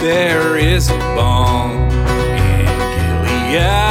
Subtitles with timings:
[0.00, 3.89] There is a balm in Gilead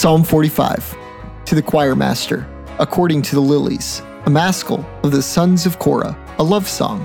[0.00, 0.96] Psalm 45
[1.44, 2.48] To the choir master,
[2.78, 7.04] according to the lilies, a maskil of the sons of Korah, a love song.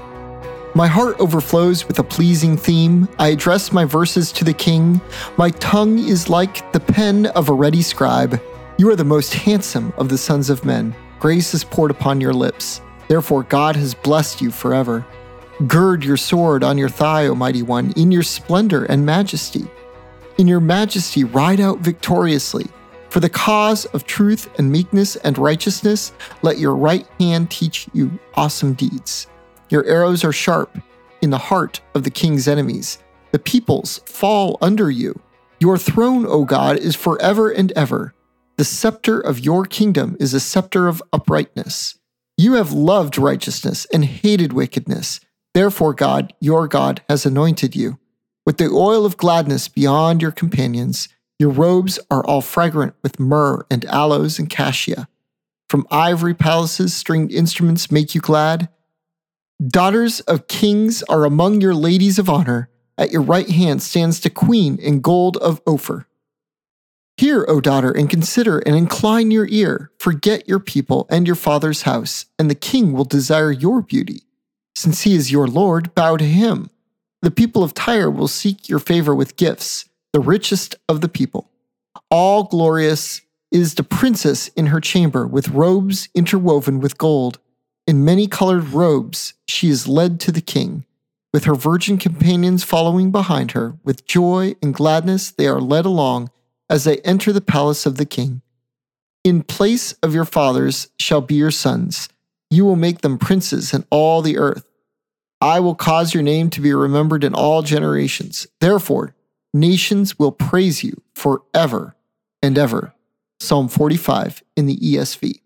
[0.75, 3.09] My heart overflows with a pleasing theme.
[3.19, 5.01] I address my verses to the king.
[5.35, 8.41] My tongue is like the pen of a ready scribe.
[8.77, 10.95] You are the most handsome of the sons of men.
[11.19, 12.79] Grace is poured upon your lips.
[13.09, 15.05] Therefore, God has blessed you forever.
[15.67, 19.65] Gird your sword on your thigh, O mighty one, in your splendor and majesty.
[20.37, 22.67] In your majesty, ride out victoriously.
[23.15, 28.19] For the cause of truth and meekness and righteousness, let your right hand teach you
[28.33, 29.27] awesome deeds.
[29.69, 30.77] Your arrows are sharp
[31.21, 32.97] in the heart of the king's enemies.
[33.31, 35.17] The peoples fall under you.
[35.61, 38.13] Your throne, O God, is forever and ever.
[38.57, 41.97] The scepter of your kingdom is a scepter of uprightness.
[42.35, 45.21] You have loved righteousness and hated wickedness.
[45.53, 47.97] Therefore, God, your God, has anointed you
[48.45, 51.07] with the oil of gladness beyond your companions.
[51.37, 55.07] Your robes are all fragrant with myrrh and aloes and cassia.
[55.69, 58.69] From ivory palaces, stringed instruments make you glad.
[59.65, 62.69] Daughters of kings are among your ladies of honor.
[62.97, 66.07] At your right hand stands the queen in gold of Ophir.
[67.17, 69.91] Hear, O daughter, and consider and incline your ear.
[69.99, 74.23] Forget your people and your father's house, and the king will desire your beauty.
[74.75, 76.69] Since he is your Lord, bow to him.
[77.21, 81.51] The people of Tyre will seek your favor with gifts, the richest of the people.
[82.09, 83.19] All glorious
[83.51, 87.37] is the princess in her chamber, with robes interwoven with gold.
[87.85, 90.85] In many colored robes, she is led to the king.
[91.33, 96.29] With her virgin companions following behind her, with joy and gladness, they are led along
[96.69, 98.41] as they enter the palace of the king.
[99.25, 102.07] In place of your fathers shall be your sons.
[102.49, 104.65] You will make them princes in all the earth.
[105.41, 108.47] I will cause your name to be remembered in all generations.
[108.61, 109.13] Therefore,
[109.55, 111.95] nations will praise you forever
[112.43, 112.93] and ever.
[113.39, 115.39] Psalm 45 in the ESV.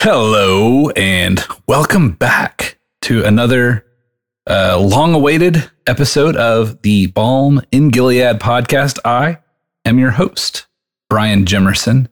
[0.00, 3.84] Hello, and welcome back to another
[4.48, 8.98] uh, long awaited episode of the Balm in Gilead podcast.
[9.04, 9.38] I
[9.84, 10.66] am your host,
[11.10, 12.08] Brian Jemerson,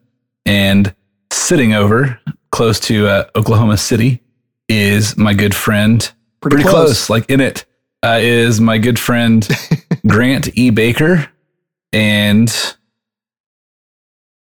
[0.47, 0.95] and
[1.33, 2.21] sitting over
[2.51, 4.21] close to uh, Oklahoma City
[4.69, 6.01] is my good friend,
[6.41, 7.07] Pretty pretty, close.
[7.07, 7.11] close.
[7.11, 7.65] like in it,
[8.05, 9.49] uh, is my good friend,
[10.07, 10.71] Grant E.
[10.71, 11.29] Baker.
[11.93, 12.49] And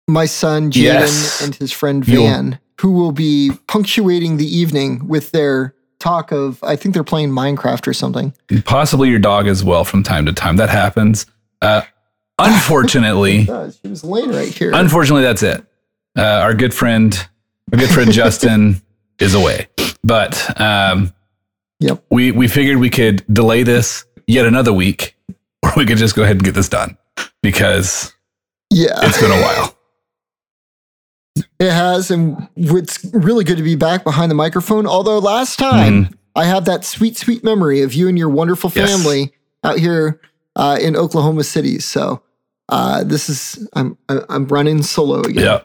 [0.09, 1.43] My son Jaden Yes.
[1.43, 6.63] and his friend You'll- Van, who will be punctuating the evening with their talk of,
[6.65, 8.33] I think they're playing Minecraft or something.
[8.65, 10.57] possibly your dog as well from time to time.
[10.57, 11.27] That happens.
[11.63, 11.83] Uh,
[12.39, 13.45] unfortunately.
[13.45, 14.71] She was laying right here.
[14.75, 15.65] unfortunately, that's it.
[16.19, 17.15] Uh, our good friend,
[17.73, 18.83] our good friend Justin
[19.21, 19.69] is away,
[20.03, 21.13] but um,
[21.79, 22.03] yep.
[22.11, 25.15] we we figured we could delay this yet another week,
[25.63, 26.97] or we could just go ahead and get this done
[27.43, 28.13] because
[28.71, 28.93] Yeah.
[29.03, 29.77] it's been a while.
[31.59, 34.87] It has, and it's really good to be back behind the microphone.
[34.87, 38.91] Although last time I have that sweet, sweet memory of you and your wonderful Yes.
[38.91, 39.33] family
[39.63, 40.21] out here
[40.57, 41.79] uh, in Oklahoma City.
[41.79, 42.23] So
[42.69, 45.45] uh, this is I'm I'm running solo again.
[45.45, 45.61] Yeah.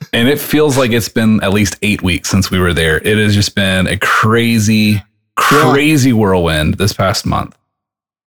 [0.12, 2.98] and it feels like it's been at least eight weeks since we were there.
[2.98, 5.02] It has just been a crazy,
[5.36, 7.57] crazy whirlwind this past month.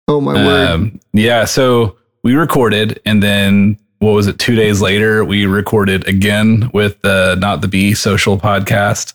[0.08, 0.68] Oh my word!
[0.70, 1.44] Um, yeah.
[1.44, 4.38] So we recorded, and then what was it?
[4.38, 9.14] Two days later, we recorded again with the Not the Bee social podcast,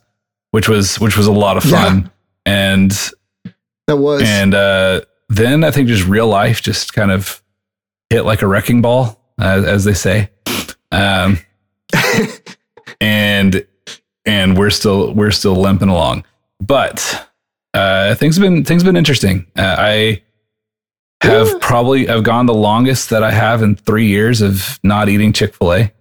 [0.51, 2.11] which was which was a lot of fun.
[2.45, 2.91] And
[3.87, 7.41] That was and uh, then I think just real life just kind of
[8.09, 10.29] hit like a wrecking ball, as, as they say.
[10.91, 11.39] Um,
[13.01, 13.65] and
[14.25, 16.25] and we're still we're still limping along,
[16.61, 17.29] but
[17.73, 19.47] uh, things have been things have been interesting.
[19.57, 20.21] Uh, I
[21.25, 25.33] have probably I've gone the longest that I have in three years of not eating
[25.33, 25.92] Chick Fil A.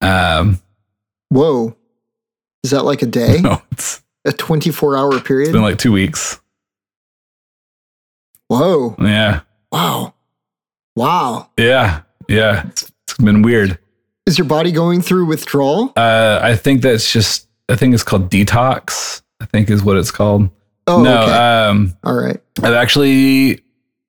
[0.00, 0.60] Um,
[1.30, 1.76] Whoa.
[2.62, 3.38] Is that like a day?
[3.42, 5.48] no, it's, A 24 hour period.
[5.48, 6.40] It's been like two weeks.
[8.48, 8.94] Whoa.
[9.00, 9.40] Yeah,
[9.72, 10.14] Wow.
[10.96, 11.50] Wow.
[11.58, 12.66] yeah, yeah.
[12.68, 13.78] It's, it's been weird.
[14.26, 15.92] Is your body going through withdrawal?
[15.96, 19.22] Uh, I think that's just I think it's called detox.
[19.40, 20.48] I think is what it's called.
[20.86, 21.32] Oh, no, okay.
[21.32, 22.40] um, All right.
[22.62, 23.63] I've actually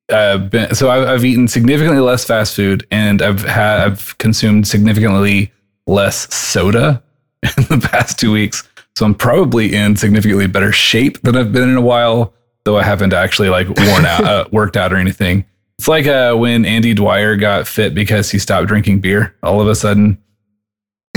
[0.08, 4.68] uh, been so I've, I've eaten significantly less fast food, and I've had I've consumed
[4.68, 5.52] significantly
[5.86, 7.02] less soda
[7.42, 8.68] in the past two weeks.
[8.96, 12.32] So I'm probably in significantly better shape than I've been in a while,
[12.64, 15.44] though I haven't actually like worn out, uh, worked out or anything.
[15.78, 19.34] It's like uh, when Andy Dwyer got fit because he stopped drinking beer.
[19.42, 20.16] All of a sudden,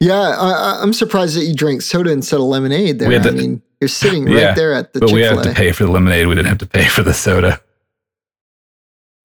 [0.00, 3.10] yeah, I, I'm surprised that you drank soda instead of lemonade there.
[3.10, 5.54] Had I mean, you're sitting right Yeah, there at the but we have to Chick-fil-A.
[5.54, 6.26] pay for the lemonade.
[6.26, 7.60] We didn't have to pay for the soda.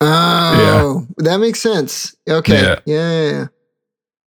[0.04, 2.16] Oh, that makes sense.
[2.28, 2.54] Okay.
[2.62, 2.80] Yeah.
[2.86, 3.22] Yeah.
[3.22, 3.48] yeah, yeah.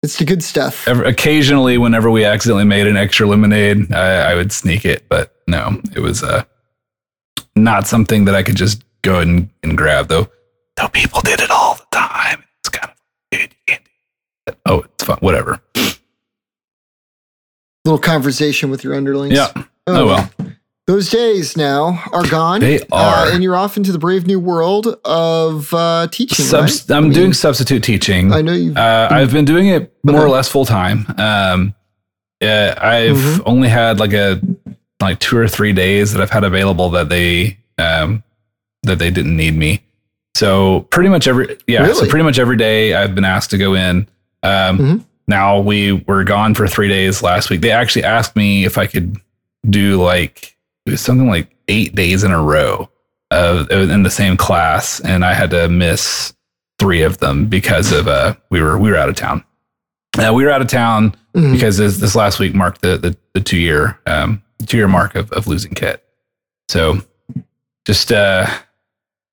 [0.03, 0.87] It's the good stuff.
[0.87, 5.07] Ever, occasionally, whenever we accidentally made an extra lemonade, I, I would sneak it.
[5.07, 6.43] But no, it was uh,
[7.55, 10.07] not something that I could just go and, and grab.
[10.07, 10.27] Though,
[10.75, 12.43] though people did it all the time.
[12.59, 12.97] It's kind of
[13.31, 13.91] dude, you can't do
[14.47, 14.57] that.
[14.65, 15.17] Oh, it's fun.
[15.19, 15.61] Whatever.
[17.85, 19.33] Little conversation with your underlings.
[19.35, 19.51] Yeah.
[19.87, 20.29] Oh well.
[20.87, 22.59] Those days now are gone.
[22.59, 23.27] They are.
[23.27, 26.45] Uh, and you're off into the brave new world of uh, teaching.
[26.45, 26.97] Subs- right?
[26.97, 28.31] I'm I mean, doing substitute teaching.
[28.33, 28.77] I know you've.
[28.77, 31.05] Uh, I've been doing it more or less full time.
[31.17, 31.73] Um,
[32.43, 33.41] uh, I've Mhm.
[33.45, 34.41] only had like a
[35.01, 38.23] like two or three days that I've had available that they um,
[38.83, 39.81] that they didn't need me.
[40.35, 43.73] So pretty much every yeah, so pretty much every day I've been asked to go
[43.75, 44.07] in.
[44.43, 45.05] Um, Mhm.
[45.27, 47.61] Now we were gone for three days last week.
[47.61, 49.17] They actually asked me if I could
[49.69, 52.89] do like it was something like eight days in a row
[53.29, 56.33] of in the same class, and I had to miss
[56.79, 59.43] three of them because of uh we were we were out of town.
[60.17, 61.53] Uh, we were out of town Mhm.
[61.53, 65.15] because this, this last week marked the the, the two year um two year mark
[65.15, 66.03] of, of losing Kit.
[66.67, 66.99] So
[67.85, 68.47] just uh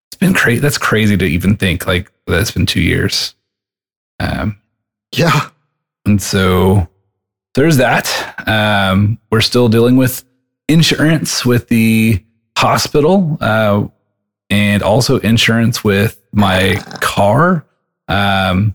[0.06, 0.60] it's been crazy.
[0.60, 3.34] That's crazy to even think like that it's been two years.
[4.20, 4.60] Um
[5.12, 5.48] yeah.
[6.08, 6.88] And so
[7.54, 8.34] there's that.
[8.48, 10.24] Um, we're still dealing with
[10.68, 12.24] insurance with the
[12.56, 13.86] hospital uh,
[14.48, 17.66] and also insurance with my car.
[18.08, 18.74] Um,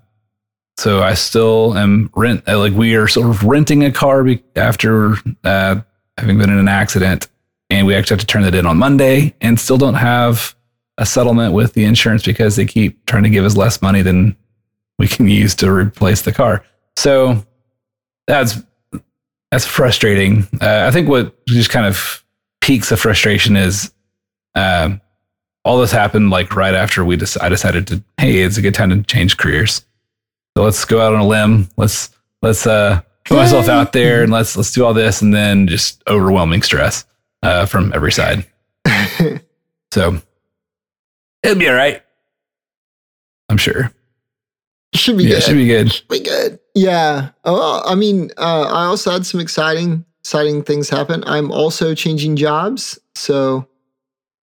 [0.78, 4.26] so I still am rent uh, like we are sort of renting a car
[4.56, 5.82] after uh,
[6.18, 7.30] having been in an accident,
[7.70, 10.56] and we actually have to turn that in on Monday, and still don't have
[11.00, 14.36] a settlement with the insurance because they keep trying to give us less money than
[15.00, 16.64] we can use to replace the car.
[16.98, 17.46] So
[18.28, 18.62] that's
[19.52, 20.48] that's frustrating.
[20.62, 22.24] Uh, I think what just kind of
[22.62, 23.92] peaks the frustration is
[24.56, 25.02] um,
[25.66, 28.90] all this happened like right after we I decided to hey it's a good time
[28.90, 29.86] to change careers.
[30.56, 31.70] So let's go out on a limb.
[31.78, 32.10] Let's
[32.42, 36.04] let's uh, put myself out there and let's let's do all this and then just
[36.08, 37.06] overwhelming stress
[37.42, 38.46] uh, from every side.
[39.94, 40.20] So
[41.44, 42.02] it'll be all right.
[43.48, 43.94] I'm sure.
[44.96, 45.44] Should be Yeah, good.
[45.44, 45.92] should be good.
[45.94, 46.60] Should be good.
[46.76, 47.30] Yeah.
[47.46, 51.24] Oh, well, I mean, uh, I also had some exciting, exciting things happen.
[51.26, 53.68] I'm also changing jobs, so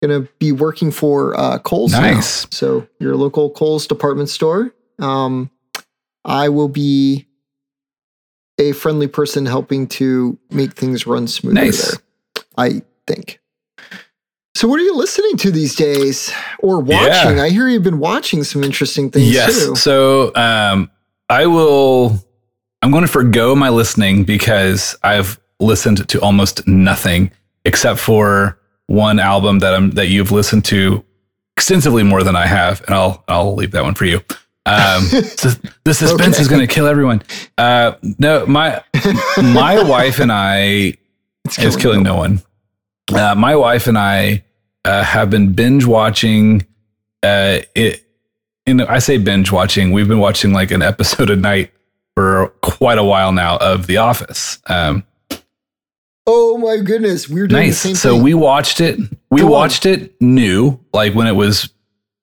[0.02, 2.00] gonna be working for uh, Kohl's now.
[2.00, 2.46] Nice.
[2.50, 4.74] So your local Kohl's department store.
[4.98, 5.50] Um,
[6.24, 7.26] I will be
[8.58, 11.90] a friendly person helping to make things run smoother Nice.
[11.90, 12.44] there.
[12.58, 13.38] I think.
[14.56, 17.36] So what are you listening to these days or watching?
[17.36, 17.42] Yeah.
[17.42, 19.66] I hear you've been watching some interesting things yes.
[19.66, 19.76] too.
[19.76, 20.90] So um,
[21.28, 22.18] I will.
[22.80, 27.32] I'm going to forego my listening because I've listened to almost nothing
[27.66, 31.04] except for one album that I'm that you've listened to
[31.58, 34.22] extensively more than I have, and I'll I'll leave that one for you.
[34.64, 35.02] Um,
[35.36, 35.50] so
[35.84, 36.40] the suspense Okay.
[36.40, 37.22] is going to kill everyone.
[37.58, 38.82] Uh, no, my
[39.36, 40.94] my wife and I
[41.44, 42.40] It's it's killing no one.
[43.12, 44.44] Uh, my wife and I
[44.86, 46.66] uh, have been binge watching.
[47.22, 48.02] Uh, it,
[48.66, 49.92] and I say binge watching.
[49.92, 51.72] We've been watching like an episode a night
[52.14, 54.58] for quite a while now of The Office.
[54.66, 55.04] Um,
[56.28, 57.82] Oh my goodness, we're doing nice.
[57.82, 58.22] the same So thing.
[58.24, 58.98] we watched it.
[59.30, 59.52] We Go on.
[59.52, 61.68] watched it new, like when it was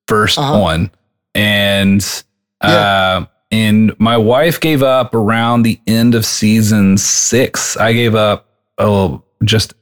[0.10, 0.62] 1st Uh-huh.
[0.62, 0.92] on,
[1.34, 2.24] and
[2.60, 7.78] uh, and my wife gave up around the end of season six.
[7.78, 9.74] I gave up oh just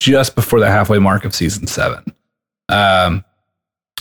[0.00, 2.04] just before the halfway mark of season seven.
[2.68, 3.24] Um,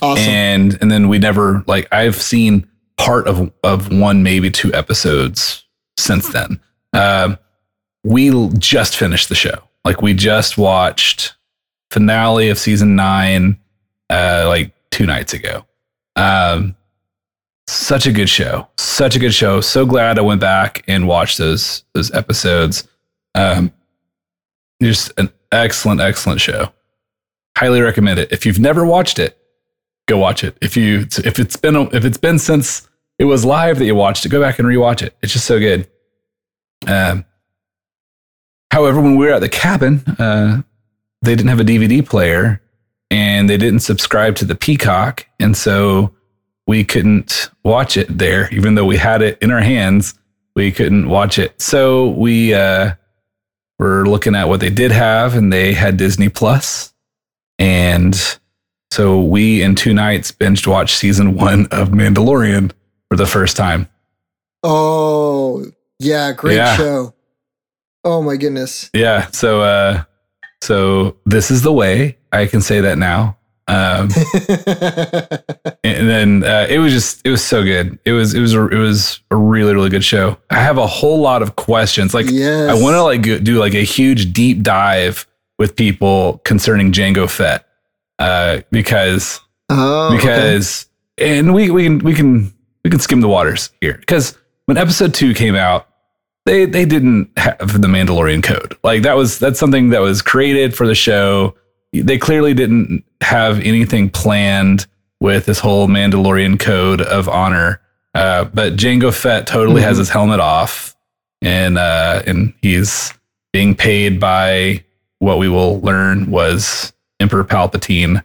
[0.02, 0.24] awesome.
[0.24, 5.64] and and then we never like I've seen part of of one maybe two episodes
[5.98, 6.60] since then.
[6.94, 7.38] Um,
[8.04, 9.64] we just finished the show.
[9.86, 11.36] Like we just watched
[11.92, 13.58] finale of season nine,
[14.10, 15.66] uh, like two nights ago.
[16.16, 16.76] Um,
[17.68, 19.62] such a good show, such a good show.
[19.62, 22.88] So glad I went back and watched those those episodes.
[23.36, 23.72] Um,
[24.82, 26.72] just an excellent, excellent show.
[27.58, 28.32] Highly recommend it.
[28.32, 29.38] If you've never watched it,
[30.08, 30.58] go watch it.
[30.62, 32.88] If you if it's been if it's been since
[33.20, 35.16] it was live that you watched it, go back and rewatch it.
[35.22, 35.90] It's just so good.
[36.86, 37.26] Um,
[38.72, 40.62] however, when we were at the cabin, uh,
[41.22, 42.62] they didn't have a DVD player
[43.10, 46.14] and they didn't subscribe to the Peacock, and so
[46.68, 50.14] we couldn't watch it there, even though we had it in our hands.
[50.56, 52.96] We couldn't watch it, so we uh,
[53.80, 56.94] were looking at what they did have, and they had Disney Plus,
[57.60, 58.38] and
[58.92, 62.72] so we in two nights binged watched season one of Mandalorian
[63.10, 63.88] for the first time.
[64.64, 65.66] Oh,
[66.00, 66.76] yeah, great Yeah.
[66.76, 67.14] show.
[68.04, 68.90] Oh my goodness.
[68.94, 69.28] Yeah.
[69.32, 70.04] So, uh,
[70.62, 73.37] so this is the way I can say that now.
[73.70, 74.10] Um,
[75.84, 78.00] and then uh, it was just it was so good.
[78.06, 80.38] It was it was a, it was a really really good show.
[80.50, 82.14] I have a whole lot of questions.
[82.14, 82.70] Like yes.
[82.70, 85.28] I want to like do like a huge deep dive
[85.60, 87.66] with people concerning Jango Fett
[88.20, 90.18] uh, because oh, okay.
[90.18, 94.78] because and we we can we can we can skim the waters here because when
[94.78, 95.88] episode two came out
[96.46, 100.76] they they didn't have the mandalorian code like that was that's something that was created
[100.76, 101.56] for the show
[101.94, 104.86] they clearly didn't have anything planned
[105.20, 107.82] with this whole mandalorian code of honor
[108.14, 110.00] uh, but Jango Fett totally has Mhm.
[110.00, 110.96] his helmet off
[111.42, 113.14] and uh, and he's
[113.54, 114.84] being paid by
[115.20, 118.22] what we will learn was Emperor Palpatine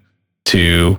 [0.47, 0.99] to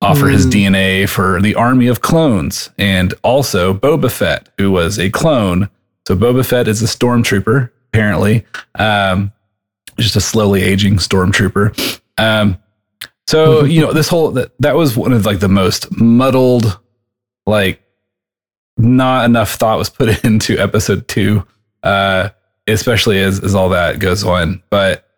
[0.00, 0.50] offer his Hmm.
[0.50, 5.68] DNA for the army of clones, and also Boba Fett, who was a clone.
[6.08, 8.44] So Boba Fett is a stormtrooper, apparently,
[8.80, 9.30] um,
[9.98, 12.00] just a slowly aging stormtrooper.
[12.18, 12.58] Um,
[13.26, 16.78] so you know, this whole that that was one of like the most muddled,
[17.46, 17.82] like
[18.76, 21.46] not enough thought was put into episode two,
[21.82, 22.30] uh,
[22.66, 24.62] especially as as all that goes on.
[24.70, 25.08] But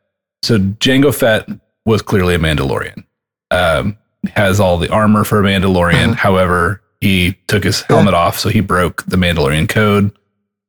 [0.42, 1.48] so Jango Fett
[1.86, 3.04] was clearly a Mandalorian.
[3.50, 6.12] Um, has all the armor for a Mandalorian.
[6.12, 6.14] Uh-huh.
[6.14, 10.10] However, he took his helmet off, so he broke the Mandalorian code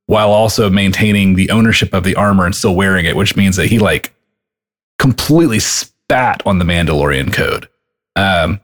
[0.08, 3.68] while also maintaining the ownership of the armor and still wearing it, which means that
[3.68, 4.14] he like
[5.00, 7.68] completely spat on the Mandalorian code.
[8.16, 8.60] Um,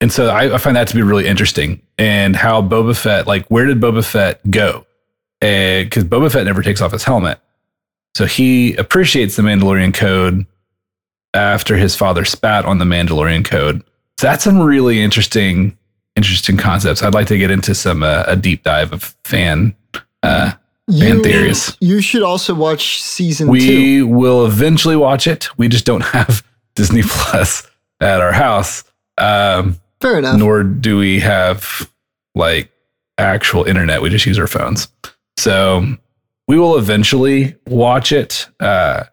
[0.00, 3.46] and so I, I find that to be really interesting and how Boba Fett, like,
[3.48, 4.86] where did Boba Fett go?
[5.40, 7.38] Because Boba Fett never takes off his helmet.
[8.14, 10.46] So he appreciates the Mandalorian code
[11.34, 13.82] after his father spat on the Mandalorian code.
[14.18, 15.76] So that's some really interesting,
[16.16, 17.02] interesting concepts.
[17.02, 19.74] I'd like to get into some uh, a deep dive of fan.
[20.22, 20.52] Uh,
[21.00, 21.76] fan theories.
[21.80, 23.52] You should also watch season two.
[23.52, 25.48] we will eventually watch it.
[25.58, 27.68] We just don't have Disney Plus
[28.00, 28.84] at our house,
[29.18, 30.38] um, Fair enough.
[30.38, 31.88] nor do we have
[32.34, 32.70] like
[33.18, 34.02] actual internet.
[34.02, 34.88] We just use our phones.
[35.36, 35.96] So
[36.48, 38.46] we will eventually watch it.
[38.58, 39.04] Uh,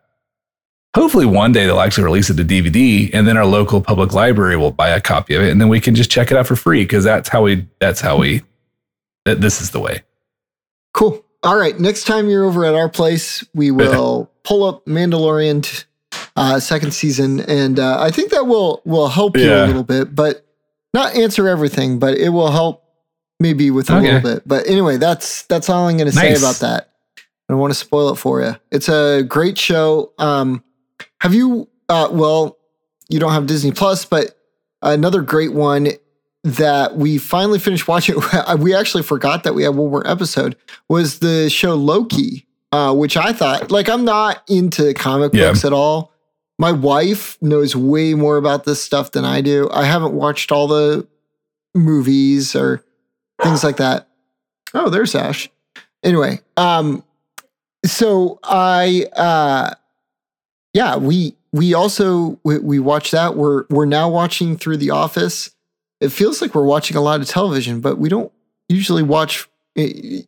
[0.96, 4.58] hopefully, one day they'll actually release it to DVD, and then our local public library
[4.58, 6.55] will buy a copy of it, and then we can just check it out for
[6.55, 7.67] free because that's how we.
[7.79, 8.41] That's how we.
[9.25, 10.03] That this is the way.
[10.93, 11.24] Cool.
[11.43, 11.79] All right.
[11.79, 15.84] Next time you're over at our place, we will pull up Mandalorian t-
[16.36, 19.65] uh, second season, and uh, I think that will will help you Yeah.
[19.65, 20.46] a little bit, but
[20.93, 22.84] not answer everything, but it will help
[23.39, 24.13] maybe with a Okay.
[24.13, 24.48] little bit.
[24.48, 26.89] But anyway, that's that's all I'm going to say about that.
[27.17, 28.55] I don't want to spoil it for you.
[28.72, 30.13] It's a great show.
[30.17, 30.63] Um,
[31.21, 31.67] have you?
[31.87, 32.57] Uh, well,
[33.09, 34.37] you don't have Disney Plus, but
[34.81, 35.89] another great one
[36.43, 38.15] that we finally finished watching.
[38.59, 40.55] we actually forgot that we had one more episode.
[40.87, 45.49] Was the show Loki, uh, which I thought like I'm not into comic Yeah.
[45.49, 46.13] books at all.
[46.59, 49.69] My wife knows way more about this stuff than I do.
[49.71, 51.07] I haven't watched all the
[51.73, 52.83] movies or
[53.41, 54.07] things like that.
[54.73, 55.49] Oh, there's Ash.
[56.03, 57.03] Anyway, um,
[57.85, 59.73] so I, uh,
[60.73, 63.35] yeah, we we also we, we watch that.
[63.35, 65.51] We're we're now watching through The Office.
[66.01, 68.31] It feels like we're watching a lot of television, but we don't
[68.69, 69.47] usually watch.
[69.75, 70.21] eh,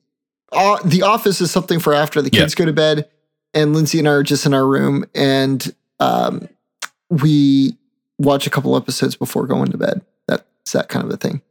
[0.51, 2.41] Uh, the Office is something for after the Yeah.
[2.41, 3.07] kids go to bed,
[3.53, 6.47] and Lindsay and I are just in our room, and um,
[7.09, 7.77] we
[8.19, 10.01] watch a couple episodes before going to bed.
[10.27, 11.41] That's that kind of a thing.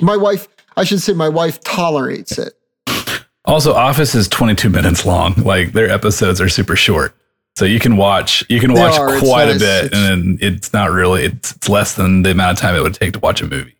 [0.00, 0.46] My wife,
[0.76, 2.54] I should say, my wife tolerates it.
[3.44, 5.34] Also, Office is 22 minutes long.
[5.34, 7.14] Like their episodes are super short.
[7.56, 9.18] So you can watch you can They watch are.
[9.20, 9.56] Quite nice.
[9.56, 12.74] a bit It's- and it's not really it's, it's less than the amount of time
[12.74, 13.76] it would take to watch a movie.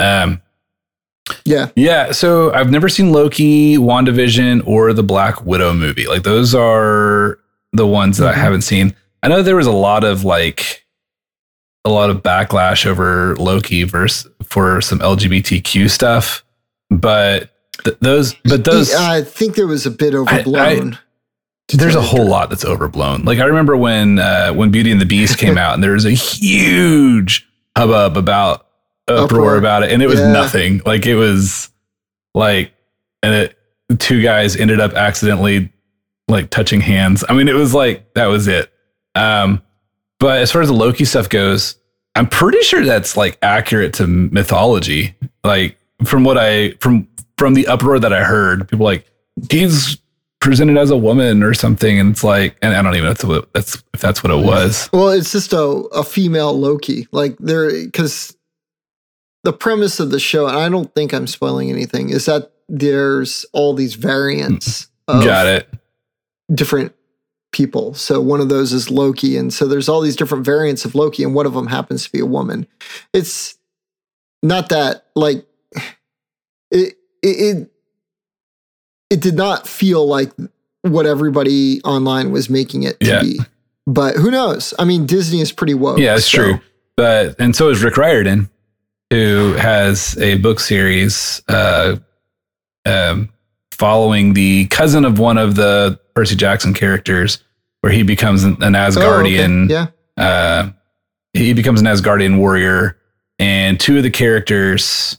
[0.00, 0.40] Um
[1.44, 1.68] Yeah.
[1.76, 6.06] yeah, so I've never seen Loki, WandaVision or the Black Widow movie.
[6.06, 7.38] Like those are
[7.72, 8.36] the ones that Mhm.
[8.36, 8.94] I haven't seen.
[9.22, 10.84] I know there was a lot of like
[11.84, 16.44] a lot of backlash over Loki verse for some LGBTQ stuff,
[16.90, 17.50] but
[17.84, 20.92] th- those but those I think there was a bit overblown.
[20.92, 20.98] to
[21.68, 23.22] there's a whole lot that's overblown.
[23.24, 26.04] Like I remember when uh, when Beauty and the Beast came out, and there was
[26.04, 28.66] a huge hubbub about
[29.08, 29.56] uproar, Uproar.
[29.56, 30.32] about it, and it was Yeah.
[30.32, 30.80] nothing.
[30.84, 31.70] Like it was
[32.34, 32.72] like,
[33.22, 33.58] and it
[33.98, 35.70] two guys ended up accidentally
[36.28, 37.24] like touching hands.
[37.28, 38.72] I mean, it was like that was it.
[39.14, 39.62] Um,
[40.20, 41.76] but as far as the Loki stuff goes,
[42.14, 45.14] I'm pretty sure that's like accurate to mythology.
[45.44, 49.06] Like from what I from from the uproar that I heard, people like
[49.50, 49.98] he's
[50.42, 53.18] presented as a woman or something, and it's like, and I don't even know if
[53.18, 54.90] that's what that's if that's what it was.
[54.92, 57.08] Well, it's just a, a female Loki.
[57.12, 58.36] Like there, because
[59.44, 63.46] the premise of the show, and I don't think I'm spoiling anything, is that there's
[63.52, 65.18] all these variants mm.
[65.18, 65.68] of Got it.
[66.52, 66.92] different
[67.52, 67.94] people.
[67.94, 71.22] So one of those is Loki, and so there's all these different variants of Loki,
[71.22, 72.66] and one of them happens to be a woman.
[73.14, 73.56] It's
[74.42, 75.46] not that like
[76.70, 77.71] it it
[79.12, 80.30] it, did not feel like
[80.82, 83.22] what everybody online was making it to Yeah.
[83.22, 83.38] be.
[83.86, 84.74] But who knows?
[84.78, 85.98] I mean, Disney is pretty woke.
[85.98, 86.60] Yeah, it's so- true.
[86.96, 88.48] But and so is Rick Riordan,
[89.10, 91.96] who has a book series uh,
[92.84, 93.28] um,
[93.72, 97.42] following the cousin of one of the Percy Jackson characters,
[97.80, 99.00] where he becomes an, an Oh, okay.
[99.00, 99.70] Asgardian.
[99.70, 99.86] Yeah.
[100.16, 100.70] uh,
[101.32, 102.98] he becomes an Asgardian warrior,
[103.38, 105.18] and two of the characters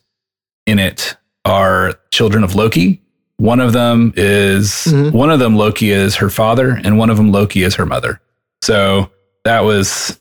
[0.68, 3.02] in it are children of Loki.
[3.44, 5.12] One of them is Mhm.
[5.12, 8.22] one of them Loki is her father, and one of them Loki is her mother.
[8.62, 9.10] So
[9.44, 10.18] that was,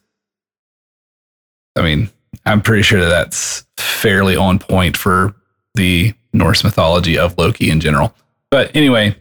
[1.77, 2.11] I mean,
[2.45, 5.35] I'm pretty sure that that's fairly on point for
[5.77, 8.13] the Norse mythology of Loki in general.
[8.51, 9.15] But anyway,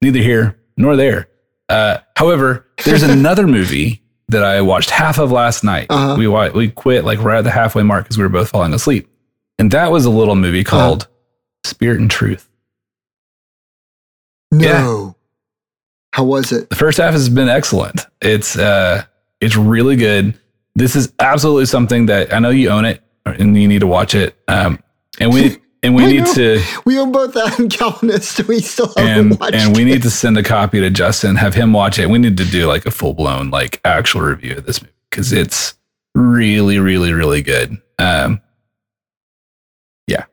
[0.00, 1.28] neither here nor there.
[1.68, 5.88] Uh, however, there's another movie that I watched half of last night.
[5.90, 6.16] Uh-huh.
[6.18, 8.72] We wa- we quit like right at the halfway mark because we were both falling
[8.72, 9.06] asleep,
[9.58, 10.70] and that was a little movie Uh-huh.
[10.78, 11.08] called
[11.64, 12.48] Spirit and Truth.
[14.58, 15.16] No.
[16.12, 16.70] How was it?
[16.70, 18.06] The first half has been excellent.
[18.20, 19.04] It's uh,
[19.40, 20.38] it's really good.
[20.76, 24.14] This is absolutely something that I know you own it and you need to watch
[24.14, 24.36] it.
[24.48, 24.78] Um,
[25.18, 26.34] and we and we need know.
[26.34, 28.44] to We own both that and Calvinist.
[28.48, 29.86] We still haven't and watched and we it.
[29.86, 32.08] need to send a copy to Justin, have him watch it.
[32.08, 35.32] We need to do like a full blown like actual review of this movie because
[35.32, 35.74] it's
[36.14, 37.80] really, really, really good.
[37.98, 38.40] Um,
[40.06, 40.26] yeah,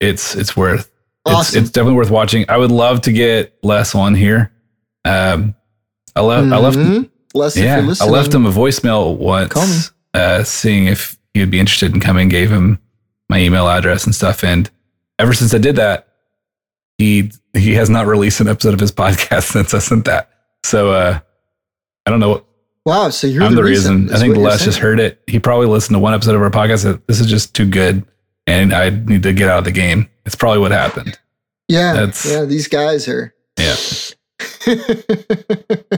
[0.00, 0.90] it's it's worth
[1.24, 1.62] Awesome.
[1.62, 2.44] it's definitely worth watching.
[2.48, 4.52] I would love to get Les on here.
[5.04, 5.54] Um,
[6.16, 7.10] I left I left.
[7.34, 11.94] Les, yeah I left him a voicemail once, uh, seeing if he would be interested
[11.94, 12.28] in coming.
[12.28, 12.78] Gave him
[13.28, 14.70] my email address and stuff, and
[15.18, 16.08] ever since I did that,
[16.98, 20.28] he he has not released an episode of his podcast since I sent that.
[20.64, 21.20] So uh,
[22.04, 22.46] I don't know what
[22.84, 24.12] Wow, so you're I'm the, the reason.
[24.12, 25.22] I think Les just heard it.
[25.28, 27.00] He probably listened to one episode of our podcast.
[27.06, 28.04] This is just too good,
[28.46, 30.08] and I need to get out of the game.
[30.24, 31.18] It's probably what happened.
[31.68, 32.44] Yeah, That's- yeah.
[32.44, 33.34] These guys are.
[33.58, 33.76] Yeah.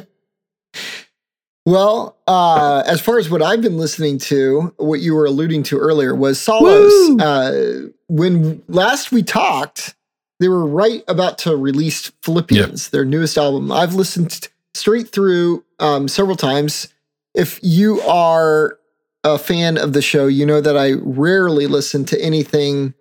[1.67, 5.79] well, uh, as far as what I've been listening to, what you were alluding to
[5.79, 7.21] earlier was Solos.
[7.21, 9.95] Uh, when last we talked,
[10.41, 13.71] they were right about to release Philippians, their newest album.
[13.73, 16.89] I've listened straight through um, several times.
[17.35, 18.79] If you are
[19.23, 22.95] a fan of the show, you know that I rarely listen to anything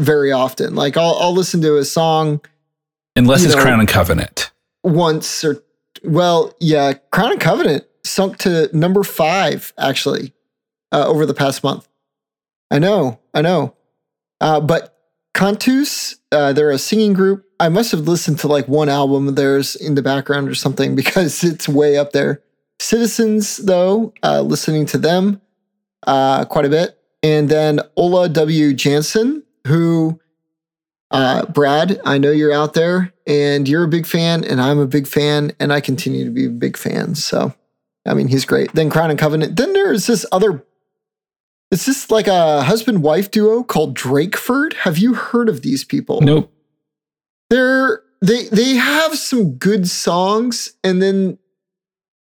[0.00, 0.74] very often.
[0.74, 2.40] Like I'll, I'll listen to a song
[3.16, 4.50] Unless it's know- Crown and Covenant.
[4.82, 5.62] once or
[6.02, 10.32] well, yeah, Crown and Covenant sunk to number five actually
[10.92, 11.86] uh, over the past month.
[12.70, 13.74] I know, I know,
[14.40, 14.96] uh, but
[15.34, 17.44] Cantus, uh, they're a singing group.
[17.58, 20.94] I must have listened to like one album of theirs in the background or something
[21.00, 22.42] because it's way up there.
[22.80, 25.40] Citizens, though, uh, listening to them
[26.06, 28.72] uh, quite a bit, and then Ola W.
[28.72, 30.20] Jansen, who
[31.10, 34.86] uh, Brad, I know you're out there and you're a big fan, and I'm a
[34.86, 37.14] big fan, and I continue to be a big fan.
[37.16, 37.54] So,
[38.06, 38.72] I mean, he's great.
[38.74, 39.56] Then Crown and Covenant.
[39.56, 40.64] Then there's this other.
[41.70, 44.74] It's this like a husband wife duo called Drakeford.
[44.74, 46.20] Have you heard of these people?
[46.20, 46.52] Nope.
[47.48, 51.38] They're they they have some good songs, and then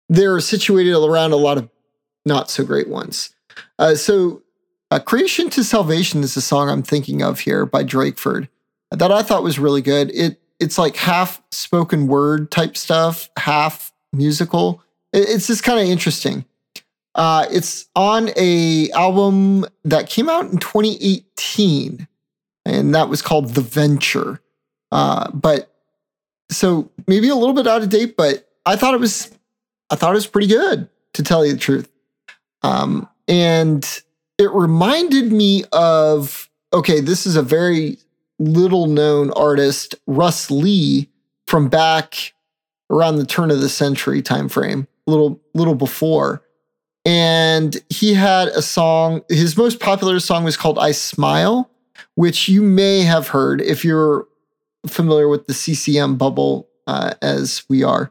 [0.09, 1.69] they're situated around a lot of
[2.25, 3.31] not so great ones.
[3.79, 4.43] Uh, so,
[4.91, 8.49] uh, "Creation to Salvation" is the song I'm thinking of here by Drakeford
[8.91, 10.11] that I thought was really good.
[10.15, 14.83] It it's like half spoken word type stuff, half musical.
[15.13, 16.45] It- it's just kind of interesting.
[17.15, 22.07] Uh, it's on a album that came out in 2018,
[22.65, 24.41] and that was called The Venture.
[24.93, 25.73] Uh, but
[26.51, 29.31] so maybe a little bit out of date, but I thought it was
[29.91, 30.89] I thought it was pretty good.
[31.15, 31.91] to tell you the truth.
[32.63, 33.85] Um, and
[34.41, 37.99] it reminded me of okay, this is a very
[38.39, 41.09] little known artist, Russ Lee,
[41.47, 42.33] from back
[42.89, 46.43] around the turn of the century time frame, little little before.
[47.05, 51.71] And he had a song, his most popular song was called I Smile,
[52.15, 54.27] which you may have heard if you're
[54.87, 58.11] familiar with the CCM bubble uh, as we are.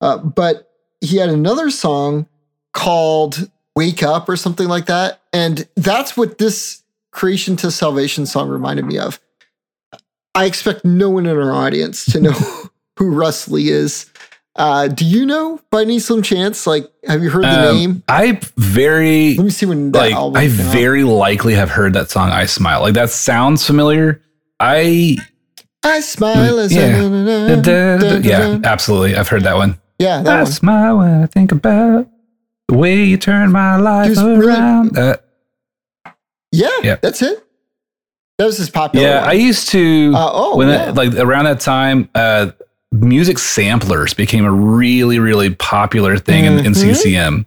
[0.00, 2.26] Uh, but he had another song
[2.72, 5.20] called Wake Up or something like that.
[5.32, 9.20] And that's what this Creation to Salvation song reminded me of.
[10.34, 12.32] I expect no one in our audience to know
[12.98, 14.10] who Russ Lee is.
[14.56, 16.66] Uh, do you know by any slim chance?
[16.66, 18.02] Like, have you heard the Um, name?
[18.08, 20.72] I very Let me see when that like album I came out.
[20.72, 22.80] very likely have heard that song I Smile.
[22.82, 24.20] Like that sounds familiar.
[24.60, 25.16] I
[25.82, 26.86] I smile as Yeah.
[26.86, 29.16] I, yeah, absolutely.
[29.16, 29.78] I've heard that one.
[29.98, 30.52] yeah, that I one.
[30.52, 32.06] smile when I think about
[32.72, 34.98] the way you turn my life Just really- around.
[34.98, 35.16] Uh,
[36.54, 36.96] Yeah, Yeah.
[37.00, 37.42] that's it.
[38.38, 39.06] That was his popular.
[39.06, 39.30] yeah, one.
[39.30, 40.88] I used to Uh, oh, when yeah.
[40.90, 42.48] it, like around that time, uh,
[42.90, 46.94] music samplers became a really really popular thing in, in Mhm.
[46.94, 47.46] CCM,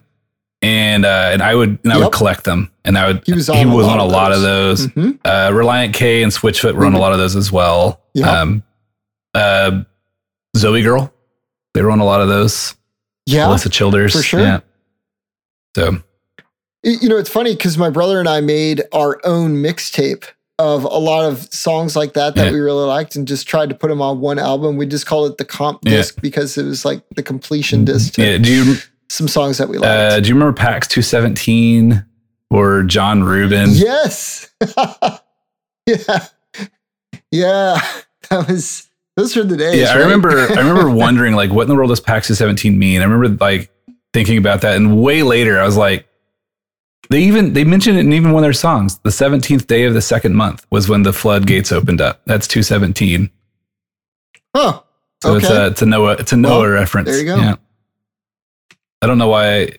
[0.64, 3.46] and uh, and I would and I would collect them, and I would He was
[3.48, 4.88] he on a was lot on a of lot of those.
[4.88, 5.20] Mhm.
[5.26, 7.02] Uh, Relient K and Switchfoot were on a Mhm.
[7.02, 8.00] lot of those as well.
[8.16, 8.28] Yep.
[8.28, 8.64] Um,
[9.36, 9.72] uh,
[10.58, 11.12] ZOEgirl,
[11.76, 12.74] they were on a lot of those.
[13.28, 13.46] yeah.
[13.48, 14.40] Alisa Childers, for sure.
[14.40, 14.60] Yeah.
[15.76, 16.02] So
[16.84, 20.24] You know, it's funny because my brother and I made our own mixtape
[20.58, 22.52] of a lot of songs like that that Yeah.
[22.54, 24.78] we really liked and just tried to put them on one album.
[24.78, 25.98] We just called it the comp Yeah.
[25.98, 28.76] disc because it was like the completion disc to yeah, do you
[29.10, 29.86] some songs that we liked.
[29.90, 32.06] uh, do you remember PAX two seventeen
[32.50, 33.72] or John Reuben?
[33.72, 34.50] yes.
[35.86, 36.26] yeah.
[37.32, 37.82] Yeah.
[38.30, 39.80] That was, those were the days.
[39.82, 40.32] Yeah, I remember.
[40.32, 43.02] I remember wondering like, what in the world does PAX 217 mean?
[43.02, 43.70] I remember like
[44.16, 46.08] thinking about that, and way later, I was like,
[47.10, 48.98] they even they mentioned it in even one of their songs.
[49.00, 52.22] The 17th day of the second month was when the floodgates opened up.
[52.26, 53.30] That's 217.
[54.56, 54.82] Huh.
[55.22, 55.56] So it's Okay.
[55.56, 57.10] a it's a Noah it's a Noah Well, reference.
[57.10, 57.36] there you go.
[57.36, 57.56] Yeah.
[59.02, 59.78] I don't know why they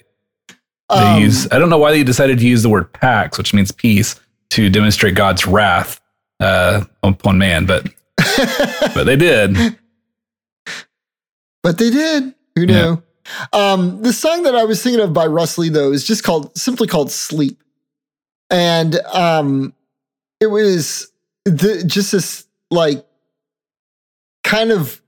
[0.91, 1.49] Um, use.
[1.51, 4.15] I don't know why they decided to use the word "pax," which means peace,
[4.51, 6.01] to demonstrate God's wrath
[6.41, 7.67] uh, upon man.
[7.67, 7.89] But
[8.95, 9.57] but they did.
[11.63, 12.35] but they did.
[12.55, 12.97] Who Yeah.
[13.53, 16.57] Um, the song that I was thinking of by Russ Lee though is just called
[16.57, 17.63] simply called "Sleep,"
[18.51, 19.75] and um,
[20.41, 21.11] it was
[21.45, 23.05] the, just this like
[24.45, 25.01] kind of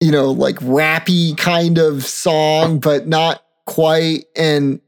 [0.00, 4.24] you know like rappy kind of song, but not quite.
[4.36, 4.80] And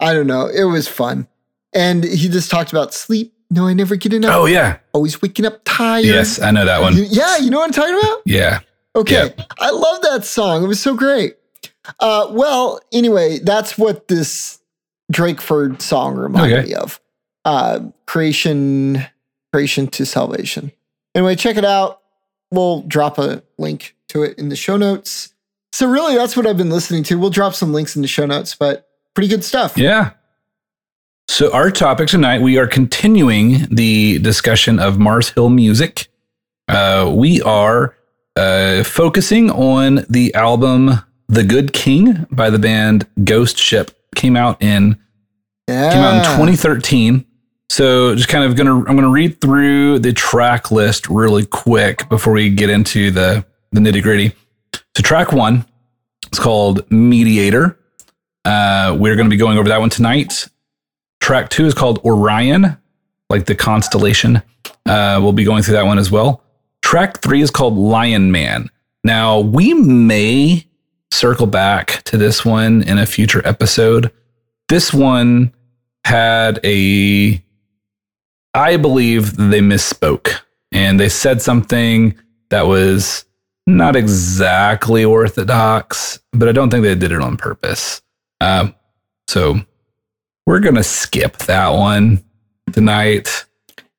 [0.00, 1.28] I don't know, it was fun.
[1.74, 3.34] And he just talked about sleep.
[3.50, 4.34] No, I never get enough.
[4.34, 4.78] Oh yeah.
[4.92, 6.04] Always waking up tired.
[6.04, 6.94] Yes, I know that one.
[6.96, 8.22] Yeah, you know what I'm talking about?
[8.24, 8.60] Yeah.
[8.96, 9.32] Okay.
[9.58, 10.64] I love that song.
[10.64, 11.36] It was so great.
[12.00, 14.58] Uh, well, anyway, that's what this
[15.12, 16.68] Drakeford song reminded Okay.
[16.68, 17.00] me of.
[17.44, 19.04] Uh, creation,
[19.52, 20.72] creation to salvation.
[21.14, 22.00] Anyway, check it out.
[22.50, 25.32] We'll drop a link to it in the show notes.
[25.72, 27.18] So really, that's what I've been listening to.
[27.18, 29.76] We'll drop some links in the show notes, but pretty good stuff.
[29.76, 30.10] Yeah.
[31.28, 36.06] So, our topic tonight, we are continuing the discussion of Mars Hill music.
[36.68, 37.96] Uh, we are
[38.36, 43.90] uh, focusing on the album The Good King by the band Ghost Ship.
[44.14, 44.96] Came out in
[45.68, 45.92] Yeah.
[45.92, 47.24] came out in 2013.
[47.68, 52.32] So just kind of gonna I'm gonna read through the track list really quick before
[52.32, 54.32] we get into the the nitty gritty.
[54.96, 55.66] So track one,
[56.28, 57.78] it's called Mediator.
[58.44, 60.48] Uh, we're gonna be going over that one tonight.
[61.20, 62.76] Track two is called Orion,
[63.28, 64.40] like the constellation.
[64.86, 66.44] Uh, we'll be going through that one as well.
[66.82, 68.70] Track three is called Lion Man.
[69.02, 70.64] Now we may
[71.10, 74.12] circle back to this one in a future episode.
[74.68, 75.52] This one
[76.04, 77.42] had a
[78.54, 80.40] I believe they misspoke
[80.72, 82.18] and they said something
[82.50, 83.24] that was
[83.66, 88.00] not exactly orthodox, but I don't think they did it on purpose.
[88.40, 88.74] Um,
[89.28, 89.60] so
[90.46, 92.24] we're gonna skip that one
[92.72, 93.44] tonight.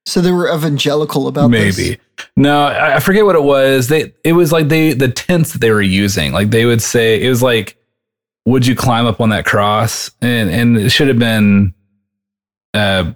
[0.06, 1.98] So they were evangelical about this.
[2.36, 3.88] No, I forget what it was.
[3.88, 6.34] They it was like they the tense that they were using.
[6.34, 7.78] Like they would say it was like,
[8.46, 11.74] "Would you climb up on that cross?" And and it should have been,
[12.74, 13.14] uh,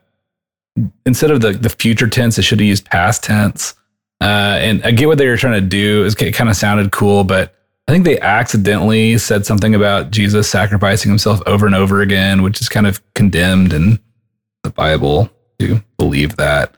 [1.05, 3.75] instead of the the future tense, it should have used past tense.
[4.21, 6.05] Uh, and I get what they were trying to do.
[6.05, 7.55] It kind of sounded cool, but
[7.87, 12.61] I think they accidentally said something about Jesus sacrificing himself over and over again, which
[12.61, 13.99] is kind of condemned in
[14.63, 16.77] the Bible to believe that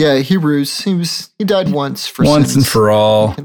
[0.00, 0.80] Yeah, Hebrews.
[0.80, 3.36] He was he died once for once and for all.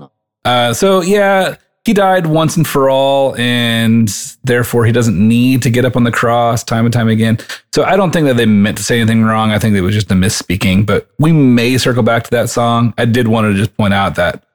[0.46, 4.08] Uh, so yeah, he died once and for all, and
[4.46, 7.40] therefore he doesn't need to get up on the cross time and time again.
[7.74, 9.52] So I don't think that they meant to say anything wrong.
[9.52, 12.94] I think it was just a misspeaking, but we may circle back to that song.
[12.98, 14.46] I did want to just point out that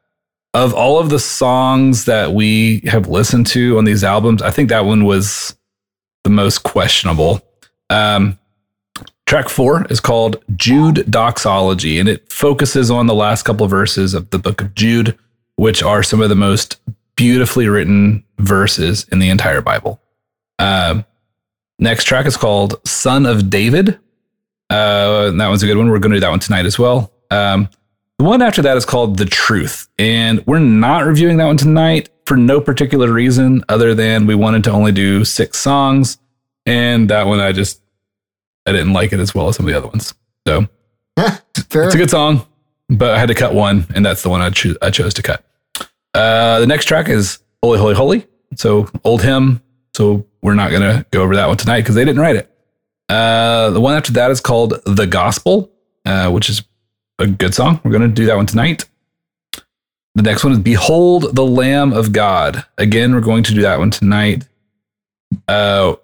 [0.55, 4.71] of all of the songs that we have listened to on these albums, I think
[4.71, 5.55] that one was
[6.25, 7.43] the most questionable.
[7.91, 8.39] Um,
[9.31, 14.13] track four is called Jude Doxology, and it focuses on the last couple of verses
[14.13, 15.17] of the book of Jude,
[15.55, 16.81] which are some of the most
[17.15, 20.03] beautifully written verses in the entire Bible.
[20.59, 21.05] Um,
[21.79, 24.01] next track is called Son of David.
[24.69, 25.91] Uh, that one's a good one.
[25.91, 27.13] We're going to do that one tonight as well.
[27.31, 27.69] Um,
[28.19, 29.89] the one after that is called The Truth.
[29.97, 34.65] And we're not reviewing that one tonight for no particular reason other than we wanted
[34.65, 36.19] to only do six songs.
[36.67, 37.81] And that one, I just,
[38.67, 40.15] I didn't like it as well as some of the other ones.
[40.47, 40.67] So
[41.87, 42.47] it's a good song,
[42.89, 45.23] but I had to cut one, and that's the one I, cho- I chose to
[45.23, 45.45] cut.
[46.15, 48.27] Uh, the next track is Holy, Holy, Holy.
[48.57, 49.63] So old hymn.
[49.95, 52.51] So we're not going to go over that one tonight because they didn't write it.
[53.09, 55.71] Uh, the one after that is called The Gospel,
[56.05, 56.63] uh, which is
[57.19, 57.81] a good song.
[57.85, 58.85] We're going to do that one tonight.
[60.15, 62.65] The next one is Behold the Lamb of God.
[62.79, 64.47] Again, we're going to do that one tonight.
[65.47, 65.95] Uh,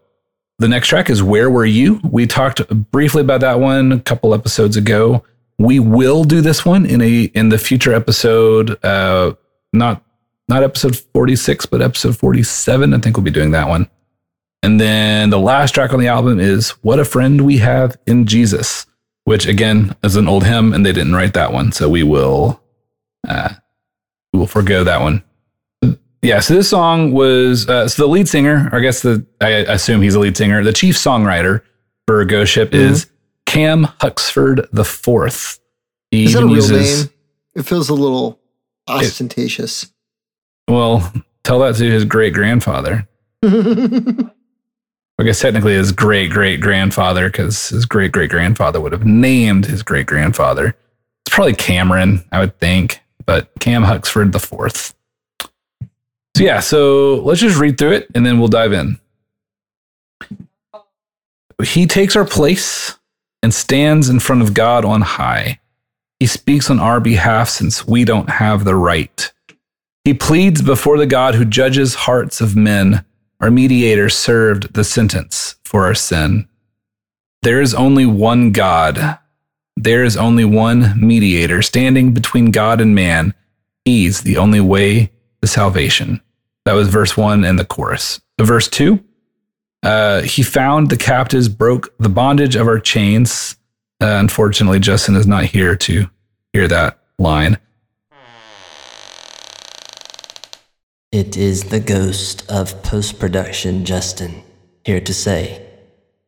[0.59, 2.01] the next track is Where Were You?
[2.03, 5.25] We talked briefly about that one a couple episodes ago.
[5.59, 8.83] We will do this one in a in the future episode.
[8.85, 9.35] Uh,
[9.73, 10.03] not
[10.49, 12.95] not episode 46, but episode 47.
[12.95, 13.88] I think we'll be doing that one.
[14.62, 18.27] And then the last track on the album is What a Friend We Have in
[18.27, 18.87] Jesus,
[19.25, 21.73] which again is an old hymn and they didn't write that one.
[21.73, 22.61] So we will
[23.29, 23.51] uh,
[24.33, 25.23] we will forego that one.
[26.27, 29.49] Yeah, so this song was uh, so the lead singer, or I guess the I
[29.51, 31.62] assume he's a lead singer, the chief songwriter
[32.09, 32.75] for Ghost Ship Mhm.
[32.75, 33.07] is
[33.47, 35.61] Cam Huxford the Fourth.
[36.11, 37.12] He Is that a real uses- name?
[37.55, 38.41] It feels a little
[38.89, 39.87] ostentatious.
[40.69, 41.12] Well,
[41.45, 43.07] tell that to his great grandfather.
[43.45, 49.67] I guess technically his great great grandfather, because his great great grandfather would have named
[49.67, 50.75] his great grandfather.
[51.25, 54.93] It's probably Cameron, I would think, but Cam Huxford the fourth.
[56.37, 59.01] So yeah, so let's just read through it and then we'll dive in.
[61.64, 62.99] He takes our place
[63.42, 65.61] and stands in front of God on high.
[66.20, 69.33] He speaks on our behalf since we don't have the right.
[70.05, 73.03] He pleads before the God who judges hearts of men.
[73.40, 76.46] Our mediator served the sentence for our sin.
[77.40, 79.18] There is only one God.
[79.75, 83.33] There is only one mediator standing between God and man.
[83.87, 86.20] He's the only way to salvation.
[86.67, 88.21] That was verse one and the chorus.
[88.41, 89.03] Verse two,
[89.85, 93.57] uh, he found the captives, broke the bondage of our chains.
[94.03, 96.11] Uh, unfortunately, Justin is not here to
[96.53, 97.59] hear that line.
[101.13, 104.43] It is the ghost of post production Justin
[104.85, 105.65] here to say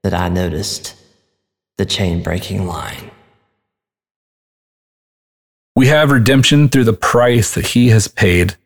[0.05, 0.94] that I noticed
[1.79, 3.11] the chain breaking line.
[5.74, 8.57] We have redemption through the price that he has paid.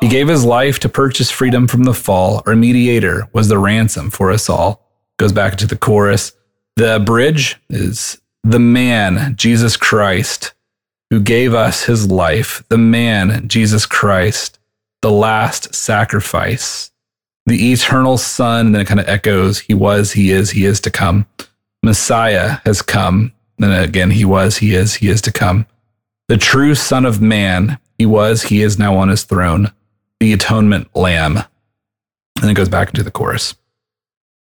[0.00, 2.42] He gave his life to purchase freedom from the fall.
[2.46, 4.82] Our mediator was the ransom for us all.
[5.18, 6.32] Goes back to the chorus.
[6.76, 10.52] The bridge is the man, Jesus Christ,
[11.10, 12.62] who gave us his life.
[12.68, 14.58] The man, Jesus Christ,
[15.00, 16.90] the last sacrifice.
[17.46, 20.80] The eternal Son, and then it kind of echoes, He was, He is, He is
[20.80, 21.26] to come.
[21.82, 23.32] Messiah has come.
[23.58, 25.66] Then again, He was, He is, He is to come
[26.28, 27.78] the true Son of Man.
[27.98, 29.72] He was, he is now on his throne,
[30.20, 31.38] the atonement lamb.
[32.40, 33.54] And it goes back into the chorus.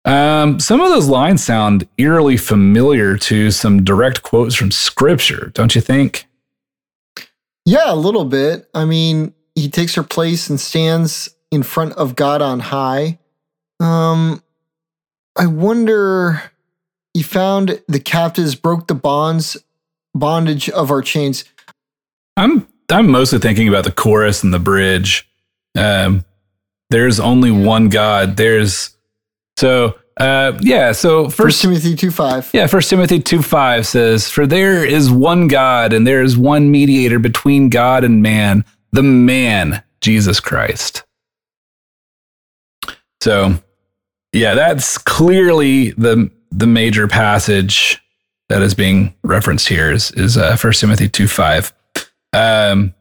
[0.05, 5.75] Um, some of those lines sound eerily familiar to some direct quotes from scripture, don't
[5.75, 6.25] you think?
[7.65, 8.69] Yeah, a little bit.
[8.73, 13.19] I mean, he takes her place and stands in front of God on high.
[13.79, 14.41] Um,
[15.38, 16.51] I wonder.
[17.13, 19.58] He found the captives, broke the bonds,
[20.13, 21.43] bondage of our chains.
[22.38, 25.29] I'm I'm mostly thinking about the chorus and the bridge.
[25.75, 26.25] Um,
[26.89, 28.38] there's only one God.
[28.38, 28.95] There's
[29.58, 30.91] so uh, yeah.
[30.91, 32.49] So First first Timothy two five.
[32.53, 36.71] Yeah, First Timothy 2 5 says, For there is one God, and there is one
[36.71, 41.03] mediator between God and man, the man, Jesus Christ.
[43.21, 43.62] So,
[44.34, 48.01] yeah, that's clearly the the major passage
[48.49, 51.73] that is being referenced here is, is uh, 1 Timothy 2 5.
[52.34, 52.93] Um,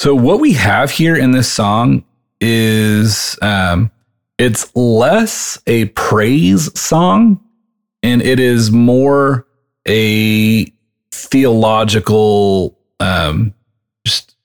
[0.00, 2.04] so, what we have here in this song
[2.40, 3.90] is um,
[4.38, 7.40] it's less a praise song
[8.02, 9.46] and it is more
[9.88, 10.64] a
[11.10, 13.52] theological um,
[14.06, 14.36] just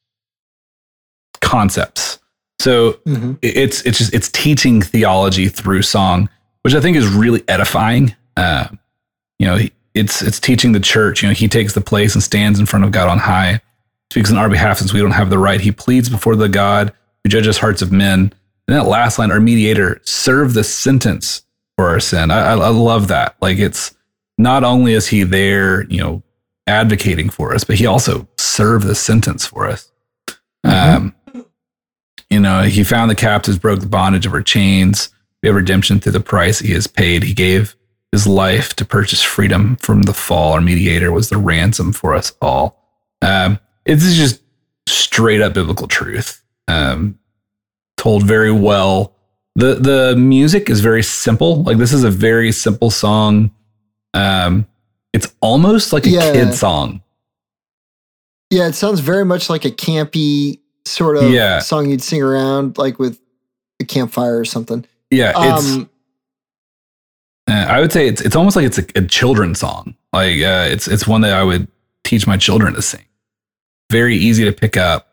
[1.42, 2.20] concepts
[2.60, 3.38] So Mhm.
[3.42, 6.30] it's it's just it's teaching theology through song,
[6.62, 8.16] which I think is really edifying.
[8.38, 8.68] Uh,
[9.38, 9.60] you know,
[9.94, 11.22] it's it's teaching the church.
[11.22, 13.60] You know, he takes the place and stands in front of God on high,
[14.14, 15.60] speaks on our behalf since we don't have the right.
[15.60, 18.32] He pleads before the God who judges hearts of men.
[18.68, 21.42] And that last line, our mediator, serve the sentence
[21.76, 22.30] for our sin.
[22.30, 23.36] I, I, I love that.
[23.42, 23.96] Like it's
[24.38, 26.22] not only is he there, you know,
[26.68, 29.92] advocating for us, but he also served the sentence for us.
[30.64, 31.16] Um,
[32.30, 35.10] you know, he found the captives, broke the bondage of our chains.
[35.42, 37.24] We have redemption through the price he has paid.
[37.24, 37.76] He gave
[38.12, 40.54] his life to purchase freedom from the fall.
[40.54, 42.80] Our mediator was the ransom for us all.
[43.24, 44.42] Um, it's just
[44.88, 47.18] straight up biblical truth, um,
[47.98, 49.14] told very well.
[49.56, 51.64] the The music is very simple.
[51.64, 53.52] Like this is a very simple song.
[54.14, 54.66] Um,
[55.14, 56.32] it's almost like a Yeah.
[56.34, 57.02] kid song.
[58.50, 61.60] Yeah, it sounds very much like a campy sort of Yeah.
[61.60, 63.20] song you'd sing around, like with
[63.80, 64.86] a campfire or something.
[65.12, 65.72] Yeah, it's.
[65.74, 65.90] Um,
[67.50, 69.96] Uh, I would say it's it's almost like it's a, a children's song.
[70.14, 71.68] Like uh, it's it's one that I would
[72.06, 73.04] teach my children to sing.
[73.94, 75.08] Very easy to pick up.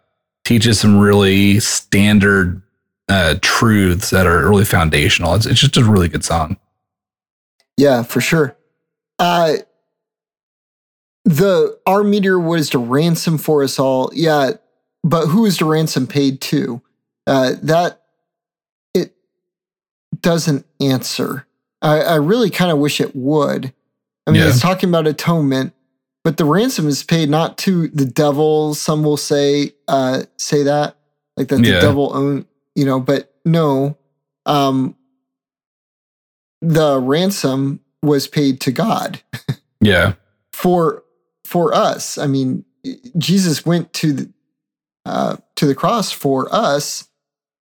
[0.45, 2.63] Teaches some really standard
[3.11, 5.35] uh, truths that are really foundational.
[5.35, 6.57] It's, it's just a really good song.
[7.77, 8.57] yeah, for sure.
[9.19, 9.57] Uh,
[11.27, 14.11] the our mediator was to ransom for us all.
[14.15, 14.53] Yeah,
[15.05, 16.81] but who is the ransom paid to?
[17.27, 18.01] Uh, that
[18.95, 19.15] it
[20.23, 21.47] doesn't answer.
[21.83, 23.73] I, I really kind of wish it would.
[24.27, 24.49] I mean, Yeah.
[24.49, 25.75] it's talking about atonement,
[26.25, 28.75] but the ransom is paid not to the devil.
[28.75, 30.97] Some will say uh, say that
[31.37, 31.75] like that Yeah.
[31.75, 33.97] the devil own you know, but no.
[34.47, 34.97] Um,
[36.63, 39.21] the ransom was paid to God
[39.81, 40.15] Yeah,
[40.53, 41.05] for
[41.45, 42.19] for us.
[42.19, 42.65] I mean,
[43.19, 44.33] Jesus went to the
[45.07, 47.09] uh, to the cross for us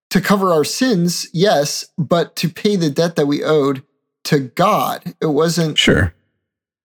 [0.09, 3.83] to cover our sins, yes, but to pay the debt that we owed
[4.25, 5.15] to God.
[5.21, 6.13] It wasn't, sure.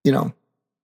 [0.05, 0.33] you know,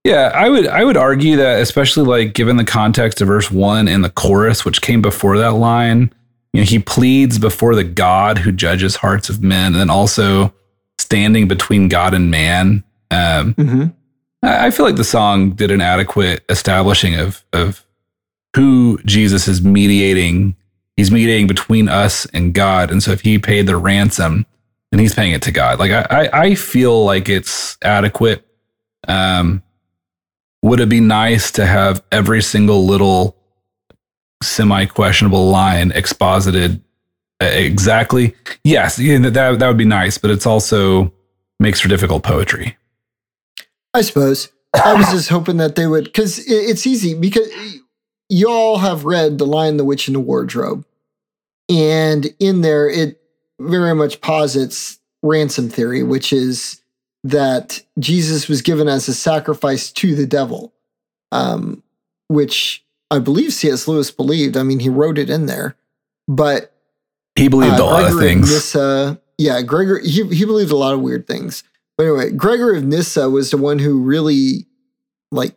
[0.04, 3.86] Yeah, I would I would argue that especially like given the context of verse 1
[3.86, 6.12] and the chorus which came before that line,
[6.52, 10.54] you know, he pleads before the God who judges hearts of men and then also
[10.98, 12.82] standing between God and man.
[13.10, 13.54] Um
[14.42, 17.84] I I feel like the song did an adequate establishing of of
[18.56, 20.56] who Jesus is mediating.
[20.96, 24.44] He's mediating between us and God, and so if he paid the ransom,
[24.90, 25.78] then he's paying it to God.
[25.78, 28.44] Like I, I, I feel like it's adequate.
[29.06, 29.62] Um,
[30.62, 33.36] would it be nice to have every single little
[34.42, 36.82] semi questionable line exposited
[37.42, 38.34] uh, exactly?
[38.64, 41.12] Yes, that that would be nice, but it's also
[41.58, 42.76] makes for difficult poetry.
[43.94, 44.50] I suppose.
[44.74, 47.48] I was just hoping that they would, because it's easy, because
[48.28, 50.84] you all have read The Lion, the Witch, and the Wardrobe.
[51.68, 53.20] And in there, it
[53.60, 56.79] very much posits ransom theory, which is
[57.24, 60.72] that Jesus was given as a sacrifice to the devil,
[61.32, 61.82] um,
[62.28, 63.86] which I believe C.S.
[63.86, 64.56] Lewis believed.
[64.56, 65.76] I mean, he wrote it in there.
[66.28, 66.72] But
[67.36, 68.50] He believed uh, a lot of things.
[68.50, 71.62] Nyssa, yeah, Gregor, he, he believed a lot of weird things.
[71.96, 74.66] But anyway, Gregor of Nyssa was the one who really
[75.30, 75.54] like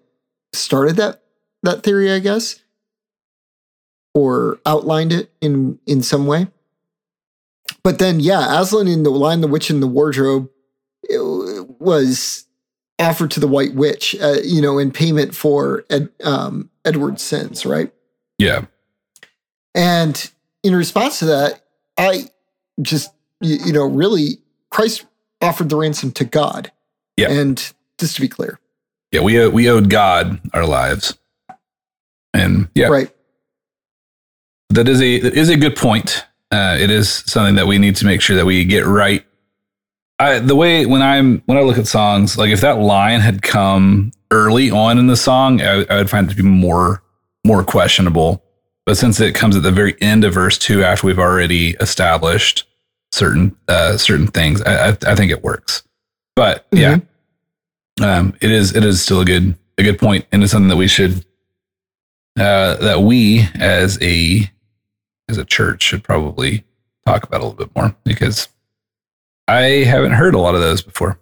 [0.51, 1.21] started that
[1.63, 2.59] that theory, I guess,
[4.13, 6.47] or outlined it in in some way.
[7.81, 10.49] But then, yeah, Aslan in the Lion, the Witch, and the Wardrobe
[11.09, 11.19] it
[11.83, 12.45] was
[12.99, 17.65] offered to the White Witch, uh, you know, in payment for Ed, um, Edward's sins,
[17.65, 17.91] right?
[18.37, 18.65] yeah,
[19.75, 20.31] And
[20.63, 21.63] in response to that,
[21.97, 22.29] I
[22.81, 24.39] just, you, you know, really,
[24.71, 25.05] Christ
[25.41, 26.71] offered the ransom to God.
[27.17, 27.29] Yeah.
[27.31, 28.59] And just to be clear,
[29.11, 29.21] yeah.
[29.21, 31.15] We owe- we owed God our lives,
[32.33, 33.13] and yeah, right?
[34.71, 36.25] that is a that is a good point.
[36.51, 39.23] Uh, it is something that we need to make sure that we get right.
[40.19, 43.41] I, the way when I'm when I look at songs, like if that line had
[43.41, 47.03] come early on in the song, I, I would find it to be more
[47.43, 48.43] more questionable.
[48.85, 52.65] But since it comes at the very end of verse two, after we've already established
[53.11, 55.83] certain uh, certain things, I, I, I think it works.
[56.35, 56.97] But yeah,
[58.01, 60.77] um, it is it is still a good a good point, and it's something that
[60.77, 61.25] we should
[62.39, 64.49] uh, that we as a
[65.29, 66.63] as a church should probably
[67.05, 68.47] talk about a little bit more because
[69.47, 71.19] I haven't heard a lot of those before.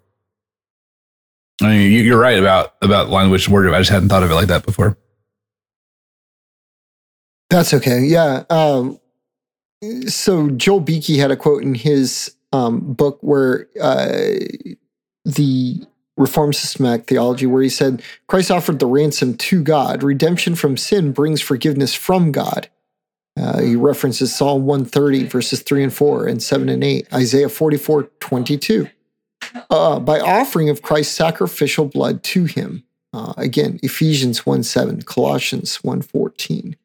[1.61, 3.72] I mean, you- you're right about about language and word.
[3.74, 4.97] I just hadn't thought of it like that before.
[7.49, 8.01] That's okay.
[8.01, 8.43] Yeah.
[8.49, 8.99] Um,
[10.07, 14.07] so Joel Beeke had a quote in his um, book where uh,
[15.26, 15.86] the
[16.17, 20.03] Reformed Systematic Theology, where he said, Christ offered the ransom to God.
[20.03, 22.69] Redemption from sin brings forgiveness from God.
[23.41, 28.03] Uh, he references Psalm 130, verses 3 and 4, and 7 and 8, Isaiah 44,
[28.19, 28.87] 22.
[29.71, 32.83] Uh, by offering of Christ's sacrificial blood to him.
[33.13, 36.75] Uh, again, Ephesians 1 7, Colossians 1 14.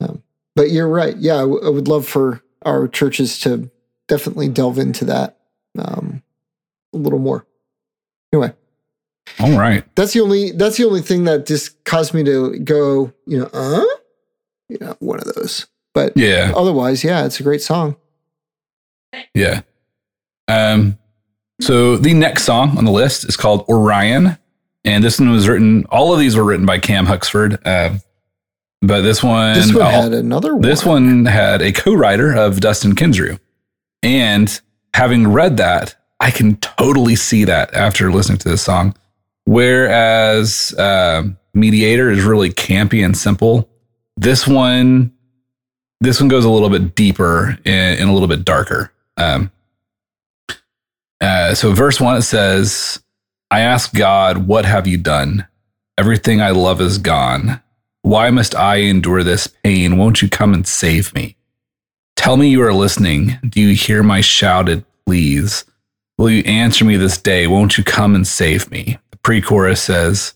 [0.00, 0.22] Um,
[0.54, 1.16] but you're right.
[1.16, 3.68] Yeah, I, w- I would love for our churches to
[4.06, 5.38] definitely delve into that
[5.76, 6.22] um,
[6.94, 7.44] a little more.
[8.32, 8.52] Anyway,
[9.40, 9.84] All right.
[9.96, 13.50] that's the only that's the only thing that just caused me to go, you know,
[13.52, 13.84] uh,
[14.72, 15.66] you know, one of those.
[15.94, 16.52] But Yeah.
[16.56, 17.96] otherwise, yeah, it's a great song.
[19.34, 19.60] Yeah.
[20.48, 20.98] Um,
[21.60, 24.38] so the next song on the list is called Orion.
[24.84, 27.58] And this one was written, all of these were written by Cam Huxford.
[27.66, 28.00] Um,
[28.80, 30.62] but this one, This one had another one.
[30.62, 33.38] this one had a co-writer of Dustin Kensrue.
[34.02, 34.60] And
[34.94, 38.94] having read that, I can totally see that after listening to this song.
[39.44, 43.68] Whereas um Mediator is really campy and simple,
[44.16, 45.12] this one,
[46.00, 48.92] this one goes a little bit deeper and, and a little bit darker.
[49.16, 49.50] Um,
[51.20, 53.02] uh, so verse one it says,
[53.50, 55.46] "I ask God, what have you done?
[55.98, 57.60] Everything I love is gone.
[58.02, 59.96] Why must I endure this pain?
[59.96, 61.36] Won't you come and save me?
[62.16, 63.38] Tell me you are listening.
[63.48, 65.64] Do you hear my shouted pleas?
[66.18, 67.46] Will you answer me this day?
[67.46, 68.98] Won't you come and save me?
[69.10, 70.34] The pre chorus says,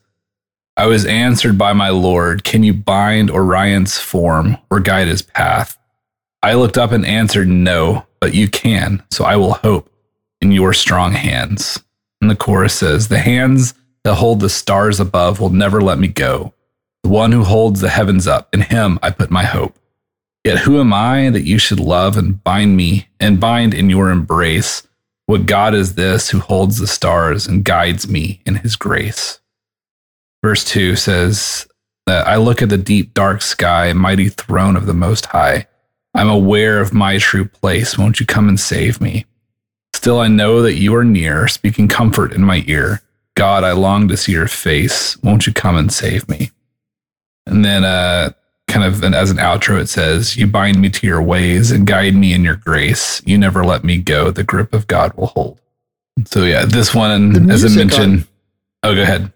[0.79, 2.45] I was answered by my Lord.
[2.45, 5.79] Can you bind Orion's form or guide his path?
[6.43, 9.03] I looked up and answered, No, but you can.
[9.11, 9.91] So I will hope
[10.43, 11.83] in your strong hands.
[12.20, 13.72] And the chorus says, The hands
[14.05, 16.53] that hold the stars above will never let me go.
[17.03, 19.79] The one who holds the heavens up, in him I put my hope.
[20.45, 24.11] Yet who am I that you should love and bind me and bind in your
[24.11, 24.87] embrace?
[25.24, 29.41] What God is this who holds the stars and guides me in his grace?
[30.43, 31.66] Verse 2 says
[32.07, 35.66] that I look at the deep, dark sky, mighty throne of the Most High.
[36.14, 37.99] I'm aware of my true place.
[37.99, 39.26] Won't you come and save me?
[39.93, 43.03] Still, I know that you are near, speaking comfort in my ear.
[43.34, 45.16] God, I long to see your face.
[45.22, 46.51] Won't you come and save me?
[47.47, 48.30] And then, uh,
[48.66, 51.87] kind of an, as an outro, it says, You bind me to your ways and
[51.87, 53.22] guide me in your grace.
[53.26, 54.30] You never let me go.
[54.30, 55.61] The grip of God will hold.
[56.24, 58.26] So, yeah, this one, as I mentioned,
[58.82, 59.32] oh, go ahead.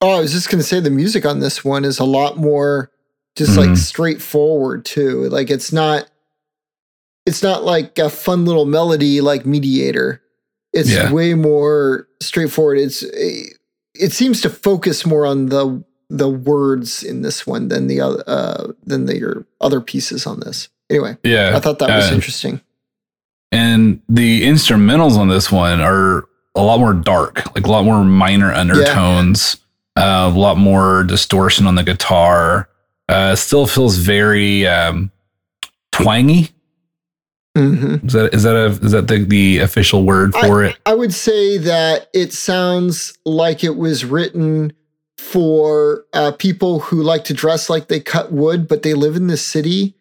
[0.00, 2.90] Oh, I was just gonna say the music on this one is a lot more
[3.36, 3.78] just like Mhm.
[3.78, 5.28] straightforward too.
[5.28, 6.08] Like it's not
[7.26, 10.20] it's not like a fun little melody like Mediator.
[10.74, 11.10] It's Yeah.
[11.10, 12.78] way more straightforward.
[12.78, 18.00] It's it seems to focus more on the the words in this one than the
[18.00, 20.68] other uh, than the your other pieces on this.
[20.90, 21.56] Anyway, Yeah.
[21.56, 22.60] I thought that was uh, interesting.
[23.50, 26.24] And the instrumentals on this one are
[26.54, 29.56] a lot more dark, like a lot more minor undertones,
[29.96, 32.68] uh, a lot more distortion on the guitar.
[33.08, 35.10] Uh, still feels very um,
[35.92, 36.50] twangy.
[37.54, 40.76] hmm Is that is that a is that the, the official word for it?
[40.86, 44.72] I would say that it sounds like it was written
[45.18, 49.26] for uh, people who like to dress like they cut wood, but they live in
[49.26, 49.94] the city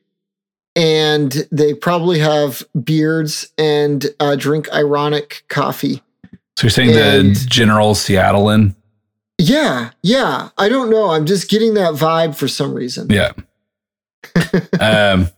[0.76, 6.02] and they probably have beards and uh, drink ironic coffee.
[6.58, 8.76] So you're saying the and- General Seattlean?
[9.38, 10.50] Yeah, yeah.
[10.58, 11.10] I don't know.
[11.12, 13.10] I'm just getting that vibe for some reason.
[13.10, 13.34] Yeah.
[14.80, 15.30] um,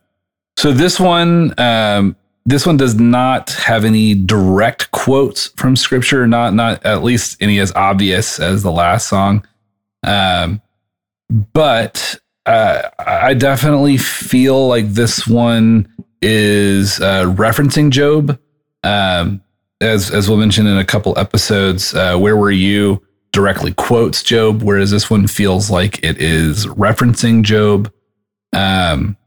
[0.58, 2.16] so this one, um,
[2.46, 7.60] this one does not have any direct quotes from scripture, not not at least any
[7.60, 9.46] as obvious as the last song.
[10.04, 10.62] Um,
[11.54, 15.88] but uh, I definitely feel like this one
[16.22, 18.39] is uh, referencing Job.
[18.84, 19.41] Um,
[19.82, 23.02] as as we'll mention in a couple episodes, uh, where were you
[23.36, 27.92] directly quotes Job, whereas this one feels like it is referencing Job.
[28.54, 29.18] Um,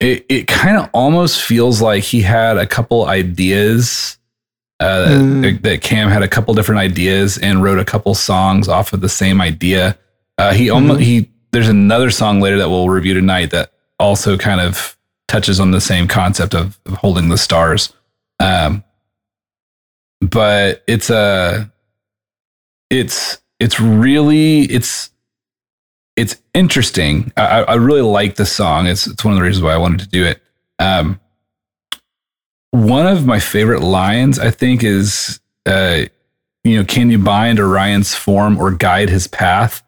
[0.00, 4.18] it it kind of almost feels like he had a couple ideas.
[4.80, 5.60] Uh, Mm.
[5.62, 9.10] that, Cam had a couple different ideas and wrote a couple songs off of the
[9.10, 9.98] same idea.
[10.38, 14.60] Uh, he almost he there's another song later that we'll review tonight that also kind
[14.60, 14.96] of
[15.28, 17.92] touches on the same concept of, of holding the stars.
[18.38, 18.82] Um,
[20.22, 21.70] but it's a
[22.90, 25.10] it's it's really it's
[26.16, 27.32] it's interesting.
[27.36, 28.86] I, I really like the song.
[28.86, 30.42] It's it's one of the reasons why I wanted to do it.
[30.78, 31.20] Um,
[32.72, 36.02] one of my favorite lines, I think, is uh,
[36.64, 39.82] you know, can you bind Orion's form or guide his path?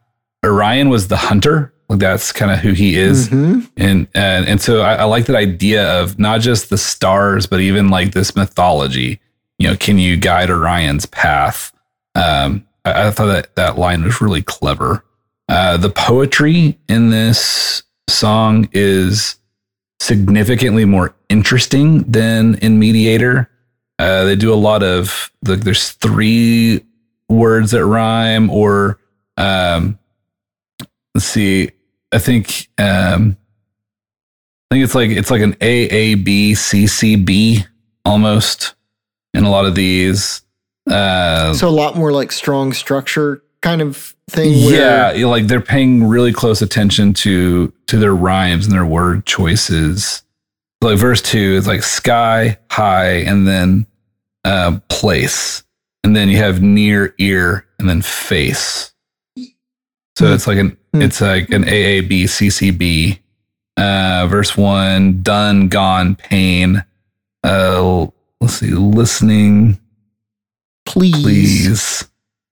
[0.44, 1.72] Orion was the hunter.
[1.88, 3.70] Like that's kind of who he is Mhm.
[3.76, 7.61] and and and so I, I like that idea of not just the stars, but
[7.61, 9.20] even like this mythology.
[9.59, 11.70] You know, can you guide Orion's path?
[12.14, 15.05] Um, I, I thought that that line was really clever.
[15.49, 19.37] Uh, the poetry in this song is
[20.01, 23.49] significantly more interesting than in Mediator.
[23.99, 26.85] Uh, they do a lot of like there's three
[27.28, 28.99] words that rhyme, or
[29.37, 29.99] um,
[31.14, 31.70] let's see,
[32.12, 33.37] I think um,
[34.70, 37.64] I think it's like it's like an A A B C C B
[38.05, 38.74] almost
[39.35, 40.43] in a lot of these.
[40.91, 44.53] Uh, So a lot more like strong structure kind of thing.
[44.55, 50.22] Yeah, like they're paying really close attention to to their rhymes and their word choices.
[50.80, 53.87] Like verse two is like sky high and then
[54.45, 55.62] uh, place,
[56.03, 58.93] and then you have near ear and then face.
[60.18, 60.33] So Hmm.
[60.33, 61.03] it's like an Hmm.
[61.03, 63.20] it's like an AAB CCB.
[63.78, 66.85] Uh, verse one, done, gone, pain.
[67.45, 68.09] Uh,
[68.41, 69.78] let's see, listening
[70.93, 71.22] please.
[71.22, 72.09] please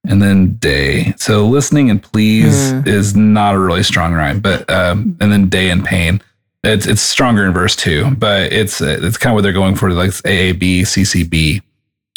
[0.08, 1.12] and then day.
[1.18, 2.88] So listening and please Hmm.
[2.88, 6.22] is not a really strong rhyme but um and then day and pain.
[6.64, 9.90] It's it's stronger in verse two but it's it's kind of what they're going for
[9.92, 11.62] like aab ccb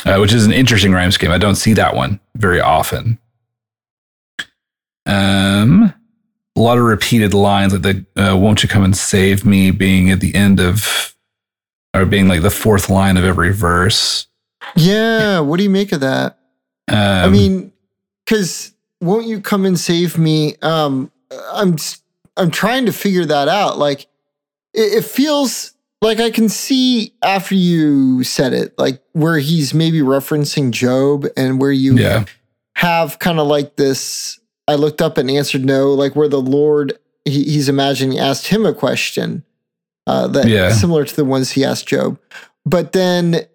[0.05, 1.31] uh, which is an interesting rhyme scheme.
[1.31, 3.19] I don't see that one very often.
[5.05, 5.93] Um
[6.55, 10.11] a lot of repeated lines like the uh, won't you come and save me being
[10.11, 11.15] at the end of
[11.95, 14.27] or being like the fourth line of every verse
[14.75, 15.39] Yeah.
[15.39, 16.39] What do you make of that?
[16.89, 17.71] um, I mean,
[18.25, 20.55] because won't you come and save me?
[20.61, 21.11] Um,
[21.51, 21.77] I'm
[22.37, 23.77] I'm trying to figure that out.
[23.77, 24.01] Like,
[24.73, 29.99] it, it feels like I can see after you said it, like where he's maybe
[30.01, 32.25] referencing Job, and where you yeah
[32.75, 34.39] have kind of like this.
[34.67, 38.65] I looked up and answered no, like where the Lord he, he's imagining asked him
[38.65, 39.43] a question
[40.07, 40.71] uh, that Yeah.
[40.71, 42.19] similar to the ones he asked Job,
[42.65, 43.45] but then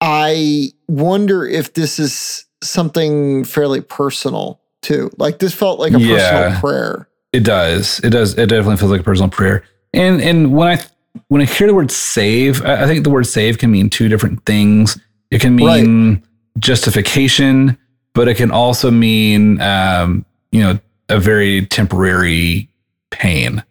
[0.00, 5.10] I wonder if this is something fairly personal too.
[5.18, 6.16] Like this felt like a Yeah.
[6.30, 7.08] personal prayer.
[7.32, 8.00] It does.
[8.04, 8.34] It does.
[8.38, 9.62] It definitely feels like a personal prayer.
[9.94, 10.82] And and when I
[11.28, 14.08] when I hear the word save, I I think the word save can mean two
[14.08, 14.98] different things.
[15.30, 16.22] It can mean
[16.58, 17.76] justification,
[18.14, 20.78] but it can also mean um, you know,
[21.08, 22.68] a very temporary
[23.10, 23.62] pain.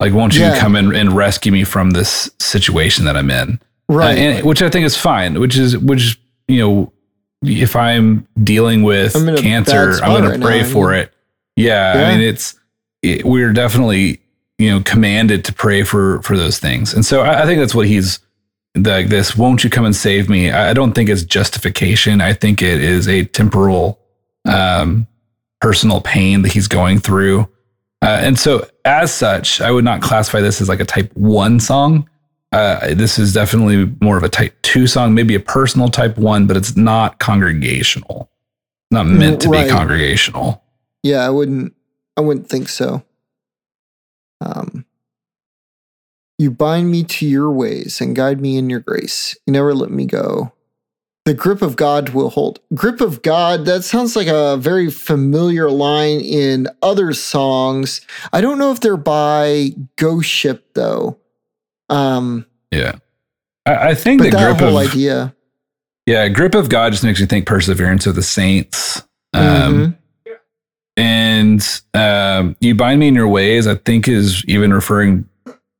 [0.00, 0.58] Like, won't you Yeah.
[0.58, 3.60] come in and rescue me from this situation that I'm in?
[3.90, 4.18] Uh, Right.
[4.18, 5.38] and, which I think is fine.
[5.40, 6.18] Which is which
[6.48, 6.92] you know,
[7.42, 11.12] if I'm dealing with I'm cancer, I'm going right to pray now, for it.
[11.56, 12.06] Yeah, Yeah.
[12.08, 12.54] I mean, it's
[13.02, 14.20] it, we're definitely
[14.58, 17.74] you know commanded to pray for for those things, and so I, I think that's
[17.74, 18.20] what he's
[18.74, 19.08] like.
[19.08, 20.50] This won't you come and save me?
[20.50, 22.20] I, I don't think it's justification.
[22.20, 24.00] I think it is a temporal,
[24.46, 25.06] um,
[25.60, 27.40] personal pain that he's going through,
[28.00, 31.60] uh, and so as such, I would not classify this as like a type one
[31.60, 32.08] song.
[32.54, 36.46] Uh, this is definitely more of a type two song, maybe a personal type one,
[36.46, 38.30] but it's not congregational.
[38.90, 39.64] Not meant to Right.
[39.66, 40.62] be congregational.
[41.02, 41.74] yeah, I wouldn't
[42.16, 43.02] I wouldn't think so.
[44.40, 44.84] Um
[46.38, 49.36] You bind me to your ways and guide me in your grace.
[49.46, 50.52] You never let me go.
[51.24, 52.60] The grip of God will hold.
[52.74, 58.00] Grip of God, that sounds like a very familiar line in other songs.
[58.32, 61.16] I don't know if they're by Ghost Ship though.
[61.94, 62.96] Um, Yeah.
[63.66, 65.34] I, I think the that whole of idea.
[66.06, 69.02] yeah, grip of God just makes you think perseverance of the saints.
[69.32, 69.96] Um, Mhm.
[70.96, 75.26] and um, you bind me in your ways, I think is even referring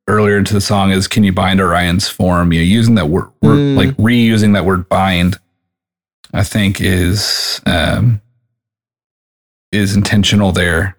[0.07, 2.51] earlier into the song is can you bind Orion's form?
[2.53, 3.77] You know, using that word, word Mm.
[3.77, 5.39] like reusing that word bind,
[6.33, 8.21] I think is um,
[9.71, 10.94] is intentional there.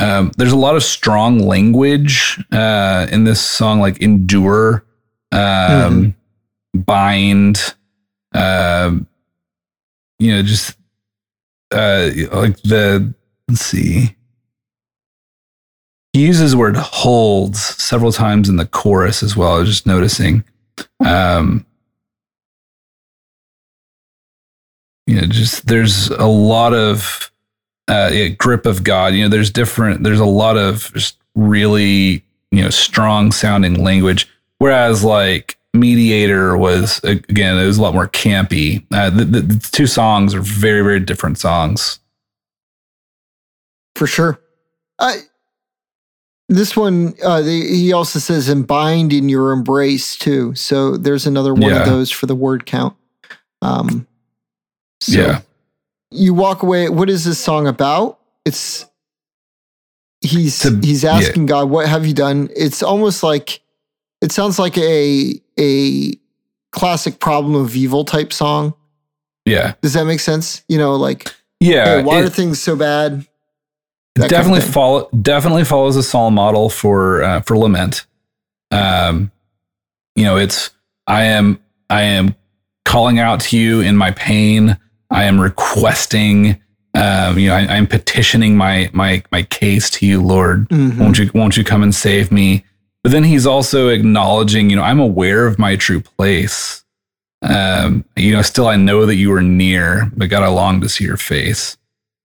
[0.00, 4.82] Um, there's a lot of strong language uh, in this song, like endure,
[5.30, 6.14] um,
[6.74, 7.74] bind,
[8.32, 9.06] um,
[10.18, 10.78] you know, just
[11.70, 13.12] uh, like the
[13.46, 14.16] let's see.
[16.14, 19.52] He uses the word holds several times in the chorus as well.
[19.52, 20.44] I was just noticing.
[21.04, 21.66] Um,
[25.06, 27.29] you know, just there's a lot of
[27.90, 29.14] uh, yeah, grip of God.
[29.14, 30.02] You know, there's different.
[30.04, 34.28] There's a lot of just really you know strong sounding language.
[34.58, 38.84] Whereas like Mediator was again, it was a lot more campy.
[38.92, 41.98] Uh, the, the, the two songs are very very different songs.
[43.96, 44.40] For sure.
[44.98, 45.22] I
[46.48, 50.54] this one uh the, he also says and bind in your embrace too.
[50.54, 51.80] So there's another one Yeah.
[51.80, 52.96] of those for the word count.
[53.62, 54.06] Um
[55.00, 55.40] so Yeah.
[56.10, 58.18] You walk away what is this song about?
[58.44, 58.86] It's
[60.20, 61.12] he's To- he's yeah.
[61.16, 62.48] asking God, what have you done?
[62.56, 63.60] It's almost like
[64.20, 66.12] it sounds like a a
[66.72, 68.74] classic problem of evil type song.
[69.46, 70.62] Yeah, Does that make sense?
[70.68, 71.96] You know, like yeah.
[71.98, 73.26] hey, why it- are things so bad?
[74.16, 78.06] that kind of definitely follow definitely follows a psalm model for uh, for lament.
[78.72, 79.30] Um,
[80.16, 80.70] you know, it's
[81.06, 82.34] I am I am
[82.84, 84.76] calling out to you in my pain.
[85.10, 86.60] I am requesting.
[86.94, 90.68] Um, you know, I, I'm petitioning my my my case to you, Lord.
[90.68, 90.98] Mhm.
[90.98, 92.64] Won't you won't you come and save me?
[93.02, 96.84] But then he's also acknowledging, you know, I'm aware of my true place.
[97.42, 100.88] Um, you know, still I know that you are near, but God, I long to
[100.88, 101.78] see your face.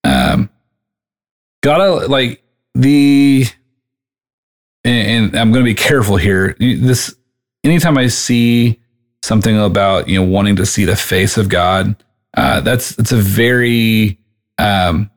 [0.04, 0.50] Um,
[1.64, 3.46] gotta like the
[4.84, 6.56] and, and I'm going to be careful here.
[6.60, 7.16] This
[7.64, 8.80] anytime I see
[9.24, 11.96] something about you know wanting to see the face of God,
[12.36, 14.20] uh, that's it's a very
[14.58, 15.10] um,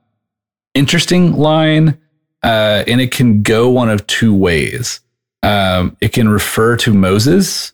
[0.74, 1.98] interesting line,
[2.42, 5.00] uh, and it can go one of two ways.
[5.42, 7.72] Um, it can refer to Moses,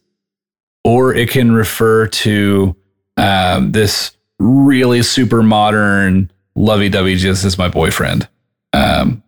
[0.84, 2.76] or it can refer to
[3.16, 8.28] um, this really super modern lovey-dovey Jesus is my boyfriend.
[8.72, 9.22] Um,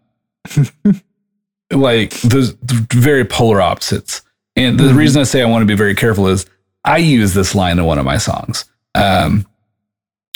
[1.73, 4.23] like those very polar opposites.
[4.55, 4.97] And the Mhm.
[4.97, 6.47] reason I say I want to be very careful is
[6.85, 8.65] I use this line in one of my songs.
[8.95, 9.47] Um,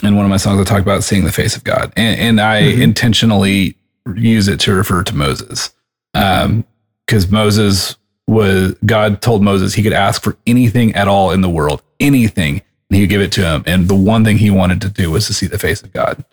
[0.02, 2.40] in one of my songs, I talk about seeing the face of God, and, and
[2.40, 2.80] I Mhm.
[2.82, 3.76] intentionally
[4.16, 5.70] use it to refer to Moses,
[6.12, 7.96] because Moses
[8.26, 12.62] was God told Moses he could ask for anything at all in the world, anything,
[12.88, 13.62] and he would give it to him.
[13.66, 16.24] And the one thing he wanted to do was to see the face of God.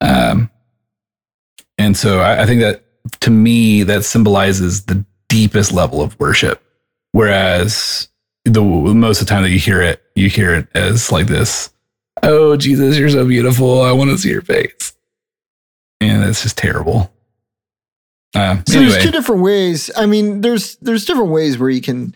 [0.00, 0.50] Um,
[1.78, 2.82] and so I, I think that
[3.20, 6.62] to me, that symbolizes the deepest level of worship.
[7.12, 8.08] Whereas
[8.44, 11.70] the most of the time that you hear it, you hear it as like this,
[12.22, 13.82] oh, Jesus, you're so beautiful.
[13.82, 14.94] I want to see your face.
[16.00, 17.12] And it's just terrible.
[18.34, 19.90] Uh, So anyway, there's two different ways.
[19.96, 22.14] I mean, there's there's different ways where you can,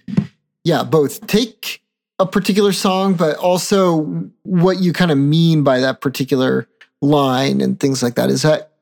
[0.65, 1.83] yeah, both take
[2.19, 4.03] a particular song, but also
[4.43, 6.69] what you kind of mean by that particular
[7.01, 8.29] line and things like that.
[8.29, 8.73] Is that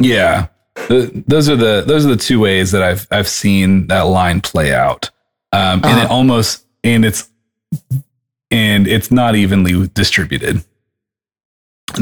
[0.00, 0.48] Yeah,
[0.88, 4.40] The- those are the those are the two ways that I've I've seen that line
[4.40, 5.10] play out,
[5.52, 6.00] um, and Uh-huh.
[6.06, 7.28] it almost and it's
[8.50, 10.64] and it's not evenly distributed.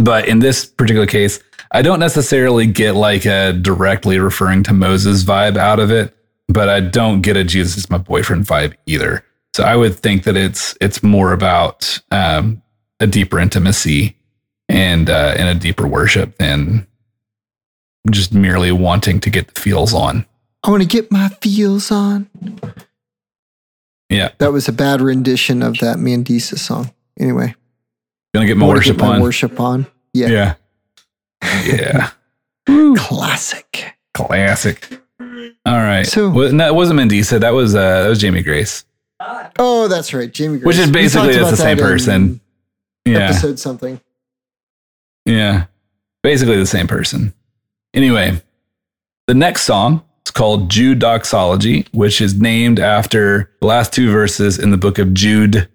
[0.01, 1.41] But in this particular case,
[1.73, 6.17] I don't necessarily get like a directly referring to Moses vibe out of it,
[6.49, 9.25] but I don't get a Jesus my boyfriend vibe either.
[9.55, 12.63] So I would think that it's it's more about um,
[13.01, 14.17] a deeper intimacy
[14.69, 16.87] and uh, and a deeper worship than
[18.11, 20.25] just merely wanting to get the feels on.
[20.65, 22.29] I want to get my feels on?
[24.09, 26.93] Yeah, That was a bad rendition of that Mandisa song.
[27.21, 27.55] Anyway,
[28.35, 29.21] gonna get I my worship get my on.
[29.23, 29.87] worship on.
[30.15, 30.55] Yeah,
[31.43, 31.63] Yeah,
[32.67, 33.95] yeah, classic.
[34.15, 35.01] classic.
[35.21, 36.07] All right.
[36.07, 37.39] So- well, that wasn't Mandisa.
[37.41, 38.85] That was uh, that was Jamie Grace.
[39.59, 40.59] Oh, that's right, Jamie.
[40.59, 40.67] Grace.
[40.67, 42.41] Which is basically it's the same person.
[43.05, 44.01] Yeah, Episode something.
[45.25, 45.67] yeah,
[46.23, 47.33] basically the same person.
[47.95, 48.41] Anyway,
[49.27, 54.59] the next song is called Jude Doxology, which is named after the last two verses
[54.59, 55.67] in the book of Jude,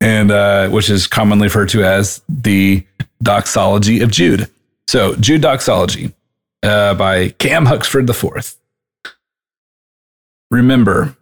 [0.00, 2.86] and uh, which is commonly referred to as the
[3.22, 4.50] Doxology of Jude.
[4.86, 6.14] So, Jude Doxology
[6.62, 8.56] uh, by Cam Huxford IV.
[10.50, 11.14] Remember,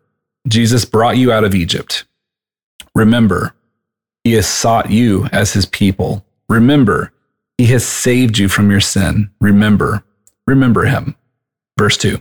[0.47, 2.05] Jesus brought you out of Egypt.
[2.95, 3.53] Remember,
[4.23, 6.25] he has sought you as his people.
[6.49, 7.13] Remember,
[7.59, 9.31] he has saved you from your sin.
[9.41, 10.05] Remember,
[10.47, 11.17] remember him.
[11.77, 12.21] Verse 2.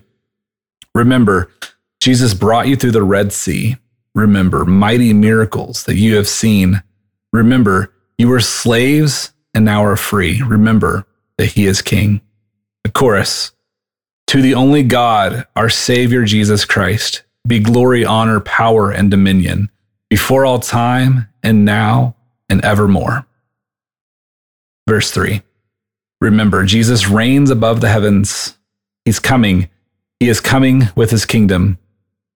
[0.96, 1.52] Remember,
[2.00, 3.76] Jesus brought you through the Red Sea.
[4.16, 6.82] Remember mighty miracles that you have seen.
[7.34, 10.41] Remember, you were slaves and now are free.
[10.41, 11.06] Remember
[11.38, 12.22] that he is king.
[12.84, 13.52] The chorus.
[14.28, 19.70] To the only God, our Savior Jesus Christ, be glory, honor, power, and dominion
[20.10, 22.16] before all time and now
[22.50, 23.26] and evermore.
[24.88, 25.41] Verse 3
[26.22, 28.58] Remember, Jesus reigns above the heavens.
[29.04, 29.70] He's coming.
[30.20, 31.78] He is coming with his kingdom.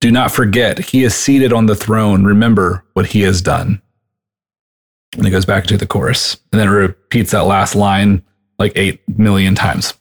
[0.01, 2.23] Do not forget, he is seated on the throne.
[2.23, 3.81] Remember what he has done.
[5.17, 8.23] And it goes back to the chorus and then it repeats that last line
[8.57, 9.93] like 8 million times.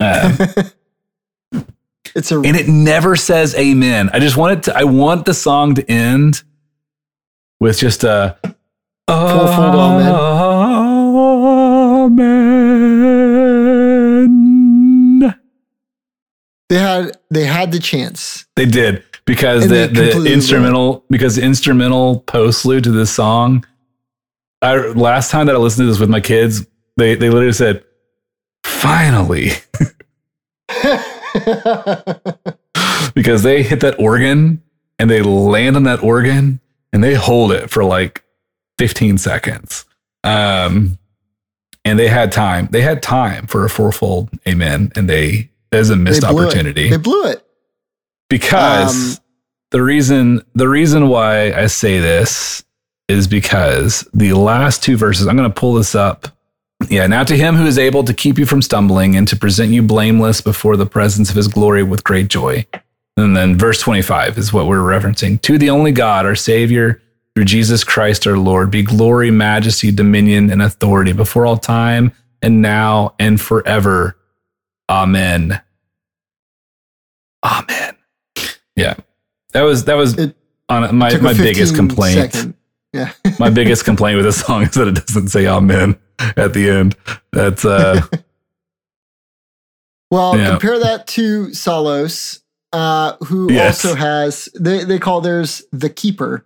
[0.00, 0.62] Uh,
[2.16, 4.08] It's a and it never says amen.
[4.10, 6.42] I just want it to, I want the song to end
[7.60, 8.38] with just a
[9.06, 10.14] Fourfold amen.
[16.68, 18.46] They had they had the chance.
[18.56, 23.66] They did because And the, the instrumental because the instrumental postlude to this song.
[24.62, 27.84] I last time that I listened to this with my kids, they they literally said,
[28.64, 29.50] "Finally,"
[33.14, 34.62] because they hit that organ
[34.98, 36.60] and they land on that organ
[36.92, 38.24] and they hold it for like
[38.78, 39.84] 15 seconds.
[40.24, 40.98] Um,
[41.84, 42.68] and they had time.
[42.70, 46.46] They had time for a fourfold amen, and they is a missed They blew it.
[46.46, 47.44] opportunity They blew it.
[48.28, 49.24] because Um,
[49.70, 52.64] the reason the reason why I say this
[53.08, 55.26] is because the last two verses.
[55.28, 56.28] I'm going to pull this up.
[56.90, 59.70] Yeah, now to him who is able to keep you from stumbling and to present
[59.72, 62.66] you blameless before the presence of his glory with great joy.
[63.16, 65.40] And then verse 25 is what we're referencing.
[65.42, 67.00] To the only God, our Savior,
[67.34, 72.12] through Jesus Christ our Lord, be glory, majesty, dominion, and authority before all time
[72.42, 74.16] and now and forever.
[74.90, 75.62] Amen.
[77.46, 77.96] Amen.
[78.74, 78.94] Yeah.
[79.52, 80.36] That was that was It
[80.68, 82.32] on my my biggest complaint.
[82.32, 82.54] second.
[82.92, 83.12] Yeah.
[83.38, 86.96] My biggest complaint with this song is that it doesn't say amen at the end.
[87.32, 88.00] That's uh
[90.10, 90.50] Well, Yeah.
[90.50, 92.40] compare that to Salos,
[92.72, 93.84] uh, who Yes.
[93.84, 96.44] also has they they call theirs the keeper.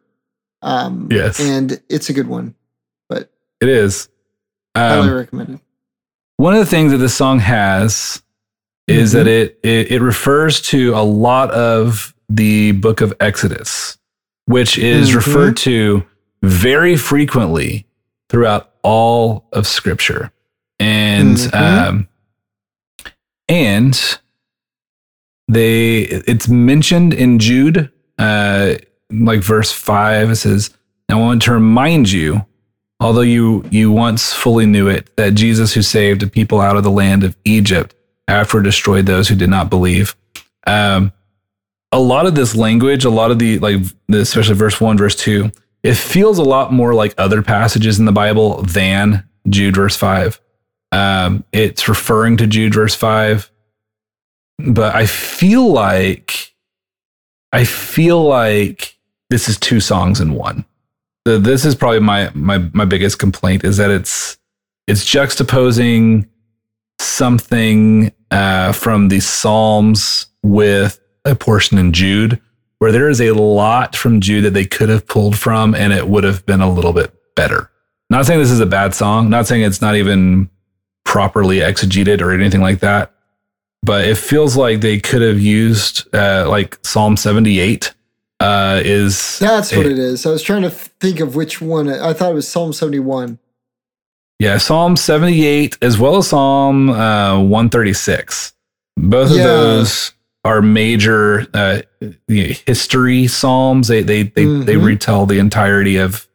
[0.63, 1.41] Um, Yes.
[1.41, 2.55] and it's a good one.
[3.09, 3.31] But
[3.61, 4.09] it is.
[4.77, 5.61] Highly Um, recommended.
[6.37, 8.23] one of the things that this song has
[8.89, 9.15] is Mhm.
[9.15, 13.99] that it, it it refers to a lot of the book of Exodus,
[14.47, 15.15] which is Mhm.
[15.17, 16.05] referred to
[16.43, 17.87] very frequently
[18.29, 20.31] throughout all of Scripture,
[20.79, 21.55] and Mhm.
[21.89, 22.09] um,
[23.49, 24.19] and
[25.49, 28.75] they it's mentioned in Jude, uh,
[29.13, 30.31] like verse five.
[30.31, 30.71] It says,
[31.09, 32.47] "I want to remind you."
[33.01, 36.85] Although you you once fully knew it, that Jesus who saved a people out of
[36.85, 37.95] the land of Egypt
[38.31, 40.17] after destroyed those who did not believe.
[40.67, 41.13] Um,
[41.93, 45.51] a lot of this language, a lot of the like, especially verse one, verse two,
[45.83, 50.41] it feels a lot more like other passages in the Bible than Jude verse five.
[50.93, 53.51] Um, it's referring to Jude verse five,
[54.59, 56.55] but I feel like
[57.53, 58.97] I feel like
[59.29, 60.65] this is two songs in one.
[61.25, 64.39] This is probably my my my biggest complaint is that it's
[64.87, 66.29] it's juxtaposing
[67.01, 72.41] something uh, from the Psalms with a portion in Jude,
[72.79, 76.09] where there is a lot from Jude that they could have pulled from, and it
[76.09, 77.71] would have been a little bit better.
[78.09, 79.31] Not saying this is a bad song.
[79.31, 80.51] Not saying it's not even
[81.05, 83.13] properly exegeted or anything like that.
[83.83, 87.95] But it feels like they could have used uh, like Psalm 78
[88.41, 90.27] uh, is That's what it is.
[90.27, 91.89] I was trying to think of which one.
[91.89, 93.39] I thought it was Psalm 71.
[94.41, 98.55] Yeah, Psalm 78 as well as Psalm uh, 136.
[98.97, 99.37] Both Yeah.
[99.43, 100.13] of those
[100.45, 101.83] are major uh,
[102.29, 103.89] history psalms.
[103.89, 104.85] They they they, they Mhm.
[104.85, 106.27] retell the entirety of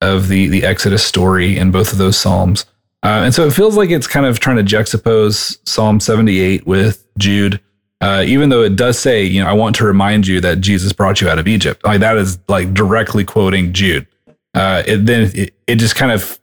[0.00, 2.64] of the the Exodus story in both of those psalms.
[3.02, 7.06] Uh, and so it feels like it's kind of trying to juxtapose Psalm 78 with
[7.18, 7.60] Jude.
[8.02, 10.94] Uh, even though it does say, you know, I want to remind you that Jesus
[10.94, 11.84] brought you out of Egypt.
[11.84, 14.06] Like that is like directly quoting Jude.
[14.54, 16.39] Uh, it, then it, it just kind of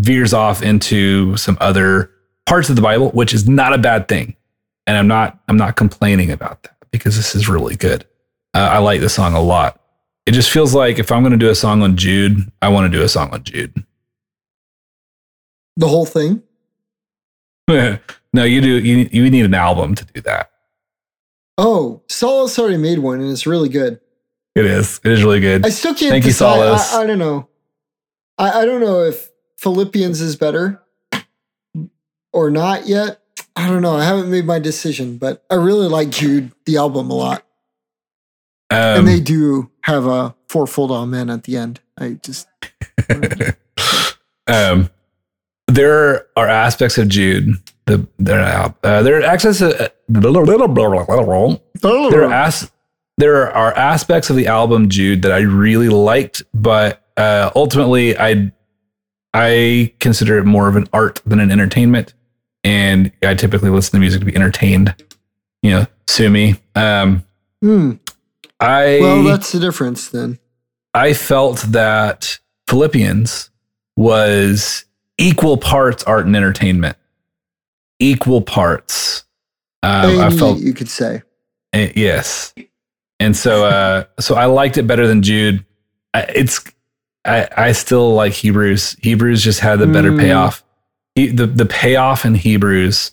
[0.00, 2.10] veers off into some other
[2.46, 4.36] parts of the Bible, which is not a bad thing.
[4.86, 8.04] And I'm not I'm not complaining about that because this is really good.
[8.54, 9.80] Uh, I like this song a lot.
[10.26, 12.90] It just feels like if I'm going to do a song on Jude, I want
[12.90, 13.84] to do a song on Jude.
[15.76, 16.42] The whole thing.
[17.68, 18.78] no, you do.
[18.80, 20.50] You you need an album to do that.
[21.56, 24.00] Oh, Solos already made one and it's really good.
[24.56, 25.00] It is.
[25.04, 25.64] It is really good.
[25.64, 26.56] I still can't Thank you, decide.
[26.56, 26.92] Solos.
[26.92, 27.48] I, I don't know.
[28.38, 29.29] I, I don't know if
[29.60, 30.82] Philippians is better
[32.32, 33.20] or not yet.
[33.54, 33.94] I don't know.
[33.94, 37.44] I haven't made my decision, but I really like Jude, the album, a lot.
[38.70, 41.80] Um, and they do have a fourfold amen at the end.
[41.98, 42.48] I just
[44.46, 44.88] um,
[45.66, 47.56] there are aspects of Jude.
[47.84, 49.60] The there are uh, there are access.
[49.60, 50.38] Uh, there
[52.24, 52.70] are as,
[53.18, 58.52] there are aspects of the album Jude that I really liked, but uh, ultimately I
[59.34, 62.14] I consider it more of an art than an entertainment,
[62.64, 64.94] and I typically listen to music to be entertained.
[65.62, 66.56] You know, sue me.
[66.74, 67.24] Um,
[67.62, 67.92] Hmm.
[68.58, 70.38] I Well, that's the difference then.
[70.94, 73.50] I felt that Philippians
[73.96, 74.84] was
[75.18, 76.96] equal parts art and entertainment.
[77.98, 79.24] Equal parts.
[79.82, 81.22] Um, I felt you could say.
[81.74, 82.54] eh, yes,
[83.18, 85.64] and so uh, so I liked it better than Jude.
[86.14, 86.64] I, it's
[87.30, 88.96] I I still like Hebrews.
[89.02, 90.18] Hebrews just had the better Mm.
[90.20, 90.64] payoff.
[91.14, 93.12] He, the the payoff in Hebrews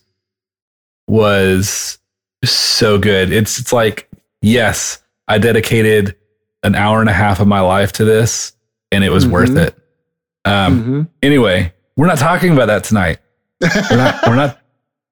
[1.08, 1.98] was
[2.44, 3.32] so good.
[3.32, 4.10] It's it's like
[4.42, 6.16] yes, I dedicated
[6.64, 8.54] an hour and a half of my life to this,
[8.92, 9.68] and it was worth Mhm.
[9.68, 9.78] it.
[10.46, 11.08] Um, Mhm.
[11.24, 13.20] Anyway, we're not talking about that tonight.
[13.62, 14.28] We're not.
[14.28, 14.60] we're not.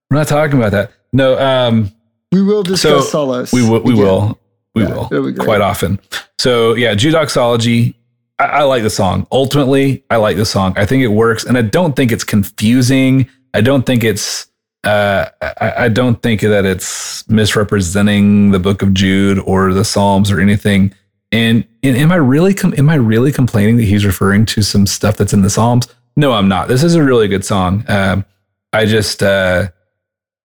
[0.10, 0.92] We're not talking about that.
[1.14, 1.38] No.
[1.40, 1.92] Um.
[2.32, 3.52] we will discuss So, Solos.
[3.54, 3.82] We will.
[3.82, 4.38] We will.
[4.74, 6.00] We Yeah, will it'll quite often.
[6.38, 7.96] So yeah, Jude Doxology.
[8.40, 9.28] I, I like the song.
[9.32, 10.74] Ultimately, I like the song.
[10.78, 13.30] I think it works, and I don't think it's confusing.
[13.54, 14.48] I don't think it's
[14.86, 20.30] uh, I, I don't think that it's misrepresenting the book of Jude or the Psalms
[20.32, 20.94] or anything.
[21.32, 24.86] And, and am I really com- am I really complaining that he's referring to some
[24.86, 25.88] stuff that's in the Psalms?
[26.16, 26.68] No, I'm not.
[26.68, 27.84] This is a really good song.
[27.88, 28.26] Um,
[28.72, 29.70] I just uh,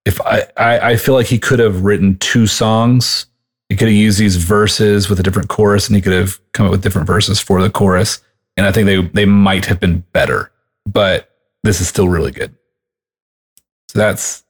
[0.06, 3.26] if I, I I feel like he could have written two songs.
[3.70, 6.66] He could have used these verses with a different chorus, and he could have come
[6.66, 8.20] up with different verses for the chorus.
[8.56, 10.52] And I think they they might have been better.
[10.84, 11.30] But
[11.62, 12.54] this is still really good.
[13.88, 14.42] So that's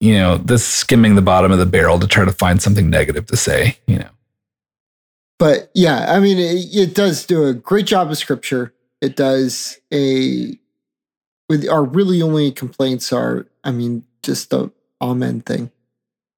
[0.00, 3.26] you know this skimming the bottom of the barrel to try to find something negative
[3.26, 3.78] to say.
[3.86, 4.10] You know.
[5.38, 8.74] But yeah, I mean, it, it does do a great job of scripture.
[9.00, 10.58] It does a
[11.48, 14.70] with our really only complaints are, I mean, just the
[15.00, 15.70] amen thing.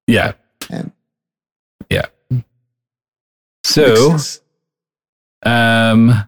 [0.06, 0.32] Yeah.
[0.70, 0.95] And Yeah.
[3.76, 4.16] So,
[5.44, 6.24] um,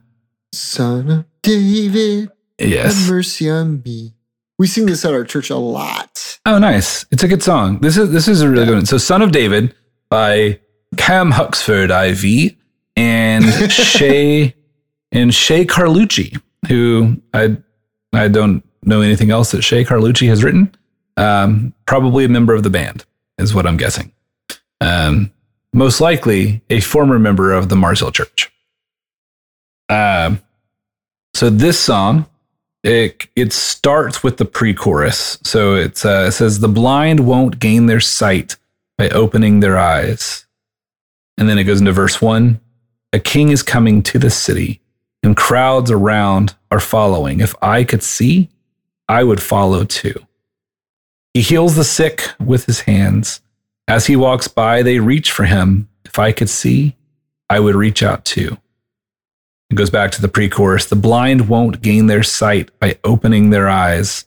[0.53, 4.13] Son of David, yes, have mercy on me.
[4.59, 6.39] We sing this at our church a lot.
[6.45, 7.07] Oh, nice.
[7.11, 7.79] It's a good song.
[7.79, 8.85] This is this is a really good one.
[8.87, 9.75] So, "Son of David"
[10.11, 10.61] by
[10.99, 12.55] Cam Huxford, IV,
[12.97, 14.55] and Shay
[15.11, 16.39] and Shay Carlucci,
[16.69, 17.57] who I
[18.13, 20.75] I don't know anything else that Shay Carlucci has written.
[21.17, 23.07] Um, probably a member of the band,
[23.39, 24.13] is what I'm guessing.
[24.83, 25.33] Um,
[25.73, 28.51] most likely a former member of the Mars Hill Church.
[29.89, 30.41] Um,
[31.35, 32.27] so this song,
[32.83, 35.39] it it starts with the pre-chorus.
[35.43, 38.57] So it's uh, it says the blind won't gain their sight
[38.97, 40.47] by opening their eyes,
[41.37, 42.61] and then it goes into verse one.
[43.13, 44.81] A king is coming to the city,
[45.23, 47.41] and crowds around are following.
[47.41, 48.51] If I could see,
[49.09, 50.27] I would follow too.
[51.35, 53.41] He heals the sick with his hands.
[53.89, 55.89] As he walks by, they reach for him.
[56.05, 56.95] If I could see,
[57.49, 58.59] I would reach out too.
[59.71, 60.85] It goes back to the pre chorus.
[60.85, 64.27] The blind won't gain their sight by opening their eyes.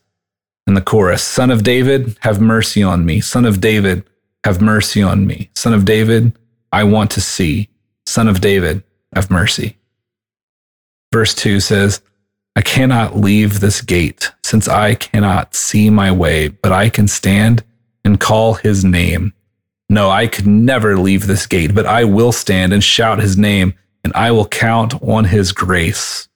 [0.66, 3.22] And the chorus Son of David, have mercy on me.
[3.22, 4.04] Son of David,
[4.44, 5.52] have mercy on me.
[5.56, 6.38] Son of David,
[6.72, 7.70] I want to see.
[8.08, 8.84] Son of David,
[9.14, 9.78] have mercy.
[11.14, 12.02] Verse 2 says,
[12.56, 17.64] I cannot leave this gate, since I cannot see my way, but I can stand
[18.04, 19.34] and call his name.
[19.92, 23.74] No, I could never leave this gate, but I will stand and shout his name,
[24.06, 26.30] and I will count on his grace.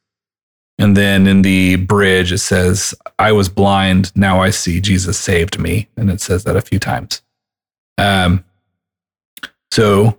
[0.78, 5.58] And then in the bridge, it says, I was blind, now I see, Jesus saved
[5.58, 5.88] me.
[5.96, 7.22] And it says that a few times.
[7.98, 8.44] Um,
[9.72, 10.18] so,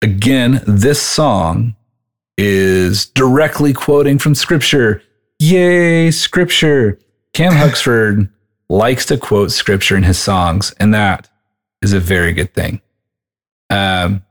[0.00, 1.74] again, this song
[2.36, 5.02] is directly quoting from scripture.
[5.40, 7.00] Yay, scripture.
[7.32, 8.28] Cam Huxford
[8.68, 11.28] likes to quote scripture in his songs, and that
[11.82, 12.80] is a very good thing.
[13.70, 14.24] Um,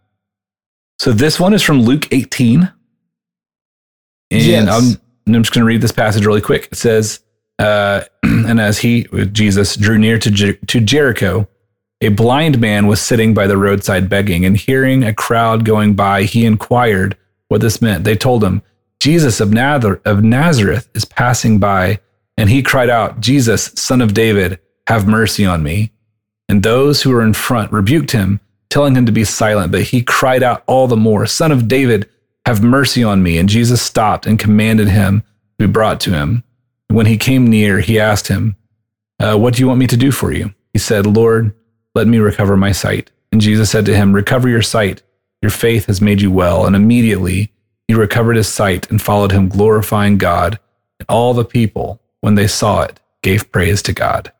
[1.00, 2.72] so this one is from Luke 18.
[4.32, 4.68] And Yes.
[4.70, 5.02] I'm,
[5.34, 6.70] I'm just going to read this passage really quick.
[6.72, 7.22] It says,
[7.60, 11.48] uh, and as he, Jesus, drew near to, Jer- to Jericho,
[12.02, 16.24] a blind man was sitting by the roadside begging, and hearing a crowd going by,
[16.24, 17.18] he inquired
[17.48, 18.04] what this meant.
[18.04, 18.62] They told him,
[19.00, 22.00] Jesus of, Nazar- of Nazareth is passing by,
[22.38, 25.92] and he cried out, Jesus, son of David, have mercy on me.
[26.50, 28.40] And those who were in front rebuked him,
[28.70, 32.10] telling him to be silent, but he cried out all the more, Son of David,
[32.46, 33.38] have mercy on me.
[33.38, 36.44] And Jesus stopped and commanded him to be brought to him.
[36.88, 38.56] When he came near, he asked him,
[39.20, 40.54] uh, What do you want me to do for you?
[40.72, 41.54] He said, Lord,
[41.96, 43.12] let me recover my sight.
[43.32, 45.02] And Jesus said to him, Recover your sight.
[45.42, 46.66] Your faith has made you well.
[46.66, 47.52] And immediately
[47.88, 50.60] he recovered his sight and followed him, glorifying God.
[51.00, 54.32] And all the people, when they saw it, gave praise to God.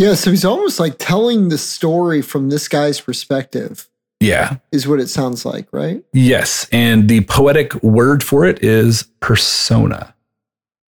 [0.00, 3.86] Yeah, so he's almost like telling the story from this guy's perspective,
[4.18, 4.56] Yeah.
[4.72, 6.02] is what it sounds like, right?
[6.14, 6.66] Yes.
[6.72, 10.14] And the poetic word for it is persona.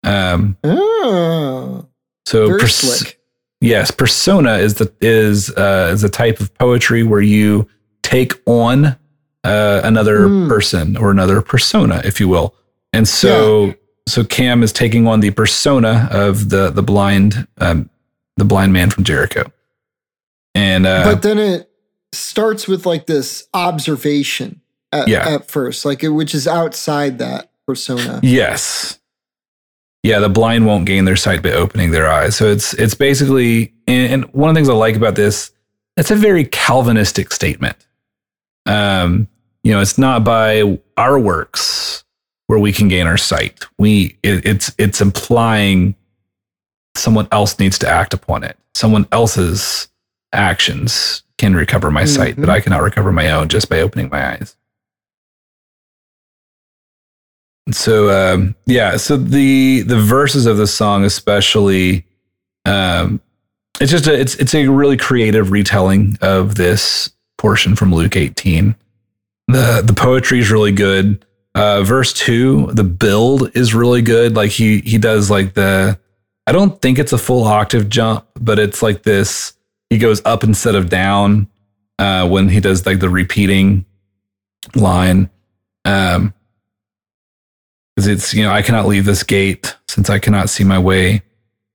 [0.03, 1.87] Um, Oh,
[2.27, 3.15] so pers-.
[3.61, 7.69] Yes, persona is the is uh, is a type of poetry where you
[8.03, 8.97] take on
[9.45, 10.49] uh, another Hmm.
[10.49, 12.57] person or another persona, if you will.
[12.93, 13.75] And so
[14.09, 17.89] so Cam is taking on the persona of the the blind um,
[18.37, 19.51] the blind man from Jericho.
[20.55, 21.71] And uh, but then it
[22.13, 24.61] starts with like this observation
[24.93, 25.29] at, Yeah.
[25.29, 28.21] at first, like it, which is outside that persona.
[28.23, 28.99] Yes.
[30.03, 32.37] Yeah, the blind won't gain their sight by opening their eyes.
[32.37, 35.51] So it's it's basically and, and one of the things I like about this,
[35.97, 37.77] it's a very Calvinistic statement.
[38.67, 39.29] Um,
[39.65, 42.05] you know, it's not by our works
[42.47, 43.65] where we can gain our sight.
[43.79, 45.97] We it, it's it's implying
[46.97, 48.57] someone else needs to act upon it.
[48.75, 49.89] Someone else's
[50.33, 52.53] actions can recover my sight, but Mhm.
[52.53, 54.57] I cannot recover my own just by opening my eyes.
[57.73, 62.05] so um, yeah, so the the verses of the song, especially,
[62.65, 63.21] um,
[63.81, 68.75] it's just a it's it's a really creative retelling of this portion from Luke 18.
[69.49, 71.25] the The poetry is really good.
[71.55, 74.37] Uh, verse two, the build is really good.
[74.37, 75.99] Like he he does like the,
[76.47, 79.55] I don't think it's a full octave jump, but it's like this.
[79.91, 81.49] He goes up instead of down
[81.99, 83.85] uh, when he does like the repeating
[84.75, 85.31] line.
[85.85, 86.35] Um,
[87.97, 91.23] because it's you know I cannot leave this gate since I cannot see my way,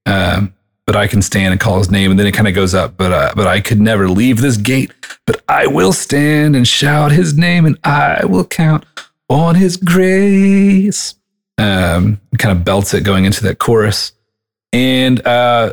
[0.06, 0.54] um,
[0.86, 2.96] but I can stand and call his name, and then it kind of goes up.
[2.96, 4.92] But uh, but I could never leave this gate,
[5.26, 8.86] but I will stand and shout his name, and I will count
[9.30, 11.16] on his grace.
[11.58, 14.14] Um, kind of belts it going into that chorus,
[14.74, 15.72] and uh,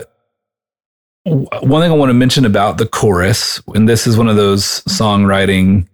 [1.24, 4.82] one thing I want to mention about the chorus, and this is one of those
[4.82, 5.86] songwriting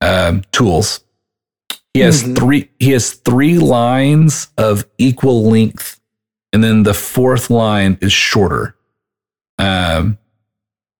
[0.00, 1.00] um, tools
[1.94, 2.36] he has Mhm.
[2.36, 2.70] three.
[2.78, 6.00] He has three lines of equal length,
[6.52, 8.74] and then the fourth line is shorter.
[9.58, 10.16] Um,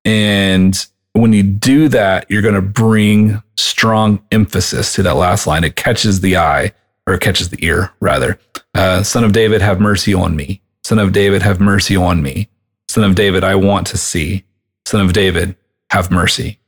[0.04, 5.64] and when you do that, you're going to bring strong emphasis to that last line.
[5.64, 6.72] It catches the eye,
[7.06, 8.38] or it catches the ear, rather.
[8.74, 10.60] Uh, Son of David, have mercy on me.
[10.84, 12.48] Son of David, have mercy on me.
[12.88, 14.44] Son of David, I want to see.
[14.86, 15.56] Son of David,
[15.90, 16.58] have mercy.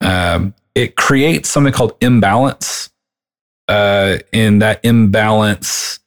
[0.00, 2.90] Um, it creates something called imbalance
[3.68, 6.00] uh, and that imbalance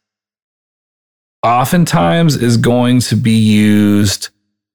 [1.44, 4.30] oftentimes is going to be used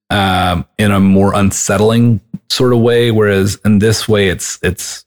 [0.09, 2.19] um, in a more unsettling
[2.49, 5.05] sort of way, whereas in this way, it's it's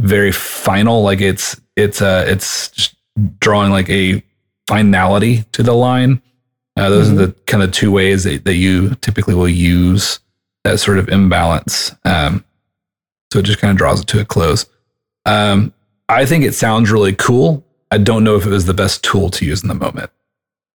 [0.00, 1.02] very final.
[1.02, 2.94] Like it's it's uh it's
[3.38, 4.22] drawing like a
[4.66, 6.22] finality to the line.
[6.76, 10.18] Uh, those are the kind of two ways that, that you typically will use
[10.64, 11.94] that sort of imbalance.
[12.04, 12.44] Um,
[13.32, 14.66] so it just kind of draws it to a close.
[15.24, 15.72] Um,
[16.08, 17.64] I think it sounds really cool.
[17.90, 20.10] I don't know if it was the best tool to use in the moment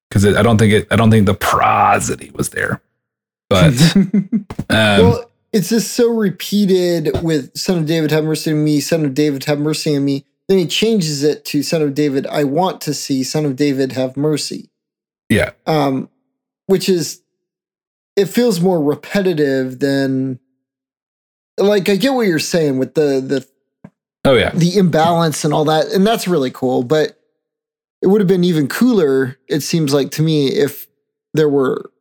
[0.10, 0.88] because I don't think it.
[0.90, 2.82] I don't think the prosody was there.
[3.50, 8.80] But um, well, it's just so repeated with Son of David, have mercy on me,
[8.80, 10.26] Son of David, have mercy on me.
[10.48, 13.94] Then he changes it to Son of David, I want to see, Son of David,
[13.94, 14.70] have mercy.
[15.30, 16.10] Yeah, Um,
[16.66, 17.22] which is,
[18.16, 20.40] it feels more repetitive than,
[21.58, 23.48] like, I get what you're saying with the, the,
[24.26, 25.88] oh yeah, the imbalance and all that.
[25.88, 26.84] And that's really cool.
[26.84, 27.20] But
[28.02, 30.88] it would have been even cooler, it seems like to me, if
[31.34, 31.92] there were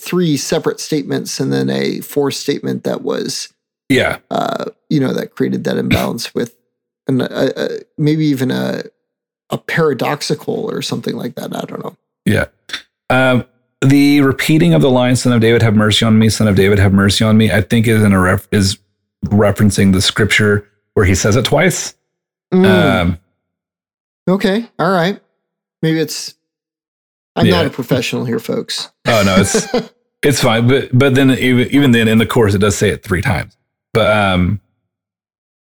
[0.00, 3.52] three separate statements and then a fourth statement that was,
[3.88, 6.56] yeah, uh, you know, that created that imbalance with,
[7.08, 7.28] and
[7.96, 8.82] maybe even a,
[9.50, 11.54] a paradoxical or something like that.
[11.54, 11.96] I don't know.
[12.26, 12.46] Yeah.
[13.08, 13.44] Um,
[13.82, 16.78] the repeating of the line "Son of David, have mercy on me," "Son of David,
[16.78, 18.78] have mercy on me," I think is in a ref- is
[19.26, 21.94] referencing the scripture where he says it twice.
[22.52, 23.18] Mm, Um,
[24.28, 25.20] okay, all right.
[25.82, 26.34] Maybe it's.
[27.36, 28.90] I'm not a professional here, folks.
[29.06, 29.66] oh no, it's
[30.22, 33.02] it's fine but but then even, even then in the course it does say it
[33.04, 33.56] three times
[33.92, 34.58] but um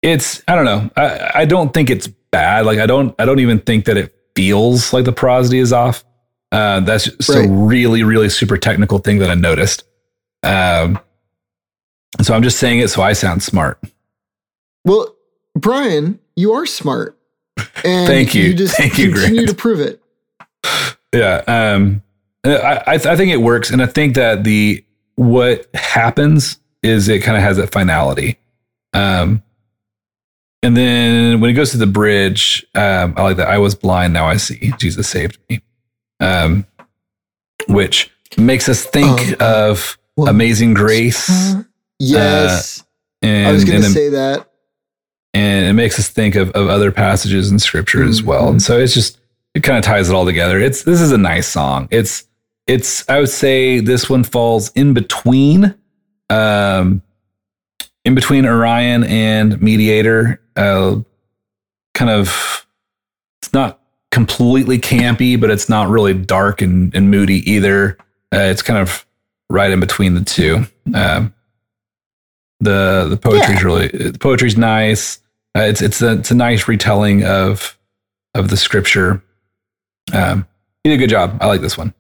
[0.01, 3.39] it's i don't know i i don't think it's bad like i don't i don't
[3.39, 6.03] even think that it feels like the prosody is off
[6.51, 7.45] uh that's just Right.
[7.47, 9.83] a really really super technical thing that i noticed
[10.43, 10.99] um
[12.21, 13.79] so i'm just saying it so i sound smart
[14.85, 15.15] Well,
[15.55, 17.17] Brian, you are smart.
[17.83, 18.43] And Thank you.
[18.45, 19.49] You just Thank you, continue Grant.
[19.49, 20.01] to prove it.
[21.13, 21.43] Yeah.
[21.45, 22.01] Um,
[22.45, 22.55] I,
[22.87, 23.69] I, I think it works.
[23.69, 24.83] And I think that the,
[25.15, 28.39] what happens is it kind of has that finality.
[28.93, 29.43] Um,
[30.63, 33.49] and then when it goes to the bridge, um, I like that.
[33.49, 34.13] I was blind.
[34.13, 35.61] Now I see Jesus saved me.
[36.21, 36.65] Um,
[37.67, 41.29] which makes us think Um, of well, amazing grace.
[41.99, 42.83] Yes.
[43.21, 44.49] And, I was going to say that.
[45.33, 48.49] and it makes us think of, of other passages in scripture as well.
[48.49, 49.19] And so it's just
[49.53, 50.59] it kind of ties it all together.
[50.59, 51.87] It's this is a nice song.
[51.91, 52.25] It's
[52.67, 55.75] it's I would say this one falls in between
[56.29, 57.01] um
[58.05, 60.41] in between Orion and Mediator.
[60.55, 61.01] Uh
[61.93, 62.65] kind of
[63.41, 63.80] it's not
[64.11, 67.97] completely campy, but it's not really dark and, and moody either.
[68.33, 69.05] Uh, it's kind of
[69.49, 70.65] right in between the two.
[70.93, 71.33] Um
[72.59, 73.63] the the poetry's Yeah.
[73.65, 75.19] really the poetry's nice.
[75.57, 77.77] Uh, it's it's a it's a nice retelling of
[78.35, 79.21] of the scripture.
[80.13, 80.45] Um,
[80.83, 81.37] you did a good job.
[81.41, 81.93] I like this one.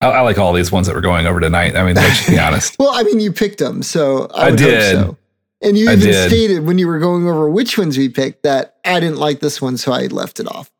[0.00, 1.74] I, I like all these ones that we're going over tonight.
[1.76, 2.76] I mean, let's be honest.
[2.78, 4.96] Well, I mean, you picked them, so I, I would did.
[4.96, 5.16] hope so.
[5.60, 9.00] And you even stated when you were going over which ones we picked that I
[9.00, 10.70] didn't like this one, so I left it off.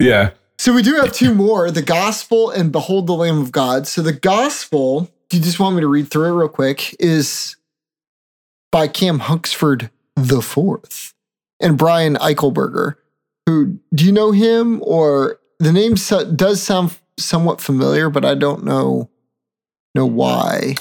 [0.00, 0.30] Yeah.
[0.58, 3.86] So we do have two more the gospel and behold the Lamb of God.
[3.86, 6.94] So the gospel, do you just want me to read through it real quick?
[6.98, 7.56] Is
[8.72, 11.14] by Cam Huxford the fourth
[11.60, 12.94] and Brian Eichelberger.
[13.46, 18.34] Who do you know him or the name so, does sound somewhat familiar, but I
[18.34, 19.08] don't know
[19.94, 20.76] know why.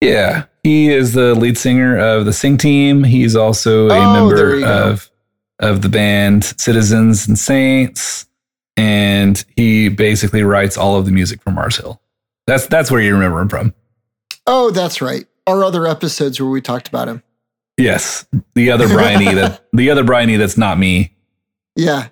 [0.00, 3.04] Yeah, he is the lead singer of the Sing Team.
[3.04, 4.90] He's also a Oh, member you go.
[4.90, 5.10] of
[5.58, 8.26] of the band Citizens and Saints,
[8.80, 12.00] and he basically writes all of the music for Mars Hill.
[12.46, 13.74] That's that's where you remember him from.
[14.46, 15.26] Oh, that's right.
[15.46, 17.22] Our other episodes where we talked about him.
[17.76, 19.34] Yes, the other Brian E.
[19.34, 20.36] That the other Brian E.
[20.36, 21.14] That's not me.
[21.76, 22.08] Yeah.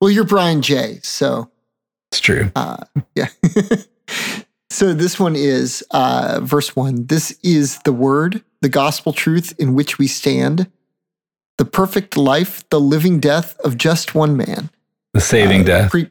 [0.00, 1.00] Well, you're Brian J.
[1.02, 1.50] So
[2.12, 2.52] It's true.
[2.54, 3.28] uh, yeah.
[4.70, 7.06] so this one is uh, verse one.
[7.06, 10.70] This is the word, the gospel truth in which we stand,
[11.56, 14.70] the perfect life, the living death of just one man.
[15.14, 15.90] The saving Uh, death.
[15.90, 16.10] pre-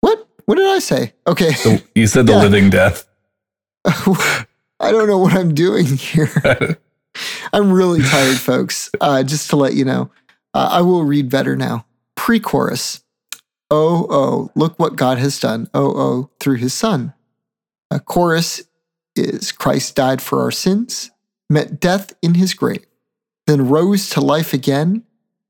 [0.00, 0.26] what?
[0.46, 1.14] What did I say?
[1.26, 1.50] Okay.
[1.52, 2.40] The- you said the yeah.
[2.42, 3.06] living death.
[3.84, 6.30] I don't know what I'm doing here.
[7.52, 8.90] I'm really tired, folks.
[9.00, 10.10] Uh, just to let you know,
[10.54, 11.86] uh, I will read better now.
[12.16, 13.02] Pre chorus.
[13.70, 15.68] Oh, oh, look what God has done.
[15.72, 17.14] Oh, oh, through his son.
[17.90, 18.62] A chorus
[19.16, 21.10] is Christ died for our sins,
[21.50, 22.84] met death in his grave,
[23.46, 25.04] then rose to life again.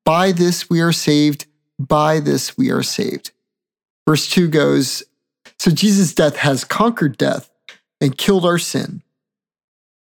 [0.05, 1.47] By this we are saved.
[1.79, 3.33] By this we are saved.
[4.09, 5.03] Verse 2 goes
[5.59, 7.51] So Jesus' death has conquered death
[8.01, 9.03] and killed our sin.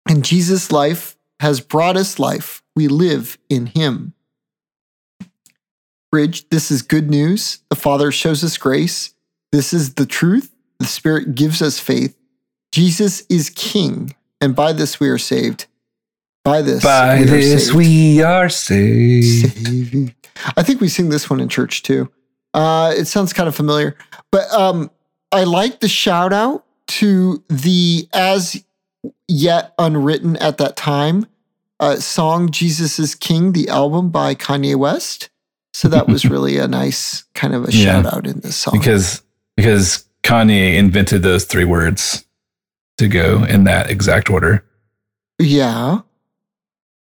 [0.08, 2.62] And Jesus' life has brought us life.
[2.76, 4.14] We live in him.
[6.10, 7.58] Bridge, this is good news.
[7.70, 9.14] The Father shows us grace.
[9.52, 10.54] This is the truth.
[10.78, 12.16] The Spirit gives us faith.
[12.72, 15.66] Jesus is King, and by this we are saved.
[16.44, 17.76] By this, By we are this saved.
[17.76, 19.56] we are saved.
[19.56, 20.23] Saved.
[20.56, 22.10] I think we sing this one in church too.
[22.52, 23.96] Uh, it sounds kind of familiar,
[24.30, 24.90] but um,
[25.32, 28.62] I like the shout out to the as
[29.28, 31.26] yet unwritten at that time
[31.80, 35.30] uh, song "Jesus is King," the album by Kanye West.
[35.72, 38.02] So that was really a nice kind of a Yeah.
[38.02, 38.78] shout out in this song.
[38.78, 39.22] because
[39.56, 42.24] because Kanye invented those three words
[42.98, 44.64] to go in that exact order.
[45.40, 46.00] yeah,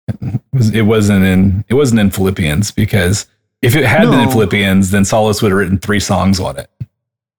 [0.07, 3.25] It was- It wasn't in it wasn't in Philippians because
[3.61, 6.69] if it had been in Philippians, then Solus would have written three songs on it.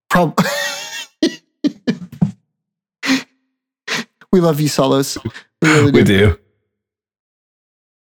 [0.08, 0.44] probably.
[4.32, 5.16] we love you, Solos.
[5.62, 5.98] We really do.
[5.98, 6.38] We do.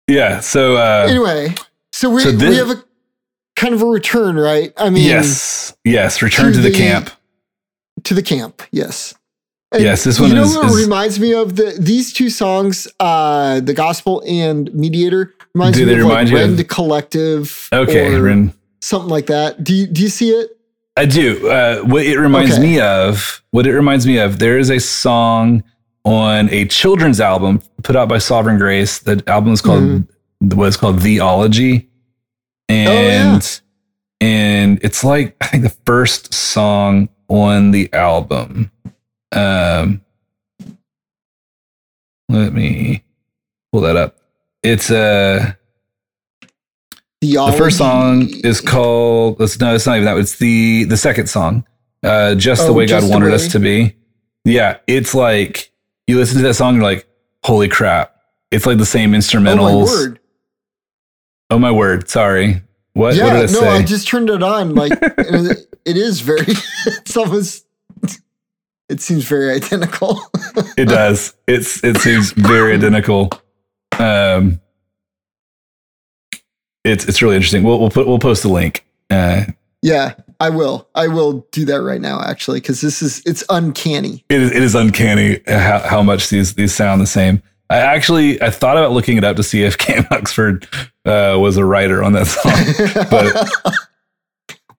[0.09, 0.41] Yeah.
[0.41, 1.55] So uh, anyway,
[1.93, 2.83] so we So this- we have a
[3.57, 4.73] kind of a return, right?
[4.77, 6.23] I mean, yes, yes.
[6.23, 7.11] Return to to the the- camp.
[8.05, 8.63] to the camp.
[8.71, 9.15] Yes.
[9.73, 12.29] And Yes, this one you know is- what is- reminds me of the these two
[12.29, 16.57] songs, uh, the gospel and mediator reminds Do me they of remind like you of-
[16.57, 18.53] Rend Collective, Okay, Ren.
[18.81, 19.63] something like that.
[19.63, 20.57] Do you do you see it?
[20.97, 21.49] I do.
[21.49, 22.63] Uh, what it reminds Okay.
[22.63, 25.63] me of, what it reminds me of, there is a song
[26.05, 28.99] on a children's album put out by Sovereign Grace.
[28.99, 30.03] The album is called
[30.55, 31.89] was called Theology,
[32.69, 33.61] and
[34.21, 38.71] and it's like I think the first song on the album.
[39.33, 40.01] Um,
[42.29, 43.03] let me
[43.73, 44.17] pull that up.
[44.63, 45.53] It's uh
[47.21, 51.29] the first song is called it's, no it's not even that it's the the second
[51.29, 51.67] song
[52.03, 53.35] uh just the Oh, way god Just the wanted Way.
[53.35, 53.95] us to be
[54.47, 55.71] yeah it's like
[56.07, 57.07] you listen to that song you're like
[57.45, 58.17] holy crap
[58.51, 60.21] it's like the same Oh instrumentals my word!
[61.51, 62.09] Oh, my word.
[62.09, 62.63] sorry
[62.95, 64.75] what, yeah, what did i no, say I just turned it on.
[64.75, 66.47] Like it, it is very.
[66.87, 67.65] It's almost.
[68.91, 70.21] It seems very identical.
[70.77, 73.31] it does it's it seems very identical
[73.99, 74.61] um
[76.85, 79.45] it's it's really interesting we'll we'll put we'll post a link uh
[79.83, 80.89] yeah, I will.
[80.95, 84.25] I will do that right now, actually, because this is it's uncanny.
[84.29, 87.43] It is, it is uncanny how, how much these these sound the same.
[87.71, 90.69] I actually I thought about looking it up to see if Cam Huxford
[91.07, 93.09] uh, was a writer on that song.
[93.11, 93.75] But-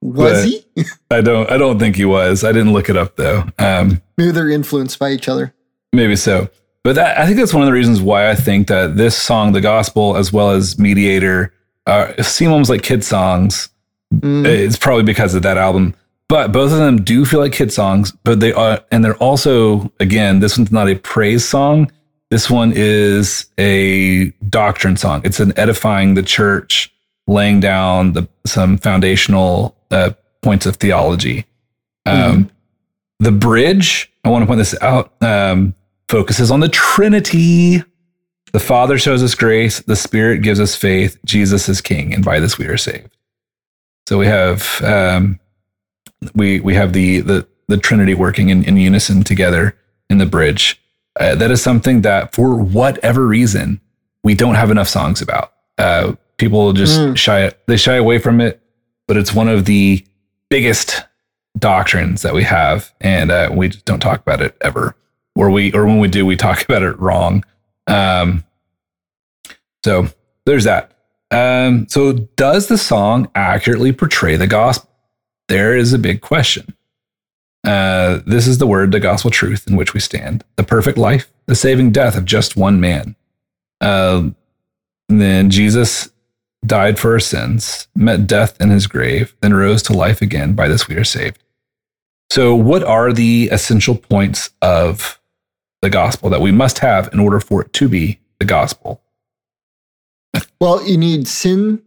[0.02, 0.66] was he?
[1.12, 2.44] I don't I don't think he was.
[2.44, 3.44] I didn't look it up though.
[3.60, 5.54] Um, Maybe they're influenced by each other.
[5.94, 6.50] maybe so.
[6.84, 9.52] But that, I think that's one of the reasons why I think that this song,
[9.52, 11.54] the gospel, as well as Mediator,
[11.86, 13.70] uh, seem almost like kid songs.
[14.16, 14.48] Mm.
[14.48, 15.94] It's probably because of that album.
[16.28, 19.92] But both of them do feel like kid songs, but they are, and they're also,
[20.00, 21.92] again, this one's not a praise song.
[22.32, 25.22] This one is a doctrine song.
[25.24, 26.92] It's an edifying the church,
[27.28, 30.12] laying down the, some foundational uh,
[30.42, 31.46] points of theology.
[32.06, 32.50] Um,
[33.20, 35.76] The bridge, I want to point this out, um,
[36.10, 37.84] focuses on the Trinity.
[38.52, 42.40] The Father shows us grace, the Spirit gives us faith, Jesus is King, and by
[42.40, 43.16] this we are saved.
[44.08, 45.40] So we have um,
[46.34, 49.76] we we have the the the Trinity working in, in unison together
[50.10, 50.82] in the bridge.
[51.20, 53.80] Uh, that is something that, for whatever reason,
[54.24, 55.54] we don't have enough songs about.
[55.78, 57.16] Uh, people just Mm.
[57.16, 58.60] shy they shy away from it,
[59.08, 60.06] but it's one of the
[60.50, 61.04] biggest
[61.58, 64.96] doctrines that we have, and uh, we just don't talk about it ever.
[65.36, 67.44] Or we, or when we do, we talk about it wrong.
[67.88, 68.44] Um,
[69.84, 70.08] so
[70.46, 70.92] there's that.
[71.32, 74.90] Um, so does the song accurately portray the gospel?
[75.48, 76.76] There is a big question.
[77.64, 80.44] Uh, this is the word, the gospel truth in which we stand.
[80.56, 83.16] The perfect life, the saving death of just one man.
[83.80, 84.30] Uh,
[85.10, 86.11] then Jesus
[86.66, 90.54] died for our sins, met death in his grave, then rose to life again.
[90.54, 91.40] By this we are saved.
[92.30, 95.20] So, what are the essential points of
[95.82, 99.02] the gospel that we must have in order for it to be the gospel?
[100.60, 101.82] Well, you need sin,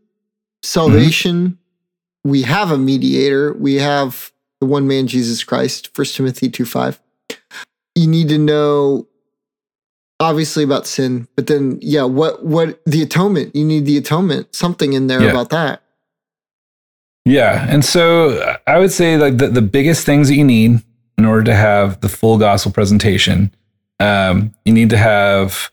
[0.62, 1.46] salvation.
[1.46, 2.30] Mm-hmm.
[2.30, 3.54] We have a mediator.
[3.54, 7.00] We have the one man, Jesus Christ, 1 Timothy 2 5.
[7.94, 9.06] You need to know
[10.20, 13.54] obviously about sin, but then yeah, what what the atonement?
[13.54, 15.30] You need the atonement, something in there Yeah.
[15.30, 15.82] about that.
[17.24, 17.66] Yeah.
[17.68, 20.82] And so I would say like the, the biggest things that you need
[21.16, 23.54] in order to have the full gospel presentation,
[24.00, 25.70] um, you need to have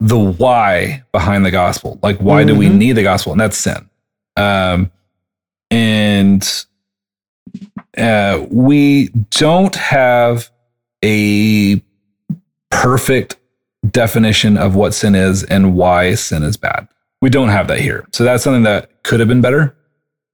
[0.00, 1.98] the why behind the gospel.
[2.02, 2.76] Like, why do we Mhm.
[2.76, 3.32] need the gospel?
[3.32, 3.88] And that's sin.
[4.36, 4.90] Um,
[5.70, 6.64] and
[7.96, 10.50] uh, we don't have
[11.04, 11.82] a
[12.70, 13.36] perfect
[13.92, 16.88] definition of what sin is and why sin is bad.
[17.20, 18.06] We don't have that here.
[18.12, 19.76] So that's something that could have been better.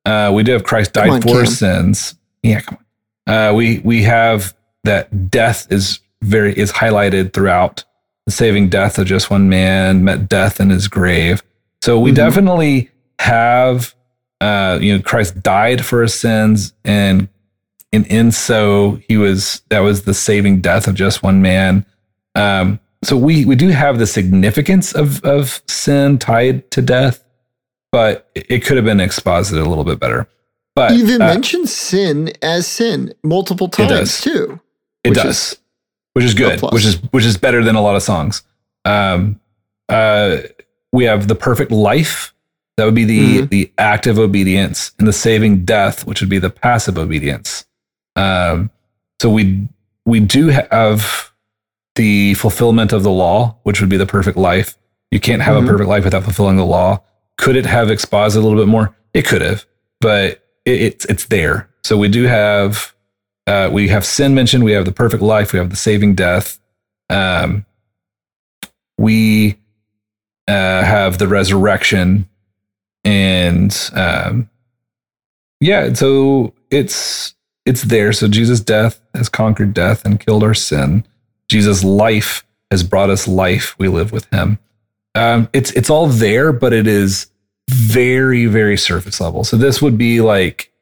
[0.05, 1.47] Uh, we do have Christ died on, for Cam.
[1.47, 2.15] sins.
[2.43, 2.79] Yeah, come
[3.27, 3.35] on.
[3.35, 4.55] Uh, we we have
[4.85, 7.85] that death is very is highlighted throughout
[8.27, 11.43] the saving death of just one man met death in his grave.
[11.83, 12.17] So we Mhm.
[12.17, 13.95] definitely have
[14.41, 17.29] uh, you know Christ died for our sins and
[17.93, 21.87] and in so he was that was the saving death of just one man.
[22.35, 27.25] Um, so we we do have the significance of of sin tied to death,
[27.91, 30.29] but it it could have been exposited a little bit better.
[30.75, 34.59] But Even uh, mentions sin as sin multiple times too.
[35.05, 35.59] it does,
[36.15, 38.43] which is good, which is which is better than a lot of songs.
[38.85, 39.39] Um,
[39.89, 40.39] uh,
[40.93, 42.33] we have the perfect life.
[42.79, 43.51] That would be the Mhm.
[43.51, 47.67] the active obedience, and the saving death, which would be the passive obedience.
[48.17, 48.71] Um,
[49.21, 49.69] so we
[50.07, 51.32] we do have
[51.97, 54.77] the fulfillment of the law, which would be the perfect life.
[55.11, 55.65] You can't have Mhm.
[55.65, 57.03] a perfect life without fulfilling the law.
[57.37, 58.95] Could it have exposited a little bit more?
[59.13, 59.65] It could have,
[60.01, 61.69] but it, it's it's there.
[61.85, 62.95] So we do have
[63.47, 64.65] uh, we have sin mentioned.
[64.65, 65.53] We have the perfect life.
[65.53, 66.59] We have the saving death.
[67.11, 67.67] Um,
[68.99, 69.59] we
[70.49, 72.29] uh, have the resurrection,
[73.05, 74.49] and um,
[75.61, 75.93] yeah.
[75.93, 77.35] So it's
[77.67, 78.13] it's there.
[78.13, 81.05] So Jesus' death has conquered death and killed our sin.
[81.53, 83.77] Jesus' life has brought us life.
[83.79, 84.59] We live with Him.
[85.15, 87.27] Um, it's it's all there, but it is
[87.71, 89.45] very very surface level.
[89.45, 90.73] So this would be like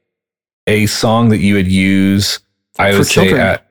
[0.67, 2.39] a song that you would use.
[2.79, 3.41] I For would say children.
[3.41, 3.67] at,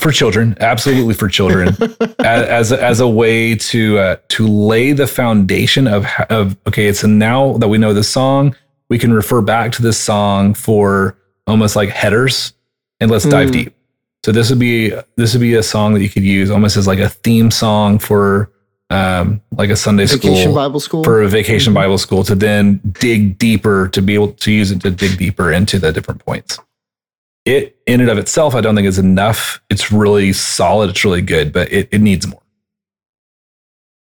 [0.00, 1.68] for children, absolutely for children,
[2.20, 6.86] as as a, as a way to uh, to lay the foundation of of okay.
[6.86, 8.54] It's now that we know the song,
[8.88, 12.52] we can refer back to this song for almost like headers,
[13.00, 13.52] and let's dive Mm.
[13.52, 13.74] deep.
[14.24, 16.86] So this would be this would be a song that you could use almost as
[16.86, 18.50] like a theme song for
[18.88, 21.04] um like a Sunday Vacation school Bible School.
[21.04, 21.76] for a vacation Mhm.
[21.76, 25.52] Bible school to then dig deeper to be able to use it to dig deeper
[25.52, 26.58] into the different points.
[27.44, 29.60] It in and of itself, I don't think is enough.
[29.68, 30.88] It's really solid.
[30.88, 32.40] It's really good, but it, it needs more.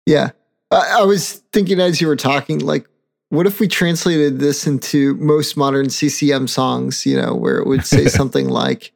[0.05, 0.31] Yeah.
[0.71, 2.85] I, I was thinking as you were talking, like,
[3.29, 7.85] what if we translated this into most modern CCM songs, you know, where it would
[7.85, 8.91] say something like,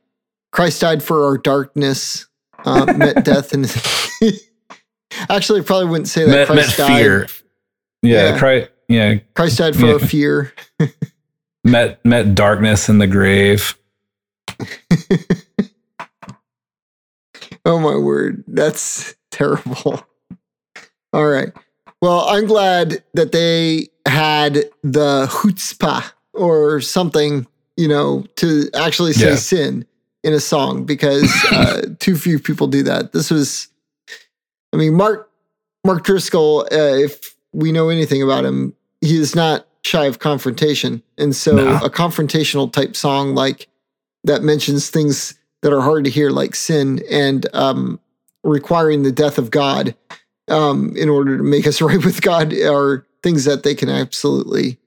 [0.55, 2.27] Christ died for our darkness,
[2.63, 3.65] uh, met death, and
[5.29, 6.31] actually, I probably wouldn't say that.
[6.31, 6.97] Met, met Christ died.
[6.97, 7.27] fear.
[8.01, 8.39] Yeah, Yeah.
[8.39, 9.93] Cry, yeah, Christ died for Yeah.
[9.93, 10.53] our fear.
[11.65, 13.75] met met darkness in the grave.
[17.65, 20.05] Oh my word, that's terrible.
[21.11, 21.51] All right.
[22.01, 26.03] Well, I'm glad that they had the chutzpah
[26.33, 27.45] or something,
[27.75, 29.35] you know, to actually say Yeah.
[29.35, 29.85] sin
[30.25, 33.13] in a song because uh, too few people do that.
[33.13, 33.67] This was,
[34.73, 35.29] I mean, Mark
[35.85, 36.61] Mark Driscoll.
[36.71, 41.55] Uh, if we know anything about him, he is not shy of confrontation, and so
[41.55, 41.75] No.
[41.77, 43.69] a confrontational type song like
[44.23, 47.99] that mentions things that are hard to hear, like sin and um,
[48.43, 49.95] requiring the death of God
[50.47, 54.79] um, in order to make us right with God, are things that they can absolutely.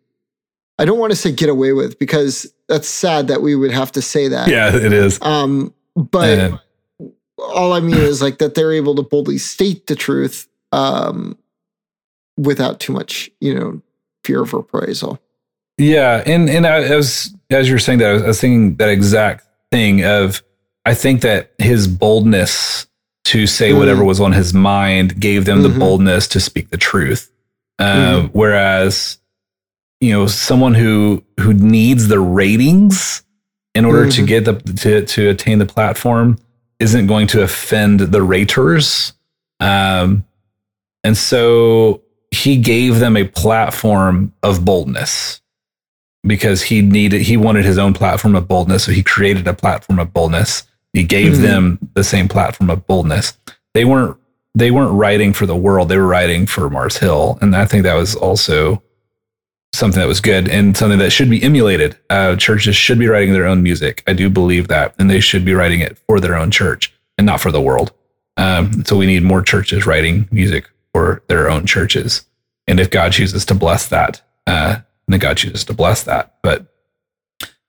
[0.80, 3.92] I don't want to say get away with because that's sad that we would have
[3.92, 4.48] to say that.
[4.48, 5.18] Yeah, it is.
[5.22, 6.58] Um, but And-
[7.38, 11.38] all I mean is like that they're able to boldly state the truth um,
[12.36, 13.80] without too much, you know,
[14.24, 15.18] fear of reprisal.
[15.78, 18.88] Yeah, and and I, as you were saying that, I was, I was thinking that
[18.88, 20.42] exact thing of
[20.84, 22.86] I think that his boldness
[23.26, 23.78] to say Mm.
[23.78, 25.78] whatever was on his mind gave them the Mhm.
[25.78, 27.30] boldness to speak the truth.
[27.78, 28.30] Um, Mhm.
[28.32, 29.18] Whereas,
[30.00, 33.22] you know, someone who who needs the ratings
[33.74, 34.26] in order to Mhm.
[34.26, 36.38] get the to to attain the platform
[36.78, 39.12] isn't going to offend the raters.
[39.60, 40.24] Um,
[41.02, 45.40] and so he gave them a platform of boldness
[46.26, 49.98] because he needed he wanted his own platform of boldness so he created a platform
[49.98, 51.42] of boldness he gave Mhm.
[51.42, 53.32] them the same platform of boldness
[53.72, 54.16] they weren't
[54.54, 57.84] they weren't writing for the world they were writing for mars hill and i think
[57.84, 58.82] that was also
[59.78, 61.96] something that was good and something that should be emulated.
[62.10, 64.02] Uh, churches should be writing their own music.
[64.06, 64.94] I do believe that.
[64.98, 67.92] And they should be writing it for their own church and not for the world.
[68.36, 72.24] Um, so we need more churches writing music for their own churches.
[72.66, 76.36] And if god chooses to bless that uh, then god chooses to bless that.
[76.42, 76.66] But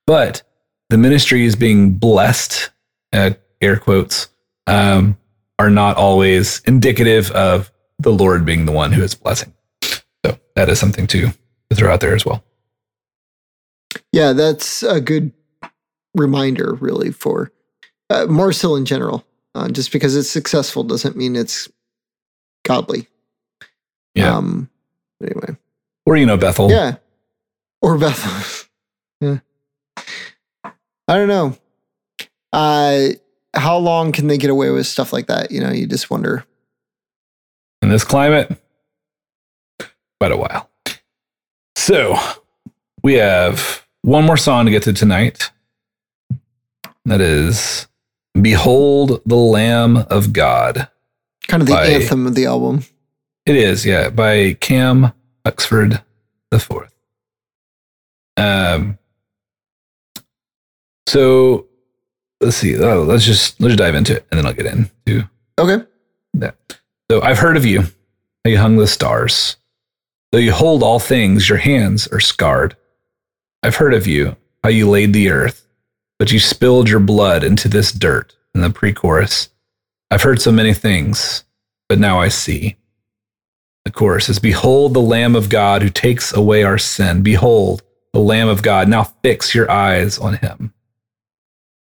[0.08, 0.44] but
[0.90, 2.72] the ministry is being blessed
[3.14, 3.32] uh,
[3.62, 4.30] air quotes
[4.66, 5.18] um,
[5.60, 9.54] are not always indicative of the lord being the one who is blessing.
[10.26, 11.30] So that is something to,
[11.70, 12.44] to throw out there as well
[14.12, 15.32] Yeah, that's a good
[16.16, 17.52] reminder, really, for
[18.10, 18.28] uh,
[18.76, 19.26] in general.
[19.56, 21.68] Uh, just because it's successful doesn't mean it's
[22.66, 23.08] godly.
[24.14, 24.36] Yeah.
[24.36, 24.70] Um,
[25.24, 25.58] anyway.
[26.06, 26.98] or you know bethel Yeah.
[27.82, 28.68] Or Bethel.
[29.22, 29.40] yeah.
[29.96, 31.58] I don't know.
[32.52, 33.10] Uh,
[33.56, 35.52] how long can they get away with stuff like that?
[35.52, 36.46] You know, you just wonder.
[37.82, 38.62] in this climate
[40.20, 40.69] quite a while
[41.90, 42.16] so
[43.04, 45.50] we have one more song to get to tonight
[47.06, 47.88] that is
[48.40, 50.88] behold the lamb of god
[51.48, 52.84] Kind of the By- anthem of the album.
[53.48, 55.12] It is, yeah, by Cam
[55.44, 56.04] Huxford
[56.52, 56.94] the fourth.
[58.38, 59.00] Um.
[61.08, 61.66] So
[62.40, 62.78] let's see.
[62.78, 65.84] Oh, let's just let's dive into it, and then I'll get into Okay.
[66.36, 66.56] that.
[67.10, 67.82] So I've heard of you.
[67.82, 69.56] How you hung the stars.
[70.32, 72.76] Though you hold all things, your hands are scarred.
[73.64, 74.36] I've heard of you.
[74.64, 75.66] How you laid the earth,
[76.18, 78.36] but you spilled your blood into this dirt.
[78.54, 79.50] In the pre-chorus,
[80.12, 81.46] I've heard so many things,
[81.88, 82.76] but now I see.
[83.86, 87.24] The chorus is Behold the Lamb of God who takes away our sin.
[87.24, 88.90] Behold the Lamb of God.
[88.90, 90.74] Now fix your eyes on him.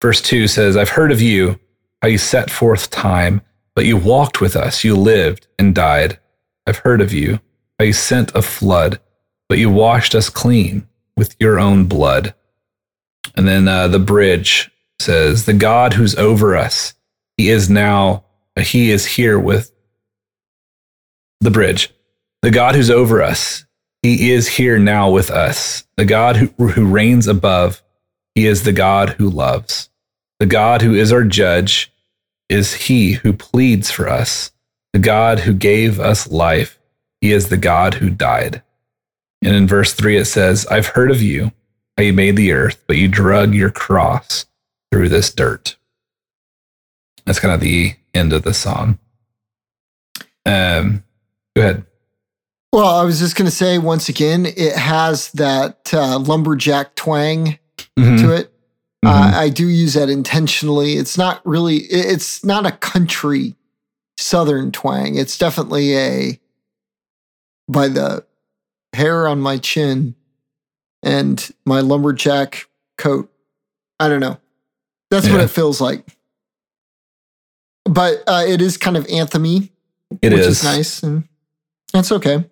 [0.01, 1.59] Verse 2 says, I've heard of you,
[2.01, 3.41] how you set forth time,
[3.75, 4.83] but you walked with us.
[4.83, 6.19] You lived and died.
[6.65, 7.39] I've heard of you,
[7.81, 8.99] you sent a flood,
[9.49, 10.87] but you washed us clean
[11.17, 12.33] with your own blood.
[13.35, 16.93] And then uh, the bridge says, The God who's over us,
[17.37, 18.25] he is now,
[18.59, 19.71] he is here with
[21.39, 21.93] the bridge.
[22.41, 23.65] The God who's over us,
[24.01, 25.85] he is here now with us.
[25.95, 27.83] The God who, who reigns above,
[28.33, 29.89] he is the God who loves.
[30.39, 31.93] The God who is our judge
[32.49, 34.51] is he who pleads for us.
[34.93, 36.79] The God who gave us life,
[37.21, 38.61] he is the God who died.
[39.43, 41.51] And in verse 3, it says, I've heard of you,
[41.97, 44.45] how you made the earth, but you drug your cross
[44.91, 45.77] through this dirt.
[47.25, 48.99] That's kind of the end of the song.
[50.45, 51.03] Um,
[51.55, 51.85] go ahead.
[52.73, 57.59] Well, I was just going to say once again, it has that uh, lumberjack twang
[57.97, 58.53] Mhm, to it.
[59.03, 59.09] mhm.
[59.09, 60.93] Uh, I do use that intentionally.
[60.93, 63.55] It's not really, it's not a country
[64.17, 65.15] southern twang.
[65.15, 66.39] It's definitely a,
[67.71, 68.25] by the
[68.93, 70.15] hair on my chin
[71.03, 72.67] and my lumberjack
[72.97, 73.31] coat.
[73.99, 74.37] I don't know.
[75.09, 76.05] That's what it feels like.
[77.85, 79.69] But uh, it is kind of anthemy,
[80.21, 81.03] It which is is nice.
[81.03, 81.23] And
[81.93, 82.45] that's okay.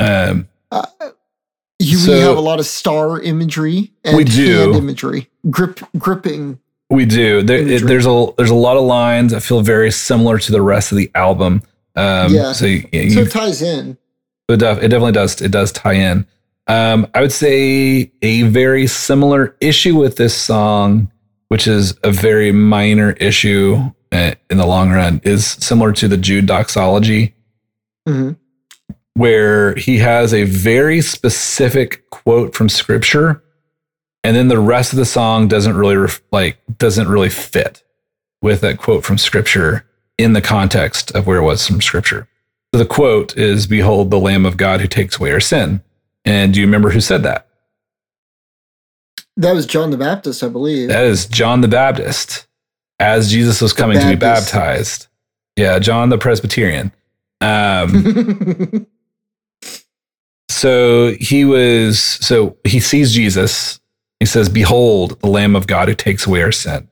[0.00, 0.86] Um, Uh,
[1.78, 4.58] you, So- have a lot of star imagery and We do.
[4.60, 6.58] hand imagery, grip, gripping.
[6.90, 7.42] we do.
[7.42, 10.60] There, it, there's a there's a lot of lines that feel very similar to the
[10.62, 11.62] rest of the album.
[11.96, 12.52] Um, Yeah.
[12.52, 13.96] So you, So it ties in.
[14.48, 15.40] It, def- it definitely does.
[15.40, 16.26] It does tie in.
[16.66, 21.10] Um, I would say a very similar issue with this song,
[21.48, 23.78] which is a very minor issue
[24.12, 27.34] uh, in the long run, is similar to the Jude doxology.
[28.08, 28.36] Mhm.
[29.14, 33.42] where he has a very specific quote from scripture
[34.24, 37.82] and then the rest of the song doesn't really ref- like doesn't really fit
[38.40, 39.84] with that quote from scripture
[40.18, 42.26] in the context of where it was from scripture
[42.72, 45.82] the quote is behold the lamb of god who takes away our sin.
[46.24, 47.46] And do you remember who said that?
[49.36, 50.88] That was John the Baptist, I believe.
[50.88, 52.46] that is john the baptist
[53.00, 55.06] as jesus was coming to be baptized.
[55.56, 56.92] Yeah john the presbyterian.
[57.40, 58.86] Um
[60.48, 63.80] So he was, so he sees Jesus.
[64.20, 66.88] He says, "Behold, the Lamb of God who takes away our sin,"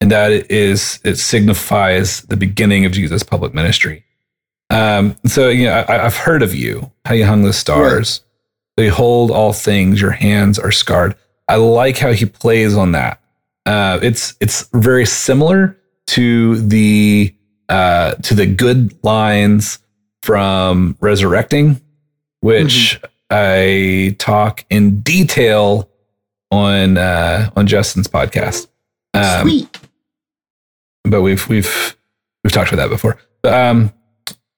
[0.00, 4.04] and that is it signifies the beginning of Jesus' public ministry.
[4.70, 8.22] Um, so you know, I, I've heard of you, how you hung the stars.
[8.76, 11.14] Behold, all things, your hands are scarred.
[11.48, 13.20] I like how he plays on that.
[13.66, 15.78] Uh, it's it's very similar
[16.08, 17.34] to the
[17.68, 19.78] uh, to the good lines
[20.22, 21.80] from Resurrecting,
[22.40, 23.00] which
[23.30, 25.88] I talk in detail
[26.50, 28.68] on uh, on Justin's podcast.
[29.12, 29.78] Um, Sweet.
[31.04, 31.96] but we've we've
[32.42, 33.18] we've talked about that before.
[33.44, 33.92] Um,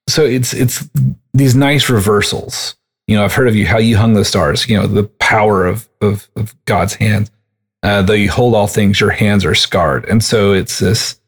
[0.08, 0.88] so it's it's
[1.34, 2.76] these nice reversals.
[3.06, 4.68] You know, I've heard of you how you hung the stars.
[4.68, 7.30] You know, the power of of, of God's hands.
[7.82, 11.20] Uh, though you hold all things, your hands are scarred, and so it's this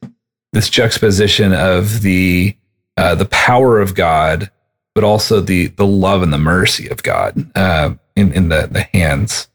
[0.53, 2.57] this juxtaposition of the
[2.97, 4.51] uh, the power of God,
[4.95, 8.83] but also the the love and the mercy of God uh, in in the the
[8.83, 9.49] hands.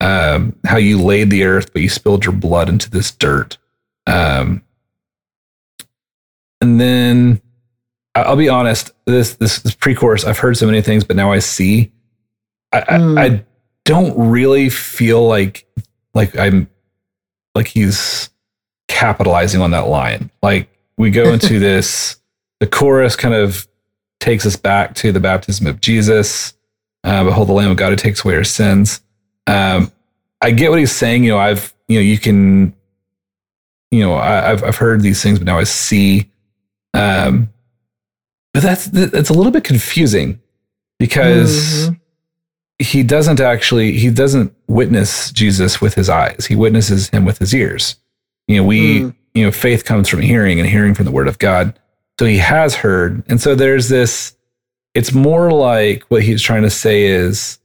[0.00, 3.56] Um, how you laid the earth, but you spilled your blood into this dirt.
[4.06, 4.62] Um,
[6.60, 7.40] and then
[8.22, 11.38] I'll be honest, this this, this pre-chorus, I've heard so many things, but now I
[11.40, 11.92] see.
[12.72, 13.18] I, Mm.
[13.18, 13.44] I, I
[13.84, 15.66] don't really feel like
[16.14, 16.68] like I'm
[17.54, 18.30] like he's
[18.88, 20.30] capitalizing on that line.
[20.42, 20.68] Like
[20.98, 22.16] we go into this,
[22.60, 23.66] the chorus kind of
[24.20, 26.54] takes us back to the baptism of Jesus.
[27.04, 29.00] Uh, Behold the Lamb of God who takes away our sins.
[29.46, 29.92] Um,
[30.40, 31.22] I get what he's saying.
[31.24, 32.74] You know, I've you know you can,
[33.92, 36.30] you know, I, I've I've heard these things, but now I see.
[36.94, 37.50] Um,
[38.56, 40.40] but that's that's a little bit confusing
[40.98, 42.00] because Mhm.
[42.78, 46.46] he doesn't actually he doesn't witness Jesus with his eyes.
[46.46, 47.96] He witnesses him with his ears.
[48.48, 49.14] You know, we Mm.
[49.34, 51.78] you know faith comes from hearing and hearing from the word of God.
[52.18, 53.22] So he has heard.
[53.28, 54.32] And so there's this
[54.94, 57.58] it's more like what he's trying to say is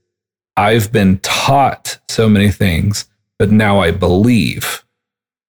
[0.57, 3.05] I've been taught so many things,
[3.39, 4.83] but now I believe.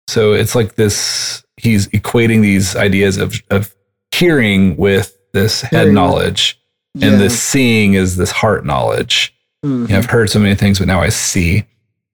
[0.07, 3.73] So it's like this he's equating these ideas of of
[4.13, 6.59] hearing with this head knowledge
[6.95, 7.09] Yeah.
[7.09, 9.33] and this seeing is this heart knowledge.
[9.65, 9.87] Mhm.
[9.87, 11.65] You know, I've heard so many things, but now I see.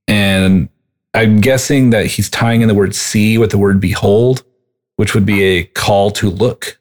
[0.07, 0.69] And
[1.13, 4.43] I'm guessing that he's tying in the word see with the word behold,
[4.95, 6.79] which would be a call to look.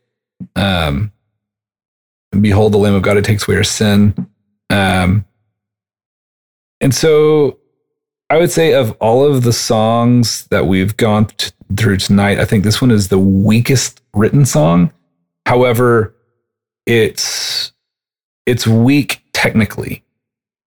[0.55, 1.12] Um,
[2.39, 4.15] behold the Lamb of God who takes away our sin.
[4.70, 5.24] Um,
[6.81, 7.59] and so
[8.31, 12.44] I would say of all of the songs that we've gone t- through tonight, I
[12.44, 14.93] think this one is the weakest written song.
[15.47, 16.15] However,
[16.89, 17.73] it's
[18.47, 20.02] it's weak technically.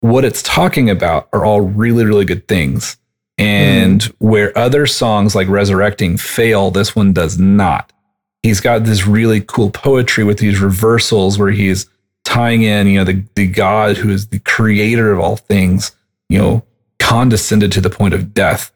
[0.02, 2.98] What it's talking about are all really, really good things.
[3.38, 7.94] And where other songs like Resurrecting fail, this one does not.
[8.42, 11.88] He's got this really cool poetry with these reversals where he's
[12.26, 15.92] tying in, you know, the, the God who is the creator of all things,
[16.30, 16.64] you know,
[17.00, 18.72] condescended to the point of death.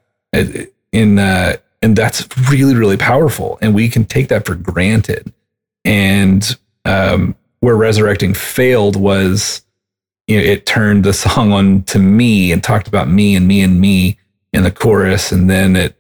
[0.91, 3.57] In uh, and that's really, really powerful.
[3.63, 5.33] And we can take that for granted.
[5.83, 6.55] And
[6.85, 9.63] um, where resurrecting failed was
[10.27, 13.61] you know it turned the song on to me and talked about me and me
[13.61, 14.17] and me
[14.53, 15.31] in the chorus.
[15.31, 15.95] And then it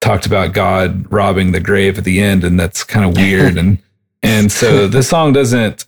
[0.00, 2.44] talked about god robbing the grave at the end.
[2.44, 3.56] And that's kind of weird.
[3.56, 3.78] And
[4.22, 5.86] and so the song doesn't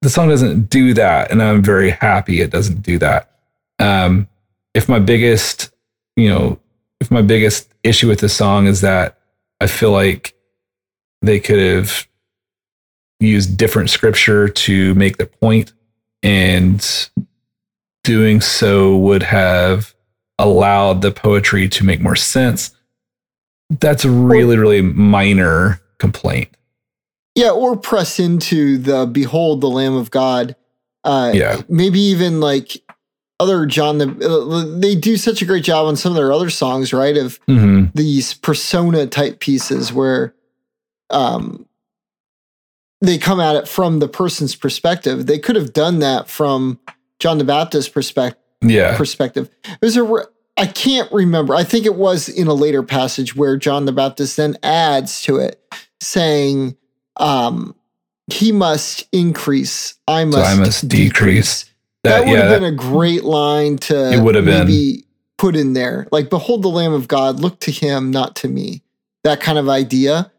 [0.00, 1.30] the song doesn't do that.
[1.30, 3.30] And i'm very happy it doesn't do that.
[3.78, 4.28] Um
[4.74, 5.70] if my biggest
[6.16, 6.58] you know
[7.00, 9.18] if my biggest issue with the song is that
[9.60, 10.34] i feel like
[11.22, 12.06] they could have
[13.20, 15.72] use different scripture to make the point
[16.22, 17.10] and
[18.04, 19.94] doing so would have
[20.38, 22.74] allowed the poetry to make more sense
[23.80, 26.48] that's a really really minor complaint
[27.34, 30.56] Yeah, or press into the behold the Lamb of God.
[31.04, 31.60] Uh, Yeah.
[31.68, 32.82] maybe even like
[33.40, 36.50] other John the uh, they do such a great job on some of their other
[36.50, 37.16] songs, right?
[37.16, 40.34] Of hmm these persona type pieces where
[41.10, 41.66] um
[43.00, 45.26] they come at it from the person's perspective.
[45.26, 46.78] They could have done that from
[47.20, 49.48] John the Baptist's perspective yeah perspective.
[49.80, 50.24] There's a re-
[50.56, 51.54] I can't remember.
[51.54, 55.36] I think it was in a later passage where John the Baptist then adds to
[55.36, 55.62] it,
[56.00, 56.76] saying,
[57.18, 57.76] um,
[58.32, 61.66] "He must increase, I must, I must decrease."
[62.02, 65.02] That, that, would yeah have that- been a great line to It would have been.
[65.36, 66.08] put in there.
[66.10, 68.82] Like, behold the Lamb of God, look to him, not to me.
[69.22, 70.32] That kind of idea.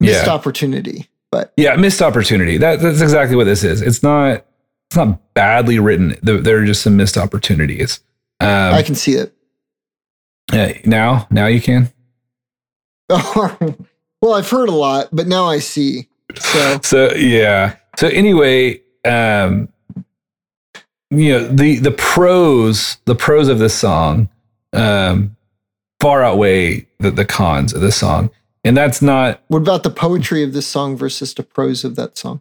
[0.00, 0.32] Missed Yeah.
[0.32, 1.08] opportunity.
[1.32, 4.46] But yeah missed opportunity that, that's exactly what this is it's not
[4.88, 8.00] it's not badly written there, there are just some missed opportunities
[8.38, 9.34] um I can see it.
[10.52, 11.92] yeah, now now you can
[13.08, 16.08] well, I've heard a lot, but now I see.
[16.38, 19.68] So so yeah so anyway um
[21.10, 24.30] you know the the pros the pros of this song
[24.72, 25.36] um,
[26.00, 28.30] far outweigh the, the cons of this song.
[28.64, 32.16] And that's not What about the poetry of this song versus the prose of that
[32.16, 32.40] song?